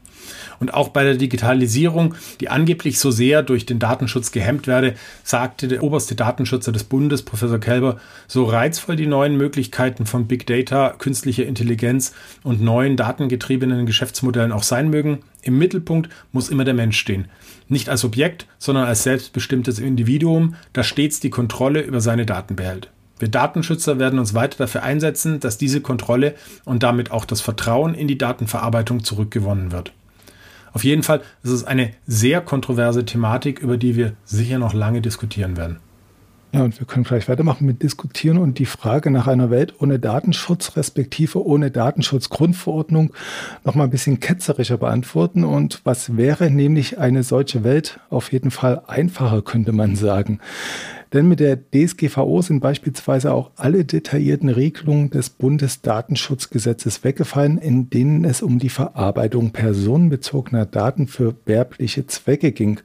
Und 0.59 0.73
auch 0.73 0.89
bei 0.89 1.03
der 1.03 1.15
Digitalisierung, 1.15 2.15
die 2.39 2.49
angeblich 2.49 2.99
so 2.99 3.11
sehr 3.11 3.43
durch 3.43 3.65
den 3.65 3.79
Datenschutz 3.79 4.31
gehemmt 4.31 4.67
werde, 4.67 4.95
sagte 5.23 5.67
der 5.67 5.83
oberste 5.83 6.15
Datenschützer 6.15 6.71
des 6.71 6.83
Bundes, 6.83 7.23
Professor 7.23 7.59
Kelber, 7.59 7.97
so 8.27 8.45
reizvoll 8.45 8.95
die 8.95 9.07
neuen 9.07 9.37
Möglichkeiten 9.37 10.05
von 10.05 10.27
Big 10.27 10.45
Data, 10.47 10.95
künstlicher 10.97 11.45
Intelligenz 11.45 12.13
und 12.43 12.61
neuen 12.61 12.97
datengetriebenen 12.97 13.85
Geschäftsmodellen 13.85 14.51
auch 14.51 14.63
sein 14.63 14.89
mögen, 14.89 15.19
im 15.43 15.57
Mittelpunkt 15.57 16.09
muss 16.31 16.49
immer 16.49 16.63
der 16.63 16.73
Mensch 16.73 16.97
stehen. 16.97 17.27
Nicht 17.67 17.89
als 17.89 18.05
Objekt, 18.05 18.47
sondern 18.57 18.85
als 18.85 19.03
selbstbestimmtes 19.03 19.79
Individuum, 19.79 20.55
das 20.71 20.87
stets 20.87 21.19
die 21.19 21.29
Kontrolle 21.29 21.81
über 21.81 21.99
seine 21.99 22.25
Daten 22.25 22.55
behält. 22.55 22.89
Wir 23.19 23.27
Datenschützer 23.27 23.99
werden 23.99 24.19
uns 24.19 24.33
weiter 24.33 24.57
dafür 24.57 24.83
einsetzen, 24.83 25.39
dass 25.39 25.57
diese 25.57 25.81
Kontrolle 25.81 26.35
und 26.65 26.83
damit 26.83 27.11
auch 27.11 27.25
das 27.25 27.41
Vertrauen 27.41 27.93
in 27.93 28.07
die 28.07 28.17
Datenverarbeitung 28.17 29.03
zurückgewonnen 29.03 29.71
wird. 29.71 29.93
Auf 30.73 30.83
jeden 30.83 31.03
Fall 31.03 31.21
ist 31.43 31.51
es 31.51 31.63
eine 31.63 31.91
sehr 32.07 32.41
kontroverse 32.41 33.05
Thematik, 33.05 33.59
über 33.59 33.77
die 33.77 33.95
wir 33.95 34.13
sicher 34.25 34.59
noch 34.59 34.73
lange 34.73 35.01
diskutieren 35.01 35.55
werden. 35.55 35.77
Ja, 36.53 36.61
und 36.61 36.79
wir 36.79 36.85
können 36.85 37.03
gleich 37.03 37.27
weitermachen 37.27 37.65
mit 37.65 37.81
Diskutieren 37.81 38.37
und 38.37 38.59
die 38.59 38.67
Frage 38.67 39.09
nach 39.09 39.25
einer 39.25 39.49
Welt 39.49 39.73
ohne 39.79 39.97
Datenschutz, 39.97 40.77
respektive 40.77 41.43
ohne 41.43 41.71
Datenschutzgrundverordnung, 41.71 43.11
noch 43.63 43.73
mal 43.73 43.85
ein 43.85 43.89
bisschen 43.89 44.19
ketzerischer 44.19 44.77
beantworten. 44.77 45.45
Und 45.45 45.81
was 45.83 46.15
wäre 46.15 46.51
nämlich 46.51 46.99
eine 46.99 47.23
solche 47.23 47.63
Welt? 47.63 47.99
Auf 48.11 48.31
jeden 48.31 48.51
Fall 48.51 48.83
einfacher, 48.85 49.41
könnte 49.41 49.71
man 49.71 49.95
sagen. 49.95 50.39
Denn 51.13 51.27
mit 51.27 51.39
der 51.39 51.57
DSGVO 51.57 52.41
sind 52.41 52.59
beispielsweise 52.59 53.33
auch 53.33 53.51
alle 53.55 53.85
detaillierten 53.85 54.49
Regelungen 54.49 55.11
des 55.11 55.29
Bundesdatenschutzgesetzes 55.29 57.03
weggefallen, 57.03 57.59
in 57.59 57.91
denen 57.91 58.25
es 58.25 58.41
um 58.41 58.57
die 58.57 58.69
Verarbeitung 58.69 59.51
personenbezogener 59.51 60.65
Daten 60.65 61.05
für 61.07 61.35
werbliche 61.45 62.07
Zwecke 62.07 62.51
ging. 62.51 62.79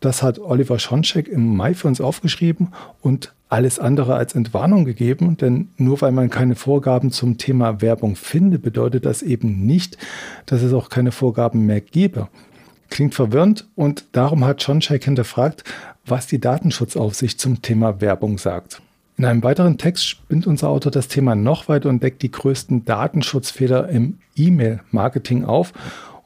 Das 0.00 0.22
hat 0.22 0.38
Oliver 0.38 0.78
Schoncheck 0.78 1.26
im 1.26 1.56
Mai 1.56 1.72
für 1.72 1.88
uns 1.88 2.02
aufgeschrieben 2.02 2.68
und 3.00 3.34
alles 3.48 3.78
andere 3.78 4.14
als 4.14 4.34
Entwarnung 4.34 4.84
gegeben, 4.84 5.36
denn 5.38 5.68
nur 5.76 6.00
weil 6.02 6.12
man 6.12 6.30
keine 6.30 6.54
Vorgaben 6.54 7.10
zum 7.10 7.38
Thema 7.38 7.80
Werbung 7.80 8.14
findet, 8.14 8.62
bedeutet 8.62 9.04
das 9.04 9.22
eben 9.22 9.66
nicht, 9.66 9.98
dass 10.46 10.62
es 10.62 10.72
auch 10.72 10.88
keine 10.88 11.12
Vorgaben 11.12 11.66
mehr 11.66 11.80
gäbe. 11.80 12.28
Klingt 12.90 13.14
verwirrend 13.14 13.68
und 13.76 14.04
darum 14.12 14.44
hat 14.44 14.62
Schoncheck 14.62 15.04
hinterfragt, 15.04 15.64
was 16.06 16.26
die 16.26 16.40
Datenschutzaufsicht 16.40 17.40
zum 17.40 17.62
Thema 17.62 18.00
Werbung 18.00 18.38
sagt. 18.38 18.82
In 19.16 19.26
einem 19.26 19.42
weiteren 19.42 19.76
Text 19.76 20.06
spinnt 20.08 20.46
unser 20.46 20.70
Autor 20.70 20.90
das 20.90 21.08
Thema 21.08 21.34
noch 21.34 21.68
weiter 21.68 21.90
und 21.90 22.02
deckt 22.02 22.22
die 22.22 22.30
größten 22.30 22.86
Datenschutzfehler 22.86 23.88
im 23.90 24.18
E-Mail-Marketing 24.34 25.44
auf. 25.44 25.74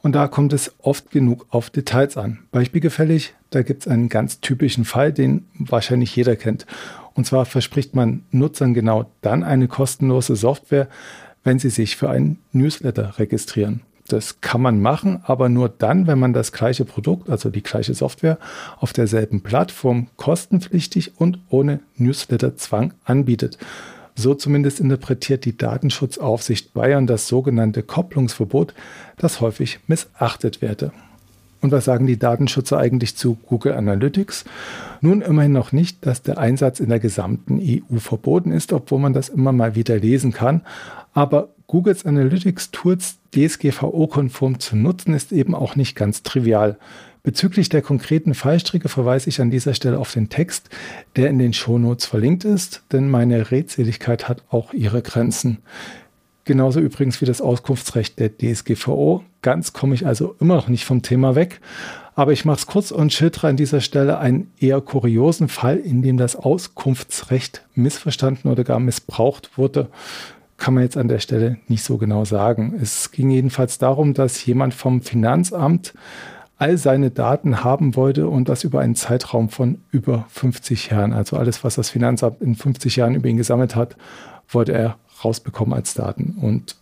Und 0.01 0.13
da 0.13 0.27
kommt 0.27 0.53
es 0.53 0.73
oft 0.79 1.11
genug 1.11 1.45
auf 1.49 1.69
Details 1.69 2.15
an. 2.15 2.39
Beispielgefällig, 2.51 3.33
da 3.49 3.63
gibt 3.63 3.81
es 3.81 3.91
einen 3.91 4.07
ganz 4.07 4.39
typischen 4.39 4.85
Fall, 4.85 5.11
den 5.11 5.45
wahrscheinlich 5.57 6.15
jeder 6.15 6.35
kennt. 6.35 6.65
Und 7.15 7.25
zwar 7.25 7.45
verspricht 7.45 7.95
man 7.95 8.23
Nutzern 8.31 8.73
genau 8.73 9.09
dann 9.21 9.43
eine 9.43 9.67
kostenlose 9.67 10.35
Software, 10.35 10.87
wenn 11.43 11.59
sie 11.59 11.69
sich 11.69 11.97
für 11.97 12.09
einen 12.09 12.39
Newsletter 12.53 13.19
registrieren. 13.19 13.81
Das 14.07 14.39
kann 14.39 14.61
man 14.61 14.81
machen, 14.81 15.21
aber 15.23 15.49
nur 15.49 15.67
dann, 15.67 16.05
wenn 16.05 16.19
man 16.19 16.33
das 16.33 16.51
gleiche 16.51 16.85
Produkt, 16.85 17.29
also 17.29 17.49
die 17.49 17.63
gleiche 17.63 17.95
Software, 17.95 18.37
auf 18.77 18.93
derselben 18.93 19.41
Plattform 19.41 20.07
kostenpflichtig 20.15 21.13
und 21.19 21.39
ohne 21.49 21.79
Newsletter-Zwang 21.97 22.93
anbietet. 23.03 23.57
So 24.15 24.35
zumindest 24.35 24.79
interpretiert 24.79 25.43
die 25.43 25.57
Datenschutzaufsicht 25.57 26.73
Bayern 26.73 27.07
das 27.07 27.27
sogenannte 27.27 27.83
Kopplungsverbot, 27.83 28.73
das 29.17 29.41
häufig 29.41 29.79
missachtet 29.87 30.61
werde. 30.61 30.91
Und 31.61 31.71
was 31.71 31.85
sagen 31.85 32.05
die 32.05 32.19
Datenschützer 32.19 32.77
eigentlich 32.77 33.17
zu 33.17 33.37
Google 33.47 33.73
Analytics? 33.73 34.45
Nun 35.01 35.21
immerhin 35.21 35.51
noch 35.51 35.71
nicht, 35.71 36.05
dass 36.05 36.21
der 36.21 36.37
Einsatz 36.37 36.79
in 36.79 36.89
der 36.89 36.99
gesamten 36.99 37.59
EU 37.59 37.97
verboten 37.97 38.51
ist, 38.51 38.71
obwohl 38.71 38.99
man 38.99 39.13
das 39.13 39.29
immer 39.29 39.51
mal 39.51 39.73
wieder 39.73 39.97
lesen 39.97 40.31
kann. 40.31 40.61
Aber 41.13 41.49
Googles 41.67 42.05
Analytics 42.05 42.69
Tools 42.69 43.17
DSGVO-konform 43.35 44.59
zu 44.59 44.75
nutzen, 44.75 45.13
ist 45.13 45.31
eben 45.31 45.53
auch 45.53 45.75
nicht 45.75 45.95
ganz 45.95 46.23
trivial. 46.23 46.77
Bezüglich 47.23 47.69
der 47.69 47.81
konkreten 47.81 48.35
Fallstricke 48.35 48.87
verweise 48.87 49.29
ich 49.29 49.41
an 49.41 49.49
dieser 49.49 49.73
Stelle 49.73 49.97
auf 49.97 50.13
den 50.13 50.29
Text, 50.29 50.69
der 51.15 51.29
in 51.29 51.39
den 51.39 51.53
Shownotes 51.53 52.05
verlinkt 52.05 52.45
ist, 52.45 52.83
denn 52.91 53.09
meine 53.09 53.51
Redseligkeit 53.51 54.29
hat 54.29 54.43
auch 54.49 54.73
ihre 54.73 55.01
Grenzen. 55.01 55.57
Genauso 56.43 56.79
übrigens 56.79 57.21
wie 57.21 57.25
das 57.25 57.41
Auskunftsrecht 57.41 58.19
der 58.19 58.37
DSGVO. 58.37 59.23
Ganz 59.41 59.73
komme 59.73 59.95
ich 59.95 60.05
also 60.05 60.35
immer 60.39 60.55
noch 60.55 60.67
nicht 60.67 60.85
vom 60.85 61.01
Thema 61.01 61.33
weg. 61.33 61.59
Aber 62.13 62.31
ich 62.31 62.45
mache 62.45 62.59
es 62.59 62.67
kurz 62.67 62.91
und 62.91 63.11
schildere 63.11 63.47
an 63.47 63.57
dieser 63.57 63.81
Stelle 63.81 64.19
einen 64.19 64.51
eher 64.59 64.79
kuriosen 64.79 65.49
Fall, 65.49 65.77
in 65.77 66.03
dem 66.03 66.17
das 66.17 66.35
Auskunftsrecht 66.35 67.65
missverstanden 67.73 68.51
oder 68.51 68.63
gar 68.63 68.79
missbraucht 68.79 69.57
wurde 69.57 69.89
kann 70.57 70.73
man 70.73 70.83
jetzt 70.83 70.97
an 70.97 71.07
der 71.07 71.19
Stelle 71.19 71.57
nicht 71.67 71.83
so 71.83 71.97
genau 71.97 72.25
sagen. 72.25 72.77
Es 72.81 73.11
ging 73.11 73.29
jedenfalls 73.29 73.77
darum, 73.77 74.13
dass 74.13 74.45
jemand 74.45 74.73
vom 74.73 75.01
Finanzamt 75.01 75.93
all 76.57 76.77
seine 76.77 77.11
Daten 77.11 77.63
haben 77.63 77.95
wollte 77.95 78.29
und 78.29 78.47
das 78.47 78.63
über 78.63 78.79
einen 78.79 78.95
Zeitraum 78.95 79.49
von 79.49 79.79
über 79.91 80.25
50 80.29 80.91
Jahren. 80.91 81.11
Also 81.11 81.35
alles, 81.37 81.63
was 81.63 81.75
das 81.75 81.89
Finanzamt 81.89 82.41
in 82.41 82.55
50 82.55 82.95
Jahren 82.95 83.15
über 83.15 83.27
ihn 83.27 83.37
gesammelt 83.37 83.75
hat, 83.75 83.97
wollte 84.47 84.71
er 84.71 84.97
rausbekommen 85.23 85.73
als 85.73 85.93
Daten. 85.93 86.37
Und 86.41 86.77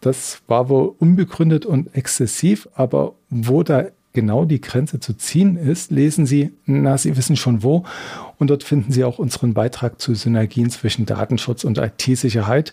das 0.00 0.42
war 0.46 0.68
wohl 0.68 0.94
unbegründet 0.98 1.64
und 1.64 1.94
exzessiv, 1.94 2.68
aber 2.74 3.14
wo 3.30 3.62
da 3.62 3.86
genau 4.12 4.44
die 4.44 4.60
Grenze 4.60 5.00
zu 5.00 5.14
ziehen 5.14 5.56
ist, 5.56 5.90
lesen 5.90 6.26
Sie, 6.26 6.52
na, 6.66 6.98
Sie 6.98 7.16
wissen 7.16 7.36
schon 7.36 7.62
wo. 7.62 7.84
Und 8.38 8.50
dort 8.50 8.64
finden 8.64 8.92
Sie 8.92 9.04
auch 9.04 9.18
unseren 9.18 9.54
Beitrag 9.54 10.00
zu 10.00 10.14
Synergien 10.14 10.70
zwischen 10.70 11.06
Datenschutz 11.06 11.64
und 11.64 11.78
IT-Sicherheit, 11.78 12.72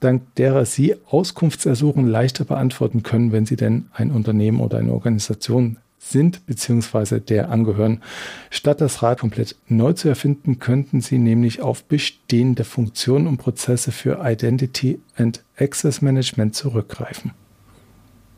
dank 0.00 0.34
derer 0.36 0.64
Sie 0.64 0.96
Auskunftsersuchen 1.10 2.06
leichter 2.06 2.44
beantworten 2.44 3.02
können, 3.02 3.32
wenn 3.32 3.46
Sie 3.46 3.56
denn 3.56 3.86
ein 3.92 4.10
Unternehmen 4.10 4.60
oder 4.60 4.78
eine 4.78 4.92
Organisation 4.92 5.78
sind 5.98 6.46
bzw. 6.46 7.20
der 7.20 7.50
angehören. 7.50 8.02
Statt 8.50 8.80
das 8.80 9.02
Rad 9.02 9.20
komplett 9.20 9.56
neu 9.66 9.92
zu 9.92 10.08
erfinden, 10.08 10.58
könnten 10.58 11.00
Sie 11.00 11.18
nämlich 11.18 11.60
auf 11.60 11.84
bestehende 11.84 12.64
Funktionen 12.64 13.26
und 13.26 13.38
Prozesse 13.38 13.92
für 13.92 14.20
Identity 14.24 15.00
and 15.16 15.42
Access 15.58 16.00
Management 16.00 16.54
zurückgreifen. 16.54 17.32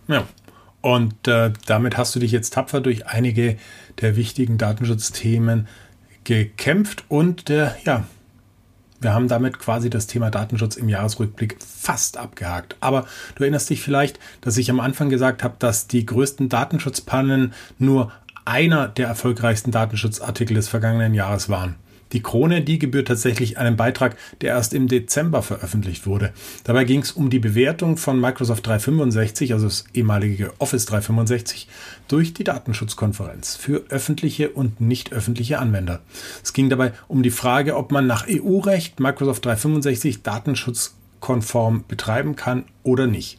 Ja, 0.09 0.25
und 0.83 1.29
äh, 1.29 1.53
damit 1.67 1.97
hast 1.97 2.15
du 2.15 2.21
dich 2.21 2.33
jetzt 2.33 2.55
tapfer 2.55 2.81
durch 2.81 3.07
einige 3.07 3.57
der 4.01 4.17
wichtigen 4.17 4.59
Datenschutzthemen 4.59 5.69
gekämpft 6.25 7.05
und 7.09 7.51
äh, 7.51 7.71
ja, 7.85 8.05
wir 9.01 9.15
haben 9.15 9.29
damit 9.29 9.59
quasi 9.59 9.89
das 9.89 10.07
Thema 10.07 10.31
Datenschutz 10.31 10.77
im 10.77 10.89
Jahresrückblick 10.89 11.57
fast 11.61 12.19
abgehakt. 12.19 12.77
Aber 12.81 13.07
du 13.35 13.45
erinnerst 13.45 13.71
dich 13.71 13.83
vielleicht, 13.83 14.21
dass 14.43 14.59
ich 14.59 14.71
am 14.71 14.79
Anfang 14.79 15.09
gesagt 15.09 15.43
habe, 15.43 15.57
dass 15.59 15.87
die 15.87 16.05
größten 16.05 16.51
Datenschutzpannen 16.51 17.55
nur 17.79 18.13
einer 18.45 18.89
der 18.89 19.09
erfolgreichsten 19.09 19.71
Datenschutzartikel 19.71 20.55
des 20.55 20.69
vergangenen 20.69 21.15
Jahres 21.15 21.49
waren. 21.49 21.77
Die 22.13 22.23
Krone, 22.23 22.63
die 22.63 22.79
gebührt 22.79 23.09
tatsächlich 23.09 23.59
einem 23.59 23.77
Beitrag, 23.77 24.17
der 24.41 24.51
erst 24.51 24.75
im 24.75 24.89
Dezember 24.89 25.43
veröffentlicht 25.43 26.07
wurde. 26.07 26.33
Dabei 26.65 26.85
ging 26.85 27.03
es 27.03 27.13
um 27.13 27.31
die 27.31 27.39
Bewertung 27.39 27.97
von 27.97 28.21
Microsoft 28.21 28.67
365, 28.67 29.53
also 29.53 29.67
das 29.67 29.85
ehemalige 29.95 30.53
Office 30.59 30.87
365, 30.87 31.69
durch 32.09 32.35
die 32.35 32.45
Datenschutzkonferenz 32.45 33.57
für 33.57 33.85
öffentliche 33.91 34.51
und 34.51 34.81
nicht 34.81 35.13
öffentliche 35.13 35.59
Anwender. 35.59 36.01
Es 36.43 36.53
ging 36.53 36.69
dabei 36.69 36.93
um 37.09 37.23
die 37.23 37.31
Frage, 37.31 37.77
ob 37.77 37.93
man 37.93 38.07
nach 38.07 38.27
EU-Recht 38.29 39.01
Microsoft 39.01 39.45
365 39.45 40.23
datenschutzkonform 40.23 41.85
betreiben 41.87 42.37
kann 42.37 42.65
oder 42.83 43.07
nicht. 43.07 43.39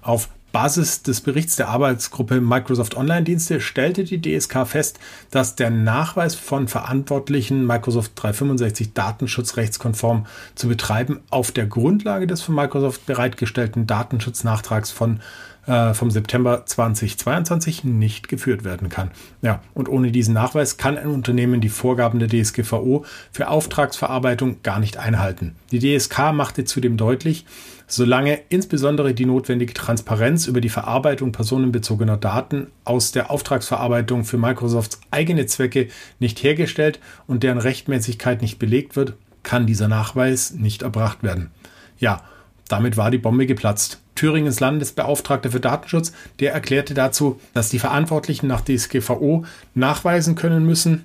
Auf 0.00 0.30
Basis 0.60 1.04
des 1.04 1.20
Berichts 1.20 1.54
der 1.54 1.68
Arbeitsgruppe 1.68 2.40
Microsoft 2.40 2.96
Online-Dienste 2.96 3.60
stellte 3.60 4.02
die 4.02 4.20
DSK 4.20 4.66
fest, 4.66 4.98
dass 5.30 5.54
der 5.54 5.70
Nachweis 5.70 6.34
von 6.34 6.66
Verantwortlichen, 6.66 7.64
Microsoft 7.64 8.10
365 8.16 8.92
datenschutzrechtskonform 8.92 10.26
zu 10.56 10.66
betreiben, 10.66 11.20
auf 11.30 11.52
der 11.52 11.66
Grundlage 11.66 12.26
des 12.26 12.42
von 12.42 12.56
Microsoft 12.56 13.06
bereitgestellten 13.06 13.86
Datenschutznachtrags 13.86 14.90
von 14.90 15.20
äh, 15.68 15.92
vom 15.92 16.10
September 16.10 16.64
2022 16.64 17.84
nicht 17.84 18.28
geführt 18.28 18.64
werden 18.64 18.88
kann. 18.88 19.10
Ja, 19.42 19.60
und 19.74 19.88
ohne 19.88 20.10
diesen 20.10 20.34
Nachweis 20.34 20.78
kann 20.78 20.96
ein 20.96 21.08
Unternehmen 21.08 21.60
die 21.60 21.68
Vorgaben 21.68 22.18
der 22.18 22.28
DSGVO 22.28 23.04
für 23.30 23.48
Auftragsverarbeitung 23.48 24.62
gar 24.62 24.80
nicht 24.80 24.96
einhalten. 24.96 25.56
Die 25.70 25.78
DSK 25.78 26.32
machte 26.32 26.64
zudem 26.64 26.96
deutlich, 26.96 27.44
solange 27.86 28.40
insbesondere 28.48 29.12
die 29.12 29.26
notwendige 29.26 29.74
Transparenz 29.74 30.46
über 30.46 30.60
die 30.60 30.70
Verarbeitung 30.70 31.32
personenbezogener 31.32 32.16
Daten 32.16 32.68
aus 32.84 33.12
der 33.12 33.30
Auftragsverarbeitung 33.30 34.24
für 34.24 34.38
Microsofts 34.38 35.00
eigene 35.10 35.46
Zwecke 35.46 35.88
nicht 36.18 36.42
hergestellt 36.42 36.98
und 37.26 37.42
deren 37.42 37.58
Rechtmäßigkeit 37.58 38.40
nicht 38.40 38.58
belegt 38.58 38.96
wird, 38.96 39.14
kann 39.42 39.66
dieser 39.66 39.88
Nachweis 39.88 40.52
nicht 40.52 40.82
erbracht 40.82 41.22
werden. 41.22 41.50
Ja, 41.98 42.22
damit 42.68 42.96
war 42.96 43.10
die 43.10 43.18
Bombe 43.18 43.46
geplatzt. 43.46 44.00
Thüringens 44.18 44.58
Landesbeauftragter 44.58 45.52
für 45.52 45.60
Datenschutz, 45.60 46.12
der 46.40 46.52
erklärte 46.52 46.92
dazu, 46.92 47.40
dass 47.54 47.68
die 47.68 47.78
Verantwortlichen 47.78 48.48
nach 48.48 48.62
DSGVO 48.62 49.44
nachweisen 49.74 50.34
können 50.34 50.66
müssen, 50.66 51.04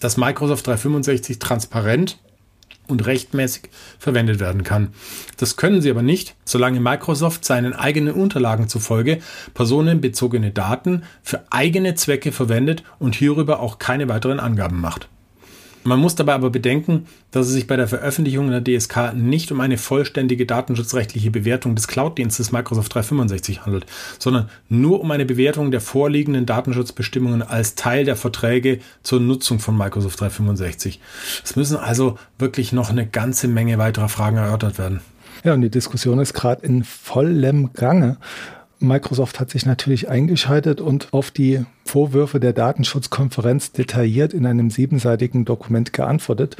dass 0.00 0.16
Microsoft 0.16 0.66
365 0.66 1.38
transparent 1.38 2.18
und 2.86 3.04
rechtmäßig 3.04 3.64
verwendet 3.98 4.40
werden 4.40 4.62
kann. 4.62 4.94
Das 5.36 5.56
können 5.56 5.82
sie 5.82 5.90
aber 5.90 6.02
nicht, 6.02 6.34
solange 6.46 6.80
Microsoft 6.80 7.44
seinen 7.44 7.74
eigenen 7.74 8.14
Unterlagen 8.14 8.68
zufolge 8.68 9.18
personenbezogene 9.52 10.50
Daten 10.50 11.02
für 11.22 11.44
eigene 11.50 11.94
Zwecke 11.94 12.32
verwendet 12.32 12.84
und 12.98 13.14
hierüber 13.14 13.60
auch 13.60 13.78
keine 13.78 14.08
weiteren 14.08 14.40
Angaben 14.40 14.80
macht. 14.80 15.08
Man 15.86 16.00
muss 16.00 16.16
dabei 16.16 16.34
aber 16.34 16.50
bedenken, 16.50 17.06
dass 17.30 17.46
es 17.46 17.52
sich 17.52 17.66
bei 17.66 17.76
der 17.76 17.86
Veröffentlichung 17.86 18.50
der 18.50 18.62
DSK 18.62 19.14
nicht 19.14 19.52
um 19.52 19.60
eine 19.60 19.78
vollständige 19.78 20.44
datenschutzrechtliche 20.44 21.30
Bewertung 21.30 21.76
des 21.76 21.86
Cloud-Dienstes 21.86 22.50
Microsoft 22.50 22.92
365 22.92 23.64
handelt, 23.64 23.86
sondern 24.18 24.50
nur 24.68 25.00
um 25.00 25.10
eine 25.12 25.24
Bewertung 25.24 25.70
der 25.70 25.80
vorliegenden 25.80 26.44
Datenschutzbestimmungen 26.44 27.42
als 27.42 27.76
Teil 27.76 28.04
der 28.04 28.16
Verträge 28.16 28.80
zur 29.02 29.20
Nutzung 29.20 29.60
von 29.60 29.78
Microsoft 29.78 30.20
365. 30.20 31.00
Es 31.44 31.54
müssen 31.54 31.76
also 31.76 32.18
wirklich 32.38 32.72
noch 32.72 32.90
eine 32.90 33.06
ganze 33.06 33.46
Menge 33.46 33.78
weiterer 33.78 34.08
Fragen 34.08 34.38
erörtert 34.38 34.78
werden. 34.78 35.00
Ja, 35.44 35.54
und 35.54 35.60
die 35.60 35.70
Diskussion 35.70 36.18
ist 36.18 36.34
gerade 36.34 36.66
in 36.66 36.82
vollem 36.82 37.72
Gange. 37.72 38.16
Microsoft 38.78 39.40
hat 39.40 39.50
sich 39.50 39.64
natürlich 39.64 40.08
eingeschaltet 40.08 40.80
und 40.80 41.08
auf 41.12 41.30
die 41.30 41.64
Vorwürfe 41.84 42.40
der 42.40 42.52
Datenschutzkonferenz 42.52 43.72
detailliert 43.72 44.34
in 44.34 44.44
einem 44.44 44.70
siebenseitigen 44.70 45.44
Dokument 45.44 45.92
geantwortet. 45.92 46.56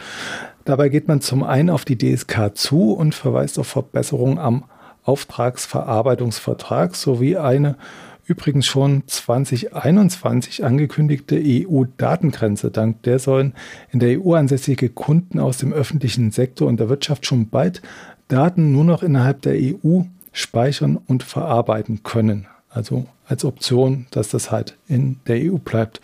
Dabei 0.64 0.88
geht 0.88 1.08
man 1.08 1.20
zum 1.20 1.42
einen 1.42 1.70
auf 1.70 1.84
die 1.84 1.98
DSK 1.98 2.52
zu 2.54 2.92
und 2.92 3.14
verweist 3.14 3.58
auf 3.58 3.66
Verbesserungen 3.66 4.38
am 4.38 4.64
Auftragsverarbeitungsvertrag 5.04 6.96
sowie 6.96 7.36
eine 7.36 7.76
übrigens 8.24 8.66
schon 8.66 9.04
2021 9.06 10.64
angekündigte 10.64 11.40
EU-Datengrenze. 11.40 12.70
Dank 12.70 13.02
der 13.04 13.18
sollen 13.18 13.54
in 13.92 14.00
der 14.00 14.20
EU 14.20 14.34
ansässige 14.34 14.88
Kunden 14.88 15.38
aus 15.38 15.58
dem 15.58 15.72
öffentlichen 15.72 16.32
Sektor 16.32 16.66
und 16.66 16.80
der 16.80 16.88
Wirtschaft 16.88 17.24
schon 17.26 17.48
bald 17.48 17.82
Daten 18.28 18.72
nur 18.72 18.84
noch 18.84 19.04
innerhalb 19.04 19.42
der 19.42 19.54
EU 19.54 20.02
speichern 20.36 20.98
und 20.98 21.22
verarbeiten 21.22 22.02
können. 22.02 22.46
Also 22.68 23.06
als 23.26 23.44
Option, 23.44 24.06
dass 24.10 24.28
das 24.28 24.50
halt 24.50 24.76
in 24.86 25.18
der 25.26 25.50
EU 25.50 25.56
bleibt. 25.56 26.00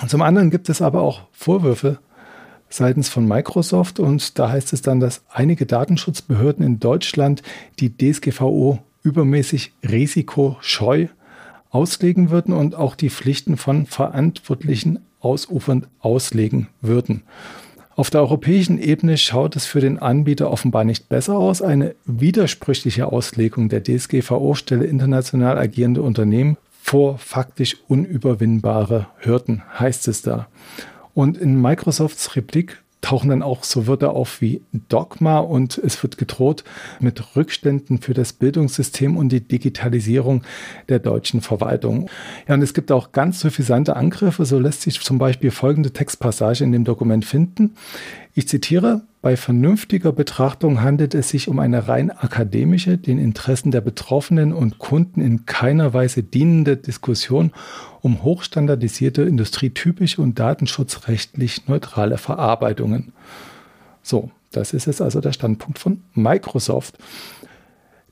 Und 0.00 0.10
zum 0.10 0.22
anderen 0.22 0.50
gibt 0.50 0.68
es 0.68 0.82
aber 0.82 1.02
auch 1.02 1.22
Vorwürfe 1.32 1.98
seitens 2.68 3.08
von 3.08 3.26
Microsoft 3.26 4.00
und 4.00 4.38
da 4.38 4.50
heißt 4.50 4.72
es 4.72 4.82
dann, 4.82 5.00
dass 5.00 5.22
einige 5.30 5.66
Datenschutzbehörden 5.66 6.66
in 6.66 6.80
Deutschland 6.80 7.42
die 7.78 7.96
DSGVO 7.96 8.80
übermäßig 9.02 9.72
risikoscheu 9.88 11.06
auslegen 11.70 12.30
würden 12.30 12.52
und 12.52 12.74
auch 12.74 12.94
die 12.94 13.08
Pflichten 13.08 13.56
von 13.56 13.86
Verantwortlichen 13.86 14.98
ausufernd 15.20 15.88
auslegen 16.00 16.68
würden. 16.80 17.22
Auf 17.98 18.10
der 18.10 18.20
europäischen 18.20 18.78
Ebene 18.78 19.16
schaut 19.16 19.56
es 19.56 19.66
für 19.66 19.80
den 19.80 19.98
Anbieter 19.98 20.52
offenbar 20.52 20.84
nicht 20.84 21.08
besser 21.08 21.36
aus. 21.36 21.60
Eine 21.60 21.96
widersprüchliche 22.04 23.10
Auslegung 23.10 23.68
der 23.68 23.82
DSGVO 23.82 24.54
stelle 24.54 24.84
international 24.84 25.58
agierende 25.58 26.02
Unternehmen 26.02 26.58
vor 26.80 27.18
faktisch 27.18 27.76
unüberwindbare 27.88 29.08
Hürden, 29.18 29.64
heißt 29.80 30.06
es 30.06 30.22
da. 30.22 30.46
Und 31.12 31.38
in 31.38 31.60
Microsofts 31.60 32.36
Replik 32.36 32.80
tauchen 33.00 33.30
dann 33.30 33.42
auch 33.42 33.64
so 33.64 33.86
Wörter 33.86 34.14
auf 34.14 34.40
wie 34.40 34.62
Dogma 34.88 35.38
und 35.38 35.78
es 35.78 36.02
wird 36.02 36.18
gedroht 36.18 36.64
mit 37.00 37.36
Rückständen 37.36 38.00
für 38.00 38.14
das 38.14 38.32
Bildungssystem 38.32 39.16
und 39.16 39.30
die 39.30 39.40
Digitalisierung 39.40 40.42
der 40.88 40.98
deutschen 40.98 41.40
Verwaltung. 41.40 42.10
Ja, 42.48 42.54
und 42.54 42.62
es 42.62 42.74
gibt 42.74 42.90
auch 42.90 43.12
ganz 43.12 43.40
suffisante 43.40 43.96
Angriffe. 43.96 44.44
So 44.44 44.58
lässt 44.58 44.82
sich 44.82 45.00
zum 45.00 45.18
Beispiel 45.18 45.50
folgende 45.50 45.92
Textpassage 45.92 46.64
in 46.64 46.72
dem 46.72 46.84
Dokument 46.84 47.24
finden. 47.24 47.74
Ich 48.34 48.46
zitiere, 48.46 49.02
bei 49.20 49.36
vernünftiger 49.36 50.12
Betrachtung 50.12 50.80
handelt 50.80 51.12
es 51.12 51.28
sich 51.28 51.48
um 51.48 51.58
eine 51.58 51.88
rein 51.88 52.12
akademische, 52.12 52.96
den 52.96 53.18
Interessen 53.18 53.72
der 53.72 53.80
Betroffenen 53.80 54.52
und 54.52 54.78
Kunden 54.78 55.20
in 55.20 55.44
keiner 55.44 55.92
Weise 55.92 56.22
dienende 56.22 56.76
Diskussion 56.76 57.50
um 58.00 58.22
hochstandardisierte, 58.22 59.22
industrietypische 59.22 60.22
und 60.22 60.38
datenschutzrechtlich 60.38 61.66
neutrale 61.68 62.18
Verarbeitungen. 62.18 63.12
So, 64.02 64.30
das 64.50 64.72
ist 64.72 64.86
jetzt 64.86 65.02
also 65.02 65.20
der 65.20 65.32
Standpunkt 65.32 65.78
von 65.78 66.02
Microsoft. 66.14 66.96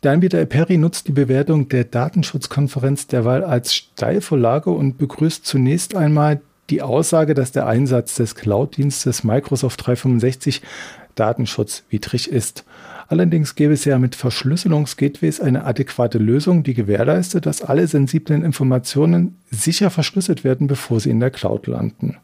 Der 0.02 0.12
Anbieter 0.12 0.38
Eperi 0.38 0.76
nutzt 0.76 1.08
die 1.08 1.12
Bewertung 1.12 1.68
der 1.68 1.84
Datenschutzkonferenz 1.84 3.06
derweil 3.06 3.42
als 3.42 3.74
Steilvorlage 3.74 4.70
und 4.70 4.98
begrüßt 4.98 5.46
zunächst 5.46 5.94
einmal 5.96 6.40
die 6.70 6.82
Aussage, 6.82 7.34
dass 7.34 7.52
der 7.52 7.66
Einsatz 7.66 8.16
des 8.16 8.34
Cloud-Dienstes 8.34 9.24
Microsoft 9.24 9.86
365 9.86 10.62
datenschutzwidrig 11.14 12.30
ist. 12.30 12.64
Allerdings 13.08 13.54
gäbe 13.54 13.74
es 13.74 13.84
ja 13.84 13.98
mit 13.98 14.16
Verschlüsselungsgateways 14.16 15.40
eine 15.40 15.64
adäquate 15.64 16.18
Lösung, 16.18 16.64
die 16.64 16.74
gewährleistet, 16.74 17.46
dass 17.46 17.62
alle 17.62 17.86
sensiblen 17.86 18.42
Informationen 18.42 19.36
sicher 19.50 19.90
verschlüsselt 19.90 20.42
werden, 20.42 20.66
bevor 20.66 20.98
sie 20.98 21.10
in 21.10 21.20
der 21.20 21.30
Cloud 21.30 21.68
landen. 21.68 22.16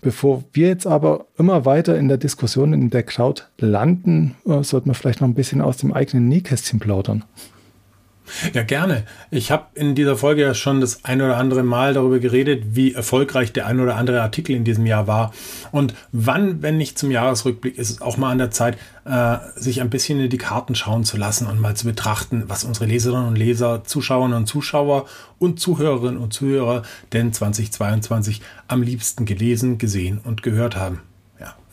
Bevor 0.00 0.44
wir 0.52 0.68
jetzt 0.68 0.86
aber 0.86 1.26
immer 1.38 1.64
weiter 1.64 1.98
in 1.98 2.08
der 2.08 2.18
Diskussion 2.18 2.72
in 2.72 2.90
der 2.90 3.02
Cloud 3.02 3.48
landen, 3.58 4.36
äh, 4.46 4.62
sollten 4.62 4.90
wir 4.90 4.94
vielleicht 4.94 5.20
noch 5.20 5.28
ein 5.28 5.34
bisschen 5.34 5.60
aus 5.60 5.78
dem 5.78 5.92
eigenen 5.92 6.28
Nähkästchen 6.28 6.78
plaudern. 6.78 7.24
Ja, 8.52 8.62
gerne. 8.62 9.04
Ich 9.30 9.50
habe 9.50 9.66
in 9.74 9.94
dieser 9.94 10.16
Folge 10.16 10.42
ja 10.42 10.54
schon 10.54 10.80
das 10.80 11.04
ein 11.04 11.20
oder 11.20 11.36
andere 11.36 11.62
Mal 11.62 11.94
darüber 11.94 12.18
geredet, 12.18 12.64
wie 12.72 12.94
erfolgreich 12.94 13.52
der 13.52 13.66
ein 13.66 13.80
oder 13.80 13.96
andere 13.96 14.22
Artikel 14.22 14.54
in 14.54 14.64
diesem 14.64 14.86
Jahr 14.86 15.06
war. 15.06 15.32
Und 15.72 15.94
wann, 16.12 16.62
wenn 16.62 16.76
nicht 16.76 16.98
zum 16.98 17.10
Jahresrückblick, 17.10 17.78
ist 17.78 17.90
es 17.90 18.00
auch 18.00 18.16
mal 18.16 18.30
an 18.30 18.38
der 18.38 18.50
Zeit, 18.50 18.78
äh, 19.04 19.38
sich 19.56 19.80
ein 19.80 19.90
bisschen 19.90 20.20
in 20.20 20.30
die 20.30 20.38
Karten 20.38 20.74
schauen 20.74 21.04
zu 21.04 21.16
lassen 21.16 21.46
und 21.46 21.60
mal 21.60 21.74
zu 21.74 21.86
betrachten, 21.86 22.44
was 22.46 22.64
unsere 22.64 22.86
Leserinnen 22.86 23.28
und 23.28 23.36
Leser, 23.36 23.84
Zuschauerinnen 23.84 24.36
und 24.36 24.46
Zuschauer 24.46 25.06
und 25.38 25.60
Zuhörerinnen 25.60 26.18
und 26.18 26.32
Zuhörer 26.32 26.82
denn 27.12 27.32
2022 27.32 28.42
am 28.66 28.82
liebsten 28.82 29.24
gelesen, 29.24 29.78
gesehen 29.78 30.20
und 30.22 30.42
gehört 30.42 30.76
haben. 30.76 31.00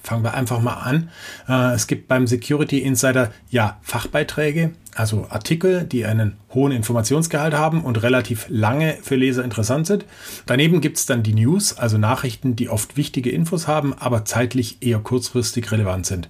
Fangen 0.05 0.23
wir 0.23 0.35
einfach 0.35 0.61
mal 0.61 0.75
an. 0.75 1.09
Äh, 1.49 1.73
es 1.73 1.87
gibt 1.87 2.07
beim 2.07 2.27
Security 2.27 2.77
Insider 2.77 3.31
ja 3.49 3.79
Fachbeiträge, 3.81 4.73
also 4.93 5.25
Artikel, 5.29 5.83
die 5.83 6.05
einen 6.05 6.37
hohen 6.53 6.71
Informationsgehalt 6.71 7.55
haben 7.55 7.83
und 7.83 8.03
relativ 8.03 8.45
lange 8.47 8.97
für 9.01 9.15
Leser 9.15 9.43
interessant 9.43 9.87
sind. 9.87 10.05
Daneben 10.45 10.79
gibt 10.79 10.97
es 10.97 11.07
dann 11.07 11.23
die 11.23 11.33
News, 11.33 11.75
also 11.75 11.97
Nachrichten, 11.97 12.55
die 12.55 12.69
oft 12.69 12.97
wichtige 12.97 13.31
Infos 13.31 13.67
haben, 13.67 13.95
aber 13.95 14.25
zeitlich 14.25 14.77
eher 14.81 14.99
kurzfristig 14.99 15.71
relevant 15.71 16.05
sind. 16.05 16.29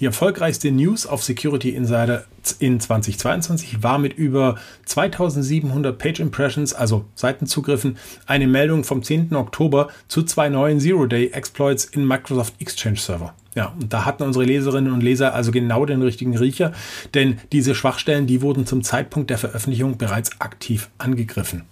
Die 0.00 0.06
erfolgreichste 0.06 0.72
News 0.72 1.06
auf 1.06 1.22
Security 1.22 1.70
Insider 1.70 2.24
in 2.58 2.80
2022 2.80 3.82
war 3.82 3.98
mit 3.98 4.12
über 4.14 4.56
2700 4.86 5.96
Page 5.96 6.18
Impressions, 6.18 6.74
also 6.74 7.04
Seitenzugriffen, 7.14 7.96
eine 8.26 8.48
Meldung 8.48 8.82
vom 8.82 9.04
10. 9.04 9.34
Oktober 9.36 9.88
zu 10.08 10.24
zwei 10.24 10.48
neuen 10.48 10.80
Zero-Day-Exploits 10.80 11.84
in 11.84 12.06
Microsoft 12.06 12.54
Exchange 12.60 12.96
Server. 12.96 13.34
Ja, 13.54 13.72
und 13.80 13.92
da 13.92 14.04
hatten 14.04 14.24
unsere 14.24 14.44
Leserinnen 14.44 14.92
und 14.92 15.00
Leser 15.00 15.32
also 15.32 15.52
genau 15.52 15.86
den 15.86 16.02
richtigen 16.02 16.36
Riecher, 16.36 16.72
denn 17.14 17.38
diese 17.52 17.76
Schwachstellen, 17.76 18.26
die 18.26 18.42
wurden 18.42 18.66
zum 18.66 18.82
Zeitpunkt 18.82 19.30
der 19.30 19.38
Veröffentlichung 19.38 19.96
bereits 19.96 20.40
aktiv 20.40 20.90
angegriffen. 20.98 21.62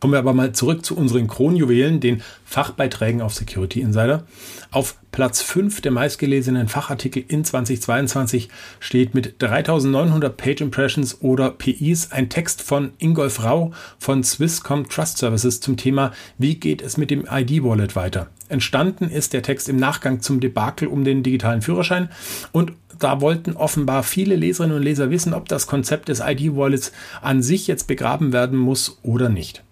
Kommen 0.00 0.12
wir 0.12 0.20
aber 0.20 0.32
mal 0.32 0.52
zurück 0.52 0.84
zu 0.84 0.96
unseren 0.96 1.26
Kronjuwelen, 1.26 1.98
den 1.98 2.22
Fachbeiträgen 2.44 3.20
auf 3.20 3.34
Security 3.34 3.80
Insider. 3.80 4.24
Auf 4.70 4.96
Platz 5.10 5.42
5 5.42 5.80
der 5.80 5.90
meistgelesenen 5.90 6.68
Fachartikel 6.68 7.24
in 7.26 7.44
2022 7.44 8.48
steht 8.78 9.14
mit 9.14 9.42
3900 9.42 10.36
Page 10.36 10.60
Impressions 10.60 11.20
oder 11.20 11.50
PIs 11.50 12.12
ein 12.12 12.28
Text 12.28 12.62
von 12.62 12.92
Ingolf 12.98 13.42
Rau 13.42 13.72
von 13.98 14.22
Swisscom 14.22 14.88
Trust 14.88 15.18
Services 15.18 15.60
zum 15.60 15.76
Thema 15.76 16.12
Wie 16.38 16.54
geht 16.54 16.80
es 16.80 16.96
mit 16.96 17.10
dem 17.10 17.26
ID-Wallet 17.28 17.96
weiter? 17.96 18.28
Entstanden 18.48 19.10
ist 19.10 19.32
der 19.32 19.42
Text 19.42 19.68
im 19.68 19.76
Nachgang 19.76 20.20
zum 20.20 20.38
Debakel 20.38 20.86
um 20.86 21.02
den 21.02 21.24
digitalen 21.24 21.60
Führerschein 21.60 22.08
und 22.52 22.72
da 23.00 23.20
wollten 23.20 23.52
offenbar 23.52 24.04
viele 24.04 24.36
Leserinnen 24.36 24.76
und 24.76 24.82
Leser 24.82 25.10
wissen, 25.10 25.34
ob 25.34 25.48
das 25.48 25.66
Konzept 25.66 26.08
des 26.08 26.20
ID-Wallets 26.20 26.92
an 27.20 27.42
sich 27.42 27.66
jetzt 27.66 27.86
begraben 27.88 28.32
werden 28.32 28.58
muss 28.58 28.98
oder 29.02 29.28
nicht. 29.28 29.64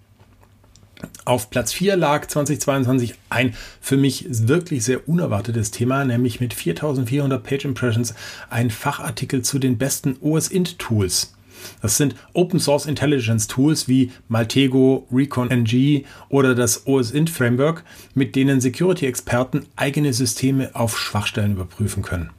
Auf 1.27 1.51
Platz 1.51 1.73
4 1.73 1.97
lag 1.97 2.29
2022 2.29 3.15
ein 3.31 3.57
für 3.81 3.97
mich 3.97 4.27
wirklich 4.29 4.85
sehr 4.85 5.09
unerwartetes 5.09 5.73
Thema, 5.73 6.05
nämlich 6.05 6.39
mit 6.39 6.55
4400 6.55 7.43
Page 7.43 7.65
Impressions 7.65 8.15
ein 8.49 8.71
Fachartikel 8.71 9.43
zu 9.43 9.59
den 9.59 9.77
besten 9.77 10.17
OS-Int 10.21 10.79
Tools. 10.79 11.35
Das 11.83 11.97
sind 11.97 12.15
Open 12.33 12.61
Source 12.61 12.87
Intelligence 12.87 13.49
Tools 13.49 13.89
wie 13.89 14.13
Maltego, 14.29 15.09
Recon 15.11 15.51
NG 15.51 16.05
oder 16.29 16.55
das 16.55 16.87
OSINT 16.87 17.29
Framework, 17.29 17.83
mit 18.15 18.37
denen 18.37 18.61
Security-Experten 18.61 19.67
eigene 19.75 20.13
Systeme 20.13 20.77
auf 20.77 20.97
Schwachstellen 20.97 21.55
überprüfen 21.55 22.05
können. 22.05 22.31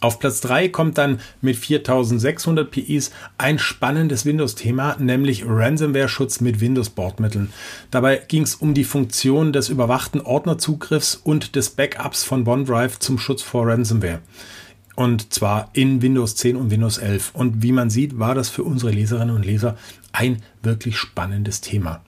Auf 0.00 0.18
Platz 0.18 0.40
3 0.40 0.70
kommt 0.70 0.96
dann 0.96 1.20
mit 1.42 1.56
4600 1.56 2.70
PIs 2.70 3.10
ein 3.36 3.58
spannendes 3.58 4.24
Windows-Thema, 4.24 4.96
nämlich 4.98 5.44
Ransomware-Schutz 5.46 6.40
mit 6.40 6.60
Windows-Bordmitteln. 6.60 7.52
Dabei 7.90 8.16
ging 8.16 8.42
es 8.42 8.54
um 8.54 8.72
die 8.72 8.84
Funktion 8.84 9.52
des 9.52 9.68
überwachten 9.68 10.22
Ordnerzugriffs 10.22 11.16
und 11.16 11.54
des 11.54 11.70
Backups 11.70 12.24
von 12.24 12.46
OneDrive 12.46 12.98
zum 12.98 13.18
Schutz 13.18 13.42
vor 13.42 13.66
Ransomware. 13.66 14.20
Und 14.96 15.34
zwar 15.34 15.68
in 15.74 16.00
Windows 16.00 16.34
10 16.36 16.56
und 16.56 16.70
Windows 16.70 16.96
11. 16.96 17.30
Und 17.34 17.62
wie 17.62 17.72
man 17.72 17.90
sieht, 17.90 18.18
war 18.18 18.34
das 18.34 18.48
für 18.48 18.64
unsere 18.64 18.92
Leserinnen 18.92 19.34
und 19.34 19.44
Leser 19.44 19.76
ein 20.12 20.42
wirklich 20.62 20.96
spannendes 20.96 21.60
Thema. 21.60 22.02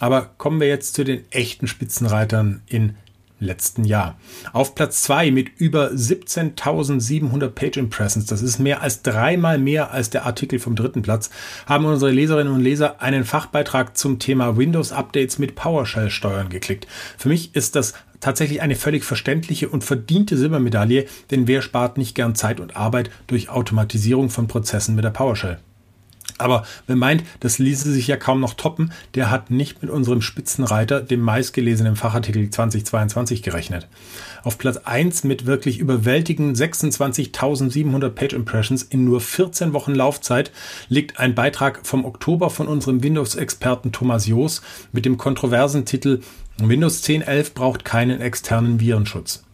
Aber 0.00 0.30
kommen 0.36 0.60
wir 0.60 0.68
jetzt 0.68 0.94
zu 0.94 1.04
den 1.04 1.30
echten 1.30 1.66
Spitzenreitern 1.66 2.62
in 2.66 2.96
letzten 3.40 3.84
Jahr. 3.84 4.16
Auf 4.52 4.74
Platz 4.74 5.02
2 5.02 5.30
mit 5.30 5.48
über 5.56 5.90
17.700 5.90 7.48
Page 7.48 7.78
Impressions, 7.78 8.26
das 8.26 8.42
ist 8.42 8.58
mehr 8.58 8.82
als 8.82 9.02
dreimal 9.02 9.58
mehr 9.58 9.90
als 9.90 10.10
der 10.10 10.26
Artikel 10.26 10.58
vom 10.58 10.76
dritten 10.76 11.02
Platz, 11.02 11.30
haben 11.66 11.86
unsere 11.86 12.12
Leserinnen 12.12 12.52
und 12.52 12.60
Leser 12.60 13.02
einen 13.02 13.24
Fachbeitrag 13.24 13.96
zum 13.96 14.18
Thema 14.18 14.56
Windows 14.56 14.92
Updates 14.92 15.38
mit 15.38 15.54
PowerShell 15.54 16.10
steuern 16.10 16.50
geklickt. 16.50 16.86
Für 17.16 17.28
mich 17.28 17.54
ist 17.56 17.74
das 17.74 17.94
tatsächlich 18.20 18.62
eine 18.62 18.76
völlig 18.76 19.04
verständliche 19.04 19.68
und 19.68 19.82
verdiente 19.82 20.36
Silbermedaille, 20.36 21.06
denn 21.30 21.48
wer 21.48 21.62
spart 21.62 21.98
nicht 21.98 22.14
gern 22.14 22.34
Zeit 22.34 22.60
und 22.60 22.76
Arbeit 22.76 23.10
durch 23.26 23.48
Automatisierung 23.48 24.30
von 24.30 24.46
Prozessen 24.46 24.94
mit 24.94 25.04
der 25.04 25.10
PowerShell? 25.10 25.58
Aber 26.40 26.64
wer 26.86 26.96
meint, 26.96 27.22
das 27.40 27.58
ließe 27.58 27.92
sich 27.92 28.06
ja 28.06 28.16
kaum 28.16 28.40
noch 28.40 28.54
toppen, 28.54 28.92
der 29.14 29.30
hat 29.30 29.50
nicht 29.50 29.82
mit 29.82 29.90
unserem 29.90 30.22
Spitzenreiter, 30.22 31.00
dem 31.00 31.20
meistgelesenen 31.20 31.96
Fachartikel 31.96 32.50
2022 32.50 33.42
gerechnet. 33.42 33.88
Auf 34.42 34.58
Platz 34.58 34.78
1 34.78 35.24
mit 35.24 35.46
wirklich 35.46 35.78
überwältigenden 35.78 36.54
26.700 36.54 38.10
Page 38.10 38.32
Impressions 38.32 38.82
in 38.82 39.04
nur 39.04 39.20
14 39.20 39.72
Wochen 39.72 39.94
Laufzeit 39.94 40.50
liegt 40.88 41.18
ein 41.18 41.34
Beitrag 41.34 41.80
vom 41.86 42.04
Oktober 42.04 42.50
von 42.50 42.68
unserem 42.68 43.02
Windows-Experten 43.02 43.92
Thomas 43.92 44.26
Joos 44.26 44.62
mit 44.92 45.04
dem 45.04 45.18
kontroversen 45.18 45.84
Titel 45.84 46.20
Windows 46.58 47.02
10.11 47.04 47.54
braucht 47.54 47.84
keinen 47.84 48.20
externen 48.20 48.80
Virenschutz. 48.80 49.44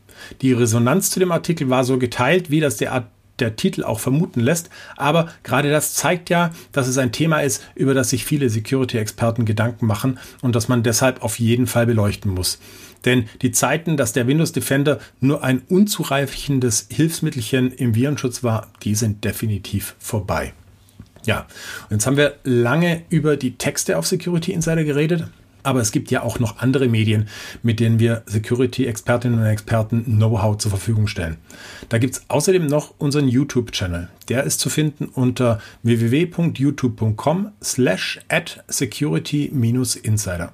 Die 0.40 0.52
Resonanz 0.52 1.10
zu 1.10 1.20
dem 1.20 1.30
Artikel 1.30 1.70
war 1.70 1.84
so 1.84 1.98
geteilt, 1.98 2.50
wie 2.50 2.60
das 2.60 2.76
der 2.76 2.92
der 3.38 3.56
Titel 3.56 3.84
auch 3.84 4.00
vermuten 4.00 4.40
lässt. 4.40 4.70
Aber 4.96 5.28
gerade 5.42 5.70
das 5.70 5.94
zeigt 5.94 6.30
ja, 6.30 6.50
dass 6.72 6.88
es 6.88 6.98
ein 6.98 7.12
Thema 7.12 7.40
ist, 7.40 7.62
über 7.74 7.94
das 7.94 8.10
sich 8.10 8.24
viele 8.24 8.48
Security-Experten 8.50 9.44
Gedanken 9.44 9.86
machen 9.86 10.18
und 10.42 10.56
das 10.56 10.68
man 10.68 10.82
deshalb 10.82 11.22
auf 11.22 11.38
jeden 11.38 11.66
Fall 11.66 11.86
beleuchten 11.86 12.32
muss. 12.32 12.58
Denn 13.04 13.28
die 13.42 13.52
Zeiten, 13.52 13.96
dass 13.96 14.12
der 14.12 14.26
Windows 14.26 14.52
Defender 14.52 14.98
nur 15.20 15.44
ein 15.44 15.62
unzureichendes 15.68 16.88
Hilfsmittelchen 16.90 17.72
im 17.72 17.94
Virenschutz 17.94 18.42
war, 18.42 18.68
die 18.82 18.94
sind 18.94 19.24
definitiv 19.24 19.94
vorbei. 19.98 20.52
Ja, 21.24 21.46
und 21.88 21.96
jetzt 21.96 22.06
haben 22.06 22.16
wir 22.16 22.36
lange 22.44 23.02
über 23.08 23.36
die 23.36 23.56
Texte 23.56 23.98
auf 23.98 24.06
Security 24.06 24.52
Insider 24.52 24.84
geredet. 24.84 25.28
Aber 25.66 25.80
es 25.80 25.90
gibt 25.90 26.12
ja 26.12 26.22
auch 26.22 26.38
noch 26.38 26.58
andere 26.58 26.86
Medien, 26.86 27.26
mit 27.64 27.80
denen 27.80 27.98
wir 27.98 28.22
Security-Expertinnen 28.26 29.40
und 29.40 29.46
Experten 29.46 30.04
Know-how 30.04 30.58
zur 30.58 30.70
Verfügung 30.70 31.08
stellen. 31.08 31.38
Da 31.88 31.98
gibt 31.98 32.14
es 32.14 32.22
außerdem 32.28 32.66
noch 32.66 32.94
unseren 32.98 33.26
YouTube-Channel. 33.26 34.08
Der 34.28 34.44
ist 34.44 34.60
zu 34.60 34.70
finden 34.70 35.06
unter 35.06 35.60
www.youtube.com 35.82 37.50
slash 37.60 38.20
at 38.28 38.62
security-insider. 38.68 40.52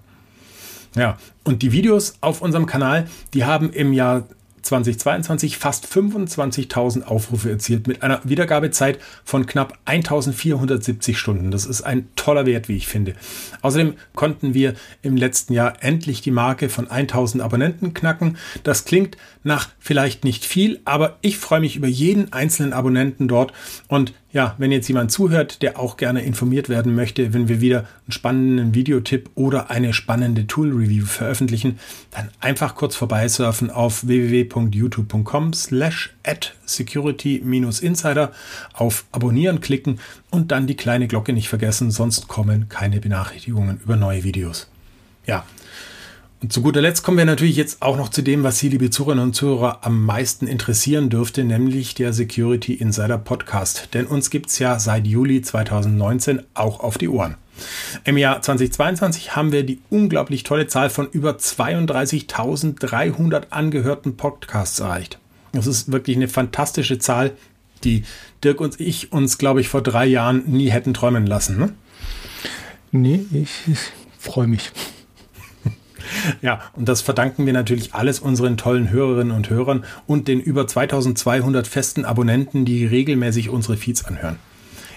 Ja, 0.96 1.18
und 1.44 1.60
die 1.60 1.72
Videos 1.72 2.14
auf 2.22 2.40
unserem 2.40 2.64
Kanal, 2.64 3.06
die 3.34 3.44
haben 3.44 3.70
im 3.70 3.92
Jahr 3.92 4.26
2022 4.62 5.58
fast 5.58 5.86
25.000 5.86 7.04
Aufrufe 7.04 7.50
erzielt 7.50 7.86
mit 7.86 8.02
einer 8.02 8.20
Wiedergabezeit 8.24 8.98
von 9.24 9.46
knapp 9.46 9.78
1.470 9.86 11.14
Stunden. 11.16 11.50
Das 11.50 11.66
ist 11.66 11.82
ein 11.82 12.08
toller 12.16 12.46
Wert, 12.46 12.68
wie 12.68 12.76
ich 12.76 12.86
finde. 12.86 13.14
Außerdem 13.60 13.94
konnten 14.14 14.54
wir 14.54 14.74
im 15.02 15.16
letzten 15.16 15.52
Jahr 15.52 15.74
endlich 15.80 16.20
die 16.20 16.30
Marke 16.30 16.68
von 16.68 16.86
1.000 16.86 17.40
Abonnenten 17.40 17.94
knacken. 17.94 18.38
Das 18.62 18.84
klingt 18.84 19.16
nach 19.42 19.68
vielleicht 19.78 20.24
nicht 20.24 20.44
viel, 20.44 20.80
aber 20.84 21.18
ich 21.20 21.38
freue 21.38 21.60
mich 21.60 21.76
über 21.76 21.88
jeden 21.88 22.32
einzelnen 22.32 22.72
Abonnenten 22.72 23.28
dort 23.28 23.52
und 23.88 24.14
ja, 24.33 24.55
wenn 24.57 24.72
jetzt 24.72 24.89
jemand 24.89 25.12
zuhört, 25.12 25.61
der 25.61 25.78
auch 25.78 25.99
gerne 25.99 26.22
informiert 26.22 26.70
werden 26.70 26.95
möchte, 26.95 27.35
wenn 27.35 27.49
wir 27.49 27.61
wieder 27.61 27.80
einen 27.80 28.12
spannenden 28.12 28.74
Videotipp 28.74 29.30
oder 29.35 29.70
eine 29.70 29.93
spannende 29.93 30.47
Tool-Review 30.47 31.05
veröffentlichen, 31.05 31.78
dann 32.11 32.30
einfach 32.41 32.74
kurz 32.74 32.97
vorbeisurfen 32.97 33.70
auf 33.70 34.07
www.youtube.com 34.07 35.53
slash 35.53 36.14
at 36.24 36.55
security-insider 36.64 38.33
auf 38.72 39.05
Abonnieren 39.12 39.61
klicken 39.61 40.01
und 40.30 40.51
dann 40.51 40.66
die 40.66 40.76
kleine 40.76 41.09
Glocke 41.09 41.35
nicht 41.35 41.51
vergessen, 41.51 41.91
sonst 41.91 42.26
kommen 42.26 42.70
keine 42.70 43.01
Benachrichtigungen 43.01 43.80
über 43.85 43.97
neue 43.97 44.24
Videos. 44.24 44.70
Ja, 45.26 45.45
und 46.43 46.53
zu 46.53 46.61
guter 46.61 46.80
Letzt 46.80 47.05
kommen 47.05 47.18
wir 47.18 47.24
natürlich 47.24 47.55
jetzt 47.55 47.82
auch 47.82 47.97
noch 47.97 48.09
zu 48.09 48.20
dem, 48.20 48.43
was 48.43 48.59
Sie, 48.59 48.68
liebe 48.68 48.90
Zuhörerinnen 48.90 49.26
und 49.26 49.34
Zuhörer, 49.34 49.78
am 49.82 50.05
meisten 50.05 50.49
interessieren 50.49 51.09
dürfte, 51.09 51.45
nämlich 51.45 51.95
der 51.95 52.12
Security 52.12 52.74
Insider 52.74 53.16
Podcast. 53.16 53.90
Denn 53.95 54.07
uns 54.07 54.28
gibt's 54.28 54.59
ja 54.59 54.80
seit 54.80 55.07
Juli 55.07 55.40
2019 55.40 56.43
auch 56.55 56.80
auf 56.80 56.99
die 56.99 57.09
Ohren. 57.09 57.36
Im 58.05 58.18
Jahr 58.18 58.43
2022 58.43 59.36
haben 59.36 59.53
wir 59.53 59.62
die 59.62 59.78
unglaublich 59.88 60.43
tolle 60.43 60.66
Zahl 60.66 60.90
von 60.90 61.09
über 61.09 61.36
32.300 61.36 63.51
angehörten 63.51 64.16
Podcasts 64.16 64.80
erreicht. 64.80 65.20
Das 65.53 65.68
ist 65.68 65.93
wirklich 65.93 66.16
eine 66.16 66.26
fantastische 66.26 66.99
Zahl, 66.99 67.34
die 67.84 68.03
Dirk 68.43 68.61
und 68.61 68.80
ich 68.80 69.12
uns, 69.12 69.38
glaube 69.38 69.61
ich, 69.61 69.68
vor 69.68 69.82
drei 69.82 70.07
Jahren 70.07 70.43
nie 70.47 70.70
hätten 70.70 70.93
träumen 70.93 71.24
lassen. 71.24 71.57
Ne? 71.57 71.72
Nee, 72.90 73.26
ich, 73.32 73.61
ich 73.68 73.78
freue 74.18 74.49
mich. 74.49 74.72
Ja, 76.40 76.60
und 76.74 76.88
das 76.88 77.00
verdanken 77.00 77.46
wir 77.46 77.52
natürlich 77.52 77.94
alles 77.94 78.20
unseren 78.20 78.56
tollen 78.56 78.90
Hörerinnen 78.90 79.34
und 79.34 79.50
Hörern 79.50 79.84
und 80.06 80.28
den 80.28 80.40
über 80.40 80.66
2200 80.66 81.66
festen 81.66 82.04
Abonnenten, 82.04 82.64
die 82.64 82.86
regelmäßig 82.86 83.48
unsere 83.48 83.76
Feeds 83.76 84.04
anhören. 84.04 84.36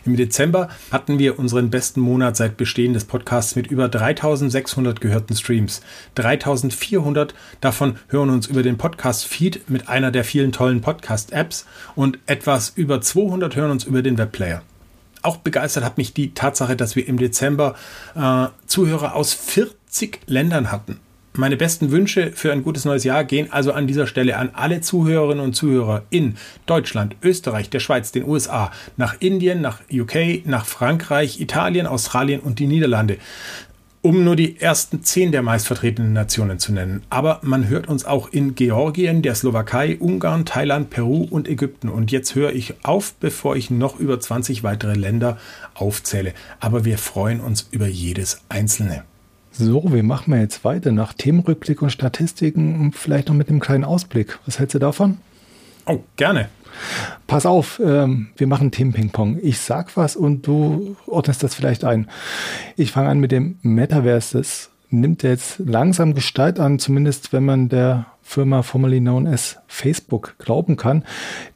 Im 0.06 0.16
Dezember 0.16 0.70
hatten 0.92 1.18
wir 1.18 1.40
unseren 1.40 1.72
besten 1.72 2.00
Monat 2.00 2.38
seit 2.38 2.58
Bestehen 2.58 2.94
des 2.94 3.06
Podcasts 3.06 3.56
mit 3.56 3.66
über 3.68 3.90
3600 3.90 5.02
gehörten 5.02 5.36
Streams. 5.36 5.82
3400 6.14 7.34
davon 7.60 7.98
hören 8.08 8.30
uns 8.30 8.46
über 8.46 8.62
den 8.62 8.78
Podcast-Feed 8.78 9.68
mit 9.68 9.90
einer 9.90 10.12
der 10.12 10.24
vielen 10.24 10.52
tollen 10.52 10.82
Podcast-Apps 10.82 11.66
und 11.96 12.20
etwas 12.28 12.74
über 12.76 13.02
200 13.02 13.56
hören 13.56 13.72
uns 13.72 13.84
über 13.84 14.04
den 14.04 14.20
Webplayer. 14.20 14.62
Auch 15.24 15.38
begeistert 15.38 15.84
hat 15.84 15.98
mich 15.98 16.14
die 16.14 16.36
Tatsache, 16.36 16.76
dass 16.76 16.96
wir 16.96 17.08
im 17.08 17.18
Dezember 17.18 17.74
äh, 18.14 18.46
Zuhörer 18.68 19.16
aus 19.16 19.34
40 19.34 20.20
Ländern 20.28 20.72
hatten. 20.72 21.00
Meine 21.38 21.58
besten 21.58 21.92
Wünsche 21.92 22.32
für 22.32 22.54
ein 22.54 22.64
gutes 22.64 22.86
neues 22.86 23.04
Jahr 23.04 23.26
gehen 23.26 23.52
also 23.52 23.74
an 23.74 23.88
dieser 23.88 24.08
Stelle 24.08 24.38
an 24.38 24.52
alle 24.54 24.80
Zuhörerinnen 24.80 25.44
und 25.44 25.54
Zuhörer 25.54 26.04
in 26.10 26.38
Deutschland, 26.66 27.18
Österreich, 27.22 27.70
der 27.70 27.82
Schweiz, 27.82 28.14
den 28.14 28.26
USA, 28.26 28.72
nach 28.96 29.18
Indien, 29.20 29.60
nach 29.60 29.82
UK, 29.92 30.46
nach 30.46 30.66
Frankreich, 30.66 31.42
Italien, 31.42 31.88
Australien 31.88 32.40
und 32.40 32.60
die 32.60 32.68
Niederlande. 32.68 33.18
Um 34.02 34.24
nur 34.24 34.38
die 34.38 34.62
ersten 34.62 35.04
zehn 35.04 35.34
der 35.34 35.42
meistvertretenen 35.42 36.14
Nationen 36.14 36.58
zu 36.58 36.72
nennen. 36.72 37.02
Aber 37.10 37.42
man 37.42 37.68
hört 37.68 37.90
uns 37.90 38.06
auch 38.06 38.30
in 38.30 38.56
Georgien, 38.56 39.22
der 39.22 39.36
Slowakei, 39.36 39.98
Ungarn, 39.98 40.46
Thailand, 40.46 40.90
Peru 40.90 41.28
und 41.30 41.50
Ägypten. 41.50 41.90
Und 41.90 42.14
jetzt 42.14 42.36
höre 42.36 42.54
ich 42.54 42.76
auf, 42.86 43.14
bevor 43.16 43.58
ich 43.58 43.70
noch 43.70 44.00
über 44.00 44.20
20 44.22 44.64
weitere 44.64 44.94
Länder 44.94 45.38
aufzähle. 45.74 46.34
Aber 46.62 46.86
wir 46.86 46.98
freuen 46.98 47.42
uns 47.42 47.68
über 47.72 47.88
jedes 47.88 48.42
einzelne. 48.48 49.04
So, 49.58 49.94
wie 49.94 50.02
machen 50.02 50.34
wir 50.34 50.42
jetzt 50.42 50.66
weiter? 50.66 50.92
Nach 50.92 51.14
Themenrückblick 51.14 51.82
und 51.82 51.90
Statistiken 51.90 52.82
und 52.82 52.96
vielleicht 52.96 53.30
noch 53.30 53.36
mit 53.36 53.48
einem 53.48 53.62
kleinen 53.62 53.86
Ausblick. 53.86 54.38
Was 54.46 54.60
hältst 54.60 54.76
du 54.76 54.80
davon? 54.80 55.18
Oh, 55.86 56.00
gerne. 56.18 56.50
Pass 57.26 57.46
auf, 57.46 57.80
ähm, 57.82 58.28
wir 58.36 58.48
machen 58.48 58.72
Themen-Ping-Pong. 58.72 59.40
Ich 59.42 59.60
sag 59.60 59.96
was 59.96 60.18
und 60.18 60.46
du 60.46 60.98
ordnest 61.08 61.42
das 61.42 61.56
vielleicht 61.56 61.86
ein. 61.86 62.10
Ich 62.76 62.92
fange 62.92 63.08
an 63.08 63.20
mit 63.20 63.32
dem 63.32 63.58
Metaverse. 63.62 64.40
Das 64.40 64.72
nimmt 65.00 65.24
jetzt 65.24 65.60
langsam 65.60 66.14
Gestalt 66.14 66.60
an, 66.60 66.80
zumindest 66.80 67.34
wenn 67.34 67.46
man 67.46 67.70
der 67.70 68.08
Firma 68.22 68.64
formerly 68.64 69.00
known 69.00 69.28
as 69.28 69.58
Facebook 69.68 70.36
glauben 70.40 70.78
kann. 70.78 71.04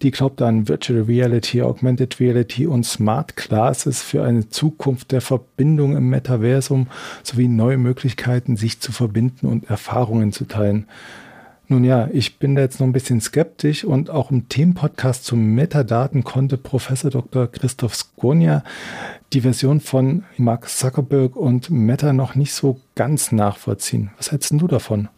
Die 0.04 0.12
glaubt 0.12 0.42
an 0.42 0.68
Virtual 0.68 1.02
Reality, 1.02 1.64
Augmented 1.64 2.20
Reality 2.20 2.68
und 2.68 2.86
Smart 2.86 3.36
Classes 3.36 4.04
für 4.04 4.24
eine 4.24 4.50
Zukunft 4.50 5.12
der 5.12 5.22
Verbindung 5.22 5.98
im 5.98 6.10
Metaversum 6.10 6.88
sowie 7.24 7.48
neue 7.48 7.78
Möglichkeiten, 7.78 8.56
sich 8.56 8.80
zu 8.80 8.92
verbinden 8.92 9.48
und 9.48 9.70
Erfahrungen 9.70 10.32
zu 10.32 10.46
teilen. 10.46 10.86
Nun 11.72 11.84
ja, 11.84 12.10
ich 12.12 12.40
bin 12.40 12.56
da 12.56 12.62
jetzt 12.62 12.80
noch 12.80 12.88
ein 12.88 12.94
bisschen 12.94 13.22
skeptisch 13.22 13.84
und 13.84 14.10
auch 14.10 14.32
im 14.32 14.50
Themenpodcast 14.50 15.24
zu 15.24 15.36
Metadaten 15.36 16.24
konnte 16.24 16.58
Professor 16.58 17.12
Dr. 17.12 17.48
Christoph 17.48 17.96
Skonja 17.96 18.64
die 19.34 19.42
Version 19.42 19.80
von 19.80 20.24
Mark 20.38 20.70
Zuckerberg 20.70 21.36
und 21.36 21.70
Meta 21.70 22.14
noch 22.14 22.36
nicht 22.36 22.54
so 22.54 22.80
ganz 22.96 23.32
nachvollziehen. 23.32 24.12
Was 24.18 24.32
hältst 24.32 24.52
du 24.52 24.68
davon? 24.68 25.10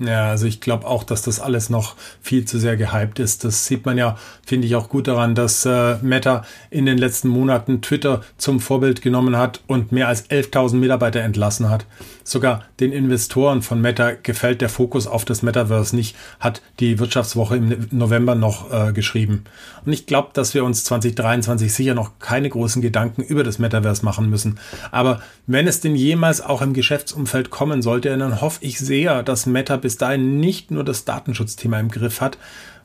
Ja, 0.00 0.30
also 0.30 0.46
ich 0.46 0.62
glaube 0.62 0.86
auch, 0.86 1.04
dass 1.04 1.20
das 1.20 1.40
alles 1.40 1.68
noch 1.68 1.94
viel 2.22 2.46
zu 2.46 2.58
sehr 2.58 2.78
gehypt 2.78 3.18
ist. 3.18 3.44
Das 3.44 3.66
sieht 3.66 3.84
man 3.84 3.98
ja, 3.98 4.16
finde 4.46 4.66
ich 4.66 4.74
auch 4.74 4.88
gut 4.88 5.06
daran, 5.08 5.34
dass 5.34 5.66
äh, 5.66 5.96
Meta 6.00 6.42
in 6.70 6.86
den 6.86 6.96
letzten 6.96 7.28
Monaten 7.28 7.82
Twitter 7.82 8.22
zum 8.38 8.60
Vorbild 8.60 9.02
genommen 9.02 9.36
hat 9.36 9.60
und 9.66 9.92
mehr 9.92 10.08
als 10.08 10.30
11.000 10.30 10.76
Mitarbeiter 10.76 11.20
entlassen 11.20 11.68
hat. 11.68 11.84
Sogar 12.30 12.62
den 12.78 12.92
Investoren 12.92 13.60
von 13.60 13.80
Meta 13.80 14.12
gefällt 14.12 14.60
der 14.60 14.68
Fokus 14.68 15.08
auf 15.08 15.24
das 15.24 15.42
Metaverse 15.42 15.96
nicht, 15.96 16.14
hat 16.38 16.62
die 16.78 17.00
Wirtschaftswoche 17.00 17.56
im 17.56 17.88
November 17.90 18.36
noch 18.36 18.72
äh, 18.72 18.92
geschrieben. 18.92 19.46
Und 19.84 19.92
ich 19.92 20.06
glaube, 20.06 20.28
dass 20.32 20.54
wir 20.54 20.62
uns 20.62 20.84
2023 20.84 21.74
sicher 21.74 21.94
noch 21.94 22.20
keine 22.20 22.48
großen 22.48 22.82
Gedanken 22.82 23.22
über 23.22 23.42
das 23.42 23.58
Metaverse 23.58 24.04
machen 24.04 24.30
müssen. 24.30 24.60
Aber 24.92 25.20
wenn 25.48 25.66
es 25.66 25.80
denn 25.80 25.96
jemals 25.96 26.40
auch 26.40 26.62
im 26.62 26.72
Geschäftsumfeld 26.72 27.50
kommen 27.50 27.82
sollte, 27.82 28.16
dann 28.16 28.40
hoffe 28.40 28.60
ich 28.60 28.78
sehr, 28.78 29.24
dass 29.24 29.46
Meta 29.46 29.76
bis 29.76 29.96
dahin 29.96 30.38
nicht 30.38 30.70
nur 30.70 30.84
das 30.84 31.04
Datenschutzthema 31.04 31.80
im 31.80 31.88
Griff 31.88 32.20
hat, 32.20 32.38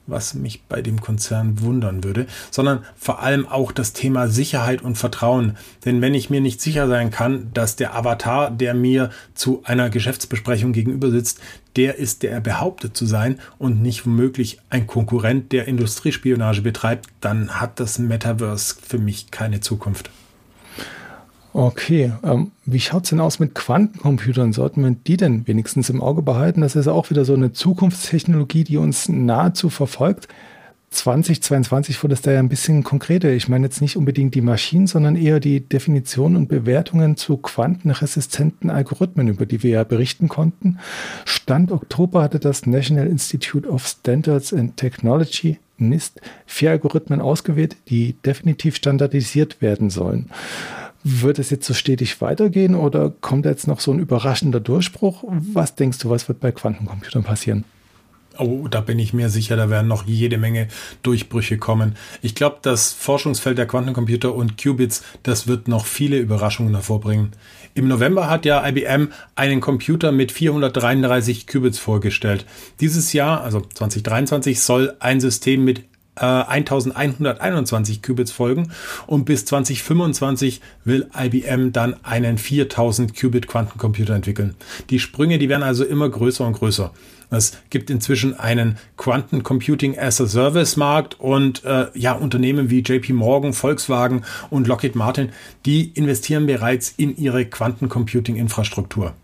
was 0.08 0.34
mich 0.34 0.64
bei 0.64 0.82
dem 0.82 1.02
Konzern 1.02 1.62
wundern 1.62 2.04
würde, 2.04 2.28
sondern 2.52 2.84
vor 2.96 3.22
allem 3.22 3.48
auch 3.48 3.72
das 3.72 3.94
Thema 3.94 4.28
Sicherheit 4.28 4.82
und 4.82 4.98
Vertrauen. 4.98 5.58
Denn 5.86 6.02
wenn 6.02 6.14
ich 6.14 6.30
mir 6.30 6.42
nicht 6.42 6.62
sicher 6.62 6.88
sein 6.88 7.12
kann, 7.12 7.52
dass 7.54 7.76
der 7.76 7.96
Avatar, 7.96 8.52
der 8.52 8.74
mir 8.74 9.10
zu 9.34 9.62
einer 9.66 9.90
Geschäftsbesprechung 9.90 10.74
gegenüber 10.74 11.12
sitzt, 11.12 11.40
der 11.76 11.98
ist, 11.98 12.24
der 12.24 12.32
er 12.32 12.42
behauptet 12.42 12.96
zu 12.96 13.06
sein 13.06 13.40
und 13.58 13.82
nicht 13.82 14.06
womöglich 14.06 14.60
ein 14.70 14.88
Konkurrent, 14.88 15.52
der 15.52 15.68
Industriespionage 15.68 16.62
betreibt, 16.62 17.10
dann 17.22 17.60
hat 17.60 17.80
das 17.80 18.00
Metaverse 18.00 18.76
für 18.82 18.98
mich 18.98 19.32
keine 19.32 19.60
Zukunft. 19.60 20.10
Okay, 21.58 22.12
ähm, 22.22 22.52
wie 22.66 22.82
schaut 22.82 23.06
es 23.06 23.12
denn 23.12 23.22
aus 23.22 23.40
mit 23.40 23.56
Quantencomputern? 23.56 24.52
Sollten 24.52 24.84
wir 24.84 24.92
die 24.92 25.16
denn 25.16 25.48
wenigstens 25.48 25.90
im 25.90 26.02
Auge 26.02 26.22
behalten? 26.22 26.60
Das 26.60 26.76
ist 26.76 26.90
auch 26.90 27.10
wieder 27.10 27.24
so 27.24 27.34
eine 27.34 27.54
Zukunftstechnologie, 27.54 28.66
die 28.66 28.76
uns 28.76 29.08
nahezu 29.08 29.70
verfolgt. 29.70 30.28
2022 30.90 32.04
wurde 32.04 32.14
es 32.14 32.22
da 32.22 32.34
ja 32.34 32.40
ein 32.40 32.50
bisschen 32.50 32.84
konkreter. 32.84 33.32
Ich 33.32 33.48
meine 33.48 33.68
jetzt 33.68 33.80
nicht 33.80 33.96
unbedingt 33.96 34.36
die 34.36 34.42
Maschinen, 34.42 34.86
sondern 34.86 35.16
eher 35.16 35.40
die 35.40 35.62
Definition 35.62 36.36
und 36.36 36.50
Bewertungen 36.50 37.16
zu 37.16 37.38
quantenresistenten 37.38 38.70
Algorithmen, 38.70 39.30
über 39.30 39.46
die 39.46 39.64
wir 39.64 39.70
ja 39.72 39.84
berichten 39.86 40.28
konnten. 40.28 40.80
Stand 41.24 41.72
Oktober 41.72 42.22
hatte 42.22 42.40
das 42.40 42.66
National 42.66 43.08
Institute 43.08 43.66
of 43.66 43.88
Standards 43.88 44.52
and 44.52 44.76
Technology 44.76 45.58
NIST 45.78 46.20
vier 46.46 46.72
Algorithmen 46.72 47.22
ausgewählt, 47.22 47.78
die 47.88 48.18
definitiv 48.26 48.76
standardisiert 48.76 49.62
werden 49.62 49.90
sollen. 49.90 50.30
Wird 51.08 51.38
es 51.38 51.52
jetzt 51.52 51.68
so 51.68 51.76
stetig 51.76 52.20
weitergehen 52.20 52.74
oder 52.74 53.12
kommt 53.22 53.46
jetzt 53.46 53.68
noch 53.68 53.80
so 53.80 53.92
ein 53.92 54.00
überraschender 54.00 54.60
Durchbruch? 54.60 55.24
Was 55.54 55.76
denkst 55.76 56.00
du, 56.00 56.10
was 56.10 56.28
wird 56.28 56.40
bei 56.40 56.52
Quantencomputern 56.52 57.24
passieren? 57.24 57.64
Oh, 58.40 58.68
da 58.68 58.82
bin 58.82 58.98
ich 58.98 59.14
mir 59.14 59.30
sicher, 59.30 59.56
da 59.56 59.70
werden 59.70 59.88
noch 59.88 60.08
jede 60.08 60.40
Menge 60.40 60.68
Durchbrüche 61.04 61.60
kommen. 61.60 61.96
Ich 62.24 62.34
glaube, 62.34 62.58
das 62.64 62.92
Forschungsfeld 62.92 63.60
der 63.60 63.68
Quantencomputer 63.68 64.34
und 64.34 64.58
Qubits, 64.58 65.04
das 65.22 65.46
wird 65.46 65.68
noch 65.68 65.86
viele 65.86 66.18
Überraschungen 66.18 66.74
hervorbringen. 66.74 67.34
Im 67.76 67.88
November 67.88 68.28
hat 68.28 68.44
ja 68.44 68.68
IBM 68.68 69.10
einen 69.36 69.62
Computer 69.62 70.12
mit 70.12 70.32
433 70.32 71.46
Qubits 71.46 71.78
vorgestellt. 71.78 72.48
Dieses 72.80 73.14
Jahr, 73.14 73.42
also 73.42 73.62
2023, 73.62 74.60
soll 74.60 74.96
ein 75.00 75.22
System 75.22 75.64
mit 75.64 75.84
äh, 76.16 76.26
1121 76.26 78.02
Qubits 78.02 78.32
folgen 78.32 78.72
und 79.08 79.26
bis 79.26 79.46
2025 79.46 80.62
will 80.84 81.10
IBM 81.18 81.72
dann 81.72 81.96
einen 82.04 82.38
4000 82.38 83.16
Qubit 83.16 83.48
Quantencomputer 83.48 84.16
entwickeln. 84.16 84.56
Die 84.90 85.00
Sprünge, 85.00 85.38
die 85.38 85.50
werden 85.50 85.64
also 85.64 85.84
immer 85.84 86.10
größer 86.10 86.46
und 86.46 86.54
größer. 86.54 86.92
Es 87.32 87.58
gibt 87.70 87.90
inzwischen 87.90 88.40
einen 88.40 88.78
Quantum 88.98 89.44
Computing 89.44 89.98
as 89.98 90.22
a 90.22 90.28
Service 90.28 90.78
Markt 90.78 91.20
und 91.20 91.64
äh, 91.64 91.88
ja, 91.94 92.14
Unternehmen 92.14 92.70
wie 92.70 92.80
JP 92.80 93.14
Morgan, 93.14 93.54
Volkswagen 93.54 94.24
und 94.50 94.68
Lockheed 94.68 94.96
Martin, 94.96 95.30
die 95.66 95.90
investieren 95.90 96.46
bereits 96.46 96.94
in 96.98 97.18
ihre 97.18 97.46
Quantum 97.46 97.90
Computing 97.90 98.36
Infrastruktur. 98.36 99.16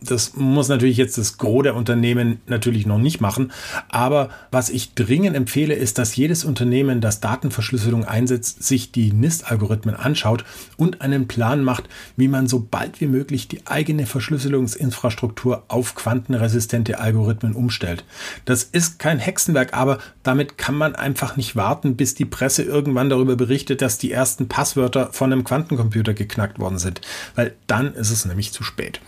Das 0.00 0.34
muss 0.34 0.68
natürlich 0.68 0.96
jetzt 0.96 1.16
das 1.16 1.38
Gros 1.38 1.62
der 1.62 1.76
Unternehmen 1.76 2.40
natürlich 2.46 2.84
noch 2.86 2.98
nicht 2.98 3.20
machen. 3.20 3.52
Aber 3.88 4.28
was 4.50 4.68
ich 4.68 4.94
dringend 4.94 5.34
empfehle, 5.34 5.74
ist, 5.74 5.98
dass 5.98 6.16
jedes 6.16 6.44
Unternehmen, 6.44 7.00
das 7.00 7.20
Datenverschlüsselung 7.20 8.04
einsetzt, 8.04 8.62
sich 8.62 8.92
die 8.92 9.12
NIST-Algorithmen 9.12 9.94
anschaut 9.94 10.44
und 10.76 11.00
einen 11.00 11.26
Plan 11.26 11.64
macht, 11.64 11.88
wie 12.16 12.28
man 12.28 12.48
so 12.48 12.66
bald 12.70 13.00
wie 13.00 13.06
möglich 13.06 13.48
die 13.48 13.66
eigene 13.66 14.06
Verschlüsselungsinfrastruktur 14.06 15.64
auf 15.68 15.94
quantenresistente 15.94 16.98
Algorithmen 16.98 17.54
umstellt. 17.54 18.04
Das 18.44 18.64
ist 18.64 18.98
kein 18.98 19.18
Hexenwerk, 19.18 19.74
aber 19.74 19.98
damit 20.22 20.58
kann 20.58 20.74
man 20.74 20.94
einfach 20.94 21.36
nicht 21.36 21.56
warten, 21.56 21.96
bis 21.96 22.14
die 22.14 22.26
Presse 22.26 22.62
irgendwann 22.62 23.08
darüber 23.08 23.36
berichtet, 23.36 23.80
dass 23.80 23.98
die 23.98 24.12
ersten 24.12 24.48
Passwörter 24.48 25.12
von 25.12 25.32
einem 25.32 25.44
Quantencomputer 25.44 26.12
geknackt 26.14 26.58
worden 26.58 26.78
sind. 26.78 27.00
Weil 27.34 27.54
dann 27.66 27.94
ist 27.94 28.10
es 28.10 28.24
nämlich 28.26 28.52
zu 28.52 28.62
spät. 28.62 29.00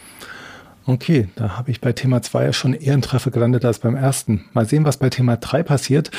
Okay, 0.89 1.27
da 1.35 1.59
habe 1.59 1.73
ich 1.73 1.81
bei 1.81 1.93
Thema 1.93 2.23
2 2.23 2.45
ja 2.45 2.53
schon 2.53 2.73
eher 2.73 2.93
einen 2.93 3.03
Treffer 3.03 3.33
gelandet 3.33 3.65
als 3.65 3.81
beim 3.81 3.97
ersten. 3.97 4.45
Mal 4.53 4.67
sehen, 4.67 4.85
was 4.85 4.99
bei 4.99 5.11
Thema 5.11 5.37
3 5.37 5.65
passiert. 5.65 6.13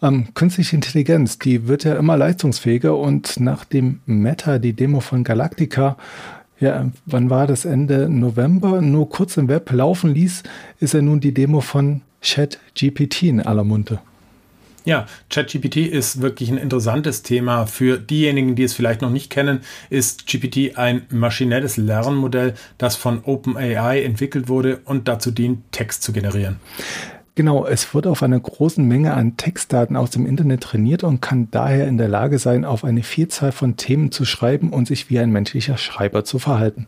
Ähm, 0.00 0.28
künstliche 0.34 0.76
Intelligenz, 0.76 1.40
die 1.40 1.66
wird 1.66 1.82
ja 1.82 1.96
immer 1.96 2.16
leistungsfähiger 2.16 2.96
und 2.96 3.40
nachdem 3.40 4.00
Meta 4.06 4.60
die 4.60 4.74
Demo 4.74 5.00
von 5.00 5.24
Galactica, 5.24 5.96
ja, 6.60 6.86
wann 7.04 7.30
war 7.30 7.48
das 7.48 7.64
Ende 7.64 8.08
November, 8.08 8.80
nur 8.80 9.10
kurz 9.10 9.36
im 9.38 9.48
Web 9.48 9.72
laufen 9.72 10.14
ließ, 10.14 10.44
ist 10.78 10.94
ja 10.94 11.02
nun 11.02 11.18
die 11.20 11.34
Demo 11.34 11.60
von 11.60 12.02
ChatGPT 12.22 13.24
in 13.24 13.40
aller 13.40 13.64
Munde. 13.64 13.98
Ja, 14.86 15.06
ChatGPT 15.30 15.78
ist 15.78 16.22
wirklich 16.22 16.48
ein 16.48 16.58
interessantes 16.58 17.24
Thema. 17.24 17.66
Für 17.66 17.98
diejenigen, 17.98 18.54
die 18.54 18.62
es 18.62 18.72
vielleicht 18.72 19.02
noch 19.02 19.10
nicht 19.10 19.30
kennen, 19.30 19.62
ist 19.90 20.28
GPT 20.28 20.78
ein 20.78 21.02
maschinelles 21.10 21.76
Lernmodell, 21.76 22.54
das 22.78 22.94
von 22.94 23.24
OpenAI 23.24 24.04
entwickelt 24.04 24.48
wurde 24.48 24.78
und 24.84 25.08
dazu 25.08 25.32
dient, 25.32 25.72
Text 25.72 26.04
zu 26.04 26.12
generieren. 26.12 26.60
Genau, 27.34 27.66
es 27.66 27.94
wird 27.94 28.06
auf 28.06 28.22
einer 28.22 28.38
großen 28.38 28.86
Menge 28.86 29.14
an 29.14 29.36
Textdaten 29.36 29.96
aus 29.96 30.10
dem 30.10 30.24
Internet 30.24 30.62
trainiert 30.62 31.02
und 31.02 31.20
kann 31.20 31.48
daher 31.50 31.88
in 31.88 31.98
der 31.98 32.08
Lage 32.08 32.38
sein, 32.38 32.64
auf 32.64 32.84
eine 32.84 33.02
Vielzahl 33.02 33.50
von 33.50 33.76
Themen 33.76 34.12
zu 34.12 34.24
schreiben 34.24 34.70
und 34.70 34.86
sich 34.86 35.10
wie 35.10 35.18
ein 35.18 35.32
menschlicher 35.32 35.78
Schreiber 35.78 36.24
zu 36.24 36.38
verhalten. 36.38 36.86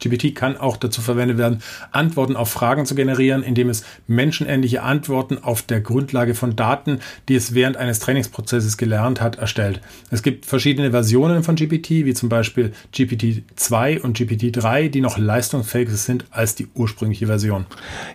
GPT 0.00 0.34
kann 0.34 0.56
auch 0.56 0.76
dazu 0.76 1.00
verwendet 1.00 1.38
werden, 1.38 1.62
Antworten 1.92 2.36
auf 2.36 2.50
Fragen 2.50 2.86
zu 2.86 2.94
generieren, 2.94 3.42
indem 3.42 3.68
es 3.68 3.84
menschenähnliche 4.06 4.82
Antworten 4.82 5.38
auf 5.38 5.62
der 5.62 5.80
Grundlage 5.80 6.34
von 6.34 6.56
Daten, 6.56 7.00
die 7.28 7.34
es 7.34 7.54
während 7.54 7.76
eines 7.76 7.98
Trainingsprozesses 8.00 8.76
gelernt 8.76 9.20
hat, 9.20 9.36
erstellt. 9.36 9.80
Es 10.10 10.22
gibt 10.22 10.46
verschiedene 10.46 10.90
Versionen 10.90 11.42
von 11.42 11.54
GPT, 11.54 11.90
wie 11.90 12.14
zum 12.14 12.28
Beispiel 12.28 12.72
GPT-2 12.94 14.00
und 14.00 14.18
GPT-3, 14.18 14.88
die 14.88 15.00
noch 15.00 15.18
leistungsfähiger 15.18 15.92
sind 15.92 16.24
als 16.30 16.54
die 16.54 16.68
ursprüngliche 16.74 17.26
Version. 17.26 17.66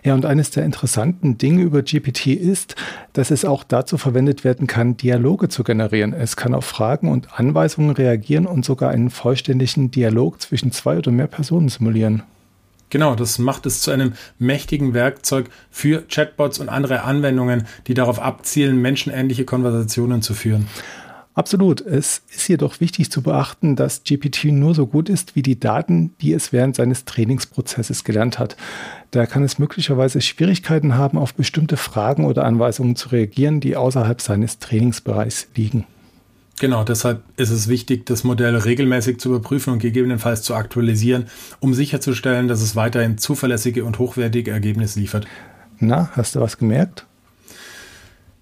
Ja, 0.04 0.14
und 0.14 0.24
eines 0.24 0.50
der 0.50 0.64
interessanten 0.64 1.38
Dinge 1.38 1.62
über 1.62 1.82
GPT 1.82 2.26
ist, 2.28 2.76
dass 3.12 3.30
es 3.30 3.44
auch 3.44 3.64
dazu 3.64 3.96
verwendet 3.96 4.44
werden 4.44 4.66
kann, 4.66 4.96
Dialoge 4.96 5.48
zu 5.48 5.64
generieren. 5.64 6.12
Es 6.12 6.36
kann 6.36 6.54
auf 6.54 6.64
Fragen 6.64 7.10
und 7.10 7.38
Anweisungen 7.38 7.90
reagieren 7.90 8.46
und 8.46 8.64
sogar 8.64 8.90
einen 8.90 9.10
vollständigen 9.10 9.90
Dialog 9.90 10.40
zwischen 10.40 10.72
zwei 10.72 10.98
oder 10.98 11.10
mehr 11.10 11.26
Personen 11.26 11.68
simulieren. 11.78 12.22
Genau, 12.88 13.16
das 13.16 13.38
macht 13.38 13.66
es 13.66 13.80
zu 13.80 13.90
einem 13.90 14.12
mächtigen 14.38 14.94
Werkzeug 14.94 15.50
für 15.70 16.02
Chatbots 16.02 16.60
und 16.60 16.68
andere 16.68 17.02
Anwendungen, 17.02 17.66
die 17.88 17.94
darauf 17.94 18.20
abzielen, 18.20 18.80
menschenähnliche 18.80 19.44
Konversationen 19.44 20.22
zu 20.22 20.34
führen. 20.34 20.68
Absolut. 21.34 21.82
Es 21.82 22.22
ist 22.30 22.48
jedoch 22.48 22.80
wichtig 22.80 23.10
zu 23.10 23.20
beachten, 23.20 23.76
dass 23.76 24.04
GPT 24.04 24.46
nur 24.46 24.74
so 24.74 24.86
gut 24.86 25.10
ist 25.10 25.36
wie 25.36 25.42
die 25.42 25.60
Daten, 25.60 26.16
die 26.22 26.32
es 26.32 26.50
während 26.50 26.76
seines 26.76 27.04
Trainingsprozesses 27.04 28.04
gelernt 28.04 28.38
hat. 28.38 28.56
Da 29.10 29.26
kann 29.26 29.42
es 29.42 29.58
möglicherweise 29.58 30.22
Schwierigkeiten 30.22 30.94
haben, 30.94 31.18
auf 31.18 31.34
bestimmte 31.34 31.76
Fragen 31.76 32.24
oder 32.24 32.44
Anweisungen 32.44 32.96
zu 32.96 33.10
reagieren, 33.10 33.60
die 33.60 33.76
außerhalb 33.76 34.22
seines 34.22 34.60
Trainingsbereichs 34.60 35.48
liegen. 35.54 35.84
Genau, 36.58 36.84
deshalb 36.84 37.22
ist 37.36 37.50
es 37.50 37.68
wichtig, 37.68 38.06
das 38.06 38.24
Modell 38.24 38.56
regelmäßig 38.56 39.20
zu 39.20 39.28
überprüfen 39.28 39.74
und 39.74 39.78
gegebenenfalls 39.78 40.42
zu 40.42 40.54
aktualisieren, 40.54 41.26
um 41.60 41.74
sicherzustellen, 41.74 42.48
dass 42.48 42.62
es 42.62 42.74
weiterhin 42.74 43.18
zuverlässige 43.18 43.84
und 43.84 43.98
hochwertige 43.98 44.52
Ergebnisse 44.52 44.98
liefert. 44.98 45.26
Na, 45.78 46.10
hast 46.12 46.34
du 46.34 46.40
was 46.40 46.56
gemerkt? 46.56 47.04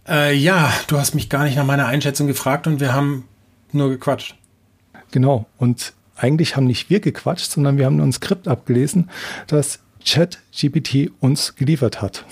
Äh, 0.07 0.35
ja, 0.37 0.73
du 0.87 0.99
hast 0.99 1.15
mich 1.15 1.29
gar 1.29 1.45
nicht 1.45 1.57
nach 1.57 1.67
meiner 1.67 1.87
Einschätzung 1.87 2.29
gefragt 2.29 2.69
und 2.69 2.79
wir 2.79 2.93
haben 2.93 3.25
nur 3.73 3.89
gequatscht. 3.89 4.37
Genau, 5.11 5.47
und 5.59 5.93
eigentlich 6.17 6.57
haben 6.57 6.67
nicht 6.67 6.91
wir 6.91 7.01
gequatscht, 7.01 7.51
sondern 7.51 7.79
wir 7.79 7.87
haben 7.87 7.97
nur 7.97 8.07
ein 8.07 8.13
Skript 8.13 8.47
abgelesen, 8.47 9.11
das 9.49 9.81
ChatGPT 10.05 11.11
uns 11.19 11.57
geliefert 11.57 12.01
hat. 12.01 12.25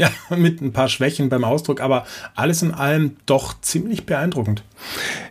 Ja, 0.00 0.08
mit 0.34 0.62
ein 0.62 0.72
paar 0.72 0.88
Schwächen 0.88 1.28
beim 1.28 1.44
Ausdruck, 1.44 1.82
aber 1.82 2.06
alles 2.34 2.62
in 2.62 2.72
allem 2.72 3.16
doch 3.26 3.60
ziemlich 3.60 4.06
beeindruckend. 4.06 4.62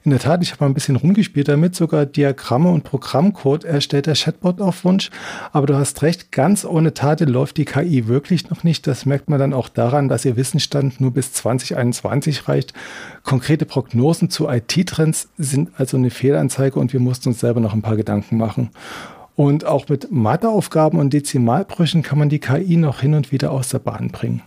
In 0.04 0.12
der 0.12 0.20
Tat, 0.20 0.44
ich 0.44 0.52
habe 0.52 0.64
ein 0.66 0.76
bisschen 0.76 0.96
rumgespielt 0.96 1.48
damit, 1.48 1.74
sogar 1.74 2.06
Diagramme 2.06 2.70
und 2.70 2.84
Programmcode 2.84 3.64
erstellt 3.64 4.06
der 4.06 4.14
Chatbot 4.14 4.62
auf 4.62 4.86
Wunsch. 4.86 5.10
Aber 5.54 5.66
du 5.66 5.76
hast 5.76 6.04
recht, 6.04 6.32
ganz 6.32 6.66
ohne 6.66 6.94
Tate 6.94 7.26
läuft 7.26 7.58
die 7.58 7.66
KI 7.66 8.08
wirklich 8.08 8.52
noch 8.52 8.64
nicht. 8.64 8.86
Das 8.86 9.08
merkt 9.08 9.28
man 9.28 9.40
dann 9.40 9.56
auch 9.56 9.70
daran, 9.70 10.08
dass 10.08 10.24
ihr 10.24 10.38
Wissensstand 10.38 11.02
nur 11.02 11.14
bis 11.14 11.34
2021 11.34 12.48
reicht. 12.48 12.74
Konkrete 13.24 13.66
Prognosen 13.66 14.30
zu 14.30 14.48
IT-Trends 14.48 15.30
sind 15.40 15.72
also 15.80 15.98
eine 15.98 16.12
Fehlanzeige 16.12 16.80
und 16.80 16.94
wir 16.94 17.00
mussten 17.00 17.30
uns 17.30 17.40
selber 17.40 17.60
noch 17.60 17.74
ein 17.74 17.82
paar 17.82 17.98
Gedanken 17.98 18.38
machen. 18.38 18.70
Und 19.36 19.66
auch 19.66 19.90
mit 19.90 20.12
Matheaufgaben 20.12 21.00
und 21.00 21.12
Dezimalbrüchen 21.12 22.04
kann 22.04 22.20
man 22.20 22.30
die 22.30 22.40
KI 22.40 22.78
noch 22.78 23.02
hin 23.02 23.16
und 23.16 23.32
wieder 23.32 23.52
aus 23.52 23.70
der 23.70 23.80
Bahn 23.80 24.10
bringen. 24.10 24.44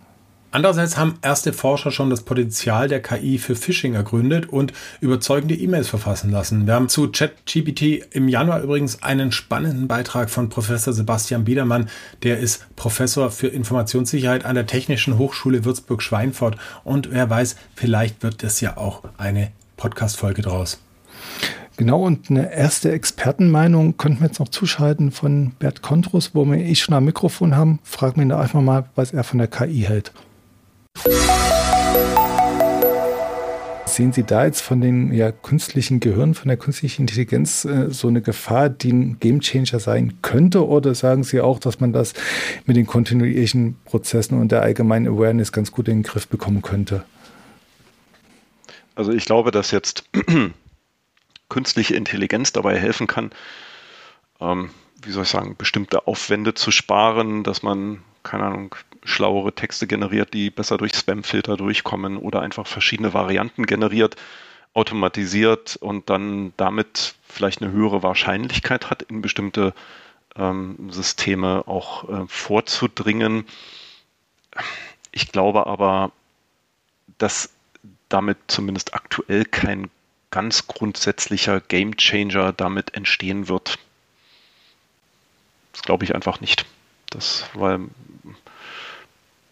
Andererseits 0.55 0.99
haben 0.99 1.15
erste 1.23 1.55
Forscher 1.55 1.91
schon 1.91 2.11
das 2.11 2.25
Potenzial 2.25 2.87
der 2.87 3.01
KI 3.01 3.39
für 3.39 3.57
Phishing 3.57 3.95
ergründet 3.95 4.51
und 4.51 4.75
überzeugende 5.01 5.55
E-Mails 5.55 5.89
verfassen 5.89 6.31
lassen. 6.31 6.67
Wir 6.67 6.75
haben 6.75 6.91
zu 6.91 7.11
ChatGPT 7.11 8.15
im 8.15 8.29
Januar 8.29 8.61
übrigens 8.61 9.03
einen 9.03 9.33
spannenden 9.33 9.89
Beitrag 9.89 10.29
von 10.29 10.51
Professor 10.51 10.93
Sebastian 10.93 11.45
Biedermann. 11.45 11.89
Der 12.23 12.39
ist 12.39 12.67
Professor 12.77 13.31
für 13.31 13.47
Informationssicherheit 13.47 14.45
an 14.45 14.55
der 14.55 14.67
Technischen 14.67 15.17
Hochschule 15.17 15.65
Würzburg-Schweinfurt. 15.65 16.59
Und 16.85 17.11
wer 17.11 17.31
weiß, 17.31 17.57
vielleicht 17.75 18.23
wird 18.23 18.45
es 18.45 18.61
ja 18.61 18.77
auch 18.77 19.05
eine 19.17 19.53
Podcast-Folge 19.79 20.43
draus. 20.43 20.83
Genau, 21.79 22.03
und 22.03 22.29
eine 22.29 22.53
erste 22.55 22.93
Expertenmeinung 22.93 23.97
könnten 23.97 24.21
wir 24.21 24.27
jetzt 24.27 24.39
noch 24.39 24.51
zuschalten 24.51 25.13
von 25.13 25.53
Bert 25.59 25.81
Kontrus, 25.81 26.35
wo 26.35 26.45
wir 26.45 26.59
eh 26.59 26.75
schon 26.75 26.95
am 26.95 27.07
Mikrofon 27.07 27.57
haben. 27.57 27.79
Fragen 27.85 28.17
wir 28.17 28.25
ihn 28.25 28.29
da 28.29 28.39
einfach 28.39 28.61
mal, 28.61 28.85
was 28.97 29.13
er 29.13 29.25
von 29.25 29.39
der 29.39 29.49
KI 29.49 29.85
hält. 29.89 30.13
Sehen 33.93 34.15
Sie 34.15 34.23
da 34.23 34.47
jetzt 34.47 34.63
von 34.63 34.81
den 34.81 35.13
ja, 35.13 35.33
künstlichen 35.33 36.01
Gehirnen, 36.01 36.35
von 36.35 36.49
der 36.49 36.57
künstlichen 36.57 37.03
Intelligenz 37.03 37.67
äh, 37.67 37.91
so 37.91 38.09
eine 38.09 38.23
Gefahr, 38.23 38.71
die 38.71 38.91
ein 38.91 39.21
Gamechanger 39.21 39.81
sein 39.81 40.19
könnte? 40.23 40.67
Oder 40.67 40.95
sagen 40.95 41.25
Sie 41.25 41.43
auch, 41.43 41.59
dass 41.59 41.79
man 41.79 41.93
das 41.93 42.15
mit 42.65 42.79
den 42.79 42.87
kontinuierlichen 42.87 43.77
Prozessen 43.85 44.41
und 44.41 44.51
der 44.51 44.63
allgemeinen 44.63 45.09
Awareness 45.09 45.53
ganz 45.53 45.73
gut 45.73 45.89
in 45.89 45.99
den 45.99 46.03
Griff 46.05 46.27
bekommen 46.27 46.63
könnte? 46.63 47.05
Also 48.95 49.13
ich 49.13 49.27
glaube, 49.27 49.51
dass 49.51 49.73
jetzt 49.73 50.09
künstliche 51.51 51.95
Intelligenz 51.95 52.53
dabei 52.53 52.79
helfen 52.79 53.07
kann, 53.07 53.31
ähm, 54.41 54.71
wie 55.03 55.11
soll 55.11 55.25
ich 55.25 55.29
sagen, 55.29 55.57
bestimmte 55.59 56.07
Aufwände 56.07 56.55
zu 56.55 56.71
sparen, 56.71 57.43
dass 57.43 57.63
man, 57.63 57.99
keine 58.23 58.45
Ahnung, 58.45 58.75
schlauere 59.05 59.53
Texte 59.55 59.87
generiert, 59.87 60.33
die 60.35 60.51
besser 60.51 60.79
durch 60.79 60.95
Spamfilter 60.95 61.57
durchkommen 61.57 62.17
oder 62.17 62.41
einfach 62.41 62.67
verschiedene 62.67 63.15
Varianten 63.15 63.67
generiert, 63.67 64.17
automatisiert 64.75 65.77
und 65.77 66.09
dann 66.09 66.53
damit 66.57 67.15
vielleicht 67.25 67.63
eine 67.63 67.73
höhere 67.73 68.03
Wahrscheinlichkeit 68.03 68.91
hat, 68.91 69.03
in 69.03 69.23
bestimmte 69.23 69.75
ähm, 70.37 70.91
Systeme 70.91 71.65
auch 71.67 72.09
äh, 72.09 72.27
vorzudringen. 72.27 73.47
Ich 75.11 75.33
glaube 75.33 75.67
aber, 75.67 76.13
dass 77.19 77.51
damit 78.09 78.39
zumindest 78.47 78.95
aktuell 78.95 79.45
kein 79.45 79.91
ganz 80.31 80.67
grundsätzlicher 80.67 81.61
Game 81.61 81.97
Changer 81.97 82.53
damit 82.53 82.95
entstehen 82.95 83.49
wird. 83.49 83.79
Das 85.73 85.83
glaube 85.83 86.05
ich 86.05 86.15
einfach 86.15 86.41
nicht. 86.41 86.67
Das, 87.11 87.45
weil, 87.55 87.81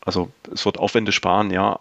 also 0.04 0.30
es 0.52 0.64
wird 0.64 0.78
Aufwände 0.78 1.12
sparen, 1.12 1.50
ja, 1.50 1.80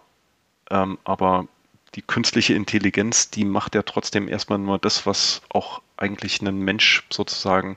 ähm, 0.70 0.98
aber 1.04 1.46
die 1.94 2.02
künstliche 2.02 2.54
Intelligenz, 2.54 3.30
die 3.30 3.44
macht 3.44 3.74
ja 3.74 3.82
trotzdem 3.82 4.28
erstmal 4.28 4.58
nur 4.58 4.78
das, 4.78 5.06
was 5.06 5.42
auch 5.48 5.82
eigentlich 5.96 6.40
ein 6.40 6.60
Mensch 6.60 7.04
sozusagen 7.10 7.76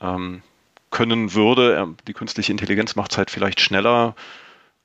ähm, 0.00 0.42
können 0.90 1.34
würde. 1.34 1.76
Ähm, 1.76 1.96
die 2.06 2.12
künstliche 2.12 2.52
Intelligenz 2.52 2.96
macht 2.96 3.12
es 3.12 3.18
halt 3.18 3.30
vielleicht 3.30 3.60
schneller, 3.60 4.16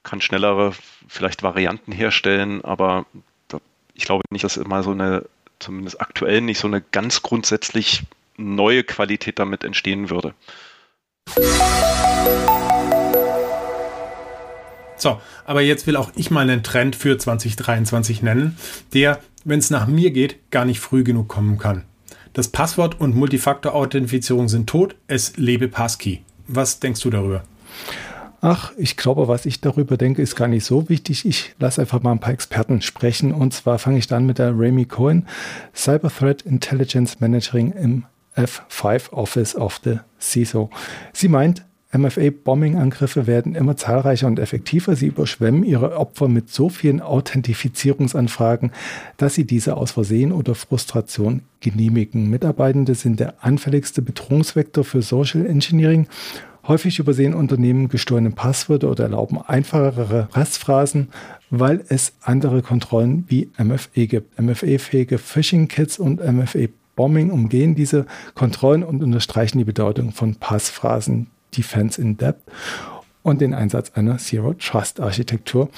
kann 0.03 0.21
schnellere 0.21 0.73
vielleicht 1.07 1.43
Varianten 1.43 1.91
herstellen, 1.91 2.63
aber 2.63 3.05
da, 3.47 3.59
ich 3.93 4.05
glaube 4.05 4.23
nicht, 4.29 4.43
dass 4.43 4.57
immer 4.57 4.83
so 4.83 4.91
eine, 4.91 5.25
zumindest 5.57 5.99
aktuell 5.99 6.41
nicht 6.41 6.59
so 6.59 6.67
eine 6.67 6.81
ganz 6.81 7.21
grundsätzlich 7.21 8.03
neue 8.37 8.83
Qualität 8.83 9.39
damit 9.39 9.63
entstehen 9.63 10.09
würde. 10.09 10.33
So, 14.99 15.19
aber 15.45 15.61
jetzt 15.61 15.87
will 15.87 15.95
auch 15.95 16.11
ich 16.15 16.29
mal 16.29 16.41
einen 16.41 16.61
Trend 16.61 16.95
für 16.95 17.17
2023 17.17 18.21
nennen, 18.21 18.57
der, 18.93 19.19
wenn 19.45 19.59
es 19.59 19.69
nach 19.69 19.87
mir 19.87 20.11
geht, 20.11 20.51
gar 20.51 20.65
nicht 20.65 20.79
früh 20.79 21.03
genug 21.03 21.27
kommen 21.27 21.57
kann. 21.57 21.83
Das 22.33 22.49
Passwort 22.49 22.99
und 22.99 23.15
Multifaktor-Authentifizierung 23.15 24.49
sind 24.49 24.67
tot, 24.67 24.95
es 25.07 25.37
lebe 25.37 25.67
Passkey. 25.67 26.21
Was 26.47 26.79
denkst 26.79 27.01
du 27.01 27.09
darüber? 27.09 27.43
Ach, 28.41 28.71
ich 28.77 28.95
glaube, 28.95 29.27
was 29.27 29.45
ich 29.45 29.59
darüber 29.59 29.97
denke, 29.97 30.21
ist 30.21 30.35
gar 30.35 30.47
nicht 30.47 30.63
so 30.63 30.87
wichtig. 30.87 31.25
Ich 31.25 31.55
lasse 31.59 31.81
einfach 31.81 32.01
mal 32.01 32.11
ein 32.11 32.19
paar 32.19 32.33
Experten 32.33 32.81
sprechen. 32.81 33.33
Und 33.33 33.53
zwar 33.53 33.79
fange 33.79 33.97
ich 33.97 34.07
dann 34.07 34.25
mit 34.25 34.37
der 34.37 34.57
Remy 34.57 34.85
Cohen, 34.85 35.27
Cyber 35.75 36.09
Threat 36.09 36.43
Intelligence 36.43 37.19
Managing 37.19 37.71
im 37.73 38.05
F5 38.37 39.11
Office 39.11 39.55
of 39.55 39.81
the 39.83 39.99
CISO. 40.21 40.69
Sie 41.11 41.27
meint, 41.27 41.65
MFA-Bombing-Angriffe 41.91 43.25
werden 43.25 43.55
immer 43.55 43.75
zahlreicher 43.75 44.27
und 44.27 44.37
effektiver. 44.37 44.95
Sie 44.95 45.07
überschwemmen 45.07 45.63
ihre 45.63 45.97
Opfer 45.97 46.27
mit 46.27 46.49
so 46.51 46.69
vielen 46.69 47.01
Authentifizierungsanfragen, 47.01 48.71
dass 49.17 49.33
sie 49.33 49.45
diese 49.45 49.75
aus 49.75 49.91
Versehen 49.91 50.31
oder 50.31 50.53
Frustration 50.53 51.41
genehmigen. 51.61 52.29
Mitarbeitende 52.29 52.93
sind 52.93 53.19
der 53.19 53.43
anfälligste 53.43 54.03
Bedrohungsvektor 54.03 54.83
für 54.83 55.01
Social 55.01 55.47
Engineering. 55.47 56.07
Häufig 56.67 56.99
übersehen 56.99 57.33
Unternehmen 57.33 57.89
gestohlene 57.89 58.29
Passwörter 58.29 58.91
oder 58.91 59.05
erlauben 59.05 59.39
einfachere 59.41 60.29
Restphrasen, 60.33 61.07
weil 61.49 61.83
es 61.89 62.13
andere 62.21 62.61
Kontrollen 62.61 63.25
wie 63.27 63.49
MFA 63.57 64.05
gibt. 64.05 64.39
MFA-fähige 64.39 65.17
Phishing-Kits 65.17 65.97
und 65.97 66.19
MFA-Bombing 66.23 67.31
umgehen 67.31 67.73
diese 67.73 68.05
Kontrollen 68.35 68.83
und 68.83 69.01
unterstreichen 69.01 69.57
die 69.57 69.63
Bedeutung 69.63 70.11
von 70.11 70.35
Passphrasen 70.35 71.31
Defense 71.55 72.01
in 72.01 72.17
Depth 72.17 72.41
und 73.23 73.41
den 73.41 73.53
Einsatz 73.53 73.91
einer 73.95 74.17
Zero 74.17 74.53
Trust 74.53 74.99
Architektur. 74.99 75.69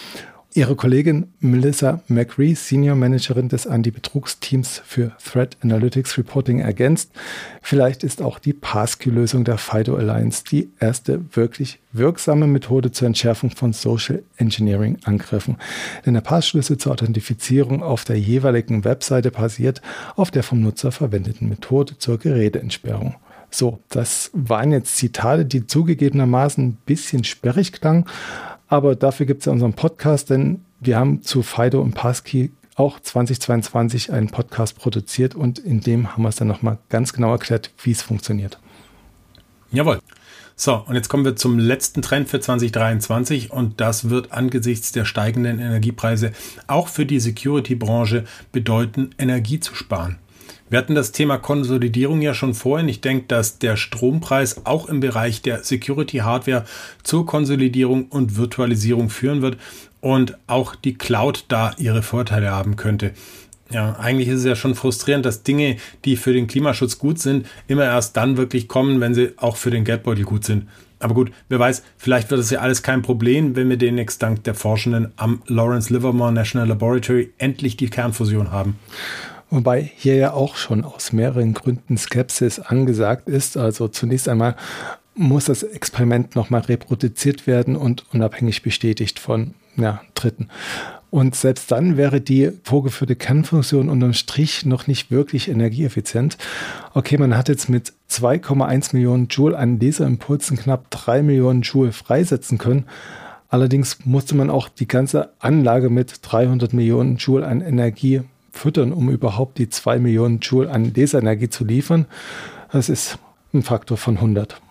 Ihre 0.53 0.75
Kollegin 0.75 1.31
Melissa 1.39 2.01
McRee, 2.09 2.55
Senior 2.55 2.97
Managerin 2.97 3.47
des 3.47 3.67
Anti-Betrugsteams 3.67 4.81
für 4.85 5.13
Threat 5.23 5.55
Analytics 5.61 6.17
Reporting, 6.17 6.59
ergänzt, 6.59 7.13
vielleicht 7.61 8.03
ist 8.03 8.21
auch 8.21 8.37
die 8.37 8.51
Passkey-Lösung 8.51 9.45
der 9.45 9.57
FIDO 9.57 9.95
Alliance 9.95 10.43
die 10.43 10.69
erste 10.81 11.21
wirklich 11.37 11.79
wirksame 11.93 12.47
Methode 12.47 12.91
zur 12.91 13.07
Entschärfung 13.07 13.51
von 13.51 13.71
Social 13.71 14.23
Engineering 14.35 14.97
Angriffen. 15.05 15.55
Denn 16.05 16.15
der 16.15 16.21
Passschlüssel 16.21 16.77
zur 16.77 16.91
Authentifizierung 16.91 17.81
auf 17.81 18.03
der 18.03 18.19
jeweiligen 18.19 18.83
Webseite 18.83 19.31
basiert 19.31 19.81
auf 20.17 20.31
der 20.31 20.43
vom 20.43 20.59
Nutzer 20.59 20.91
verwendeten 20.91 21.47
Methode 21.47 21.97
zur 21.97 22.17
Geräteentsperrung. 22.17 23.15
So, 23.51 23.79
das 23.89 24.31
waren 24.33 24.71
jetzt 24.71 24.95
Zitate, 24.95 25.45
die 25.45 25.67
zugegebenermaßen 25.67 26.65
ein 26.65 26.77
bisschen 26.85 27.25
sperrig 27.25 27.73
klangen, 27.73 28.05
aber 28.67 28.95
dafür 28.95 29.25
gibt 29.25 29.41
es 29.41 29.45
ja 29.45 29.51
unseren 29.51 29.73
Podcast, 29.73 30.29
denn 30.29 30.61
wir 30.79 30.97
haben 30.97 31.21
zu 31.21 31.43
Fido 31.43 31.81
und 31.81 31.93
Passkey 31.93 32.51
auch 32.75 32.99
2022 32.99 34.13
einen 34.13 34.29
Podcast 34.29 34.77
produziert 34.77 35.35
und 35.35 35.59
in 35.59 35.81
dem 35.81 36.13
haben 36.13 36.23
wir 36.23 36.29
es 36.29 36.37
dann 36.37 36.47
nochmal 36.47 36.77
ganz 36.89 37.11
genau 37.11 37.31
erklärt, 37.31 37.71
wie 37.83 37.91
es 37.91 38.01
funktioniert. 38.01 38.57
Jawohl. 39.71 39.99
So, 40.55 40.75
und 40.75 40.95
jetzt 40.95 41.09
kommen 41.09 41.25
wir 41.25 41.35
zum 41.35 41.59
letzten 41.59 42.01
Trend 42.01 42.29
für 42.29 42.39
2023 42.39 43.51
und 43.51 43.81
das 43.81 44.09
wird 44.09 44.31
angesichts 44.31 44.91
der 44.91 45.05
steigenden 45.05 45.59
Energiepreise 45.59 46.31
auch 46.67 46.87
für 46.87 47.05
die 47.05 47.19
Security-Branche 47.19 48.25
bedeuten, 48.51 49.09
Energie 49.17 49.59
zu 49.59 49.75
sparen. 49.75 50.19
Wir 50.69 50.79
hatten 50.79 50.95
das 50.95 51.11
Thema 51.11 51.37
Konsolidierung 51.37 52.21
ja 52.21 52.33
schon 52.33 52.53
vorhin. 52.53 52.89
Ich 52.89 53.01
denke, 53.01 53.25
dass 53.27 53.59
der 53.59 53.77
Strompreis 53.77 54.65
auch 54.65 54.87
im 54.87 54.99
Bereich 54.99 55.41
der 55.41 55.63
Security 55.63 56.19
Hardware 56.19 56.65
zur 57.03 57.25
Konsolidierung 57.25 58.05
und 58.05 58.37
Virtualisierung 58.37 59.09
führen 59.09 59.41
wird 59.41 59.57
und 59.99 60.37
auch 60.47 60.75
die 60.75 60.95
Cloud 60.95 61.45
da 61.47 61.73
ihre 61.77 62.03
Vorteile 62.03 62.51
haben 62.51 62.75
könnte. 62.75 63.13
Ja, 63.69 63.93
eigentlich 63.93 64.27
ist 64.27 64.39
es 64.39 64.45
ja 64.45 64.55
schon 64.55 64.75
frustrierend, 64.75 65.25
dass 65.25 65.43
Dinge, 65.43 65.77
die 66.03 66.17
für 66.17 66.33
den 66.33 66.47
Klimaschutz 66.47 66.97
gut 66.97 67.19
sind, 67.19 67.47
immer 67.67 67.85
erst 67.85 68.17
dann 68.17 68.35
wirklich 68.35 68.67
kommen, 68.67 68.99
wenn 68.99 69.13
sie 69.13 69.33
auch 69.37 69.55
für 69.55 69.71
den 69.71 69.85
Geldbeutel 69.85 70.25
gut 70.25 70.43
sind. 70.43 70.67
Aber 70.99 71.15
gut, 71.15 71.31
wer 71.49 71.57
weiß, 71.57 71.83
vielleicht 71.97 72.29
wird 72.29 72.41
es 72.41 72.49
ja 72.51 72.59
alles 72.59 72.83
kein 72.83 73.01
Problem, 73.01 73.55
wenn 73.55 73.69
wir 73.69 73.77
demnächst 73.77 74.21
dank 74.21 74.43
der 74.43 74.55
Forschenden 74.55 75.11
am 75.15 75.41
Lawrence 75.47 75.91
Livermore 75.91 76.31
National 76.31 76.67
Laboratory 76.67 77.33
endlich 77.37 77.75
die 77.75 77.89
Kernfusion 77.89 78.51
haben. 78.51 78.77
Wobei 79.51 79.91
hier 79.95 80.15
ja 80.15 80.33
auch 80.33 80.55
schon 80.55 80.85
aus 80.85 81.11
mehreren 81.11 81.53
Gründen 81.53 81.97
Skepsis 81.97 82.59
angesagt 82.59 83.27
ist. 83.27 83.57
Also 83.57 83.89
zunächst 83.89 84.29
einmal 84.29 84.55
muss 85.13 85.45
das 85.45 85.63
Experiment 85.63 86.35
nochmal 86.37 86.61
reproduziert 86.61 87.47
werden 87.47 87.75
und 87.75 88.05
unabhängig 88.13 88.63
bestätigt 88.63 89.19
von 89.19 89.53
ja, 89.75 90.01
Dritten. 90.15 90.47
Und 91.09 91.35
selbst 91.35 91.69
dann 91.69 91.97
wäre 91.97 92.21
die 92.21 92.51
vorgeführte 92.63 93.17
Kernfunktion 93.17 93.89
unterm 93.89 94.13
Strich 94.13 94.65
noch 94.65 94.87
nicht 94.87 95.11
wirklich 95.11 95.49
energieeffizient. 95.49 96.37
Okay, 96.93 97.17
man 97.17 97.35
hat 97.35 97.49
jetzt 97.49 97.67
mit 97.67 97.91
2,1 98.09 98.95
Millionen 98.95 99.27
Joule 99.27 99.57
an 99.57 99.81
Laserimpulsen 99.81 100.55
knapp 100.55 100.89
3 100.91 101.23
Millionen 101.23 101.63
Joule 101.63 101.91
freisetzen 101.91 102.57
können. 102.57 102.85
Allerdings 103.49 104.05
musste 104.05 104.35
man 104.35 104.49
auch 104.49 104.69
die 104.69 104.87
ganze 104.87 105.33
Anlage 105.39 105.89
mit 105.89 106.19
300 106.21 106.71
Millionen 106.71 107.17
Joule 107.17 107.45
an 107.45 107.59
Energie 107.59 108.21
füttern, 108.51 108.93
um 108.93 109.09
überhaupt 109.09 109.57
die 109.57 109.69
2 109.69 109.99
Millionen 109.99 110.39
Joule 110.39 110.69
an 110.69 110.93
Laserenergie 110.93 111.49
zu 111.49 111.63
liefern. 111.63 112.05
Das 112.71 112.89
ist 112.89 113.17
ein 113.53 113.63
Faktor 113.63 113.97
von 113.97 114.17
100. 114.17 114.61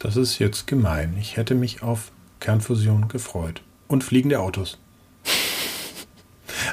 Das 0.00 0.16
ist 0.16 0.38
jetzt 0.38 0.66
gemein. 0.66 1.16
Ich 1.18 1.36
hätte 1.36 1.54
mich 1.54 1.82
auf 1.82 2.12
Kernfusion 2.40 3.08
gefreut. 3.08 3.62
Und 3.88 4.04
fliegende 4.04 4.40
Autos. 4.40 4.78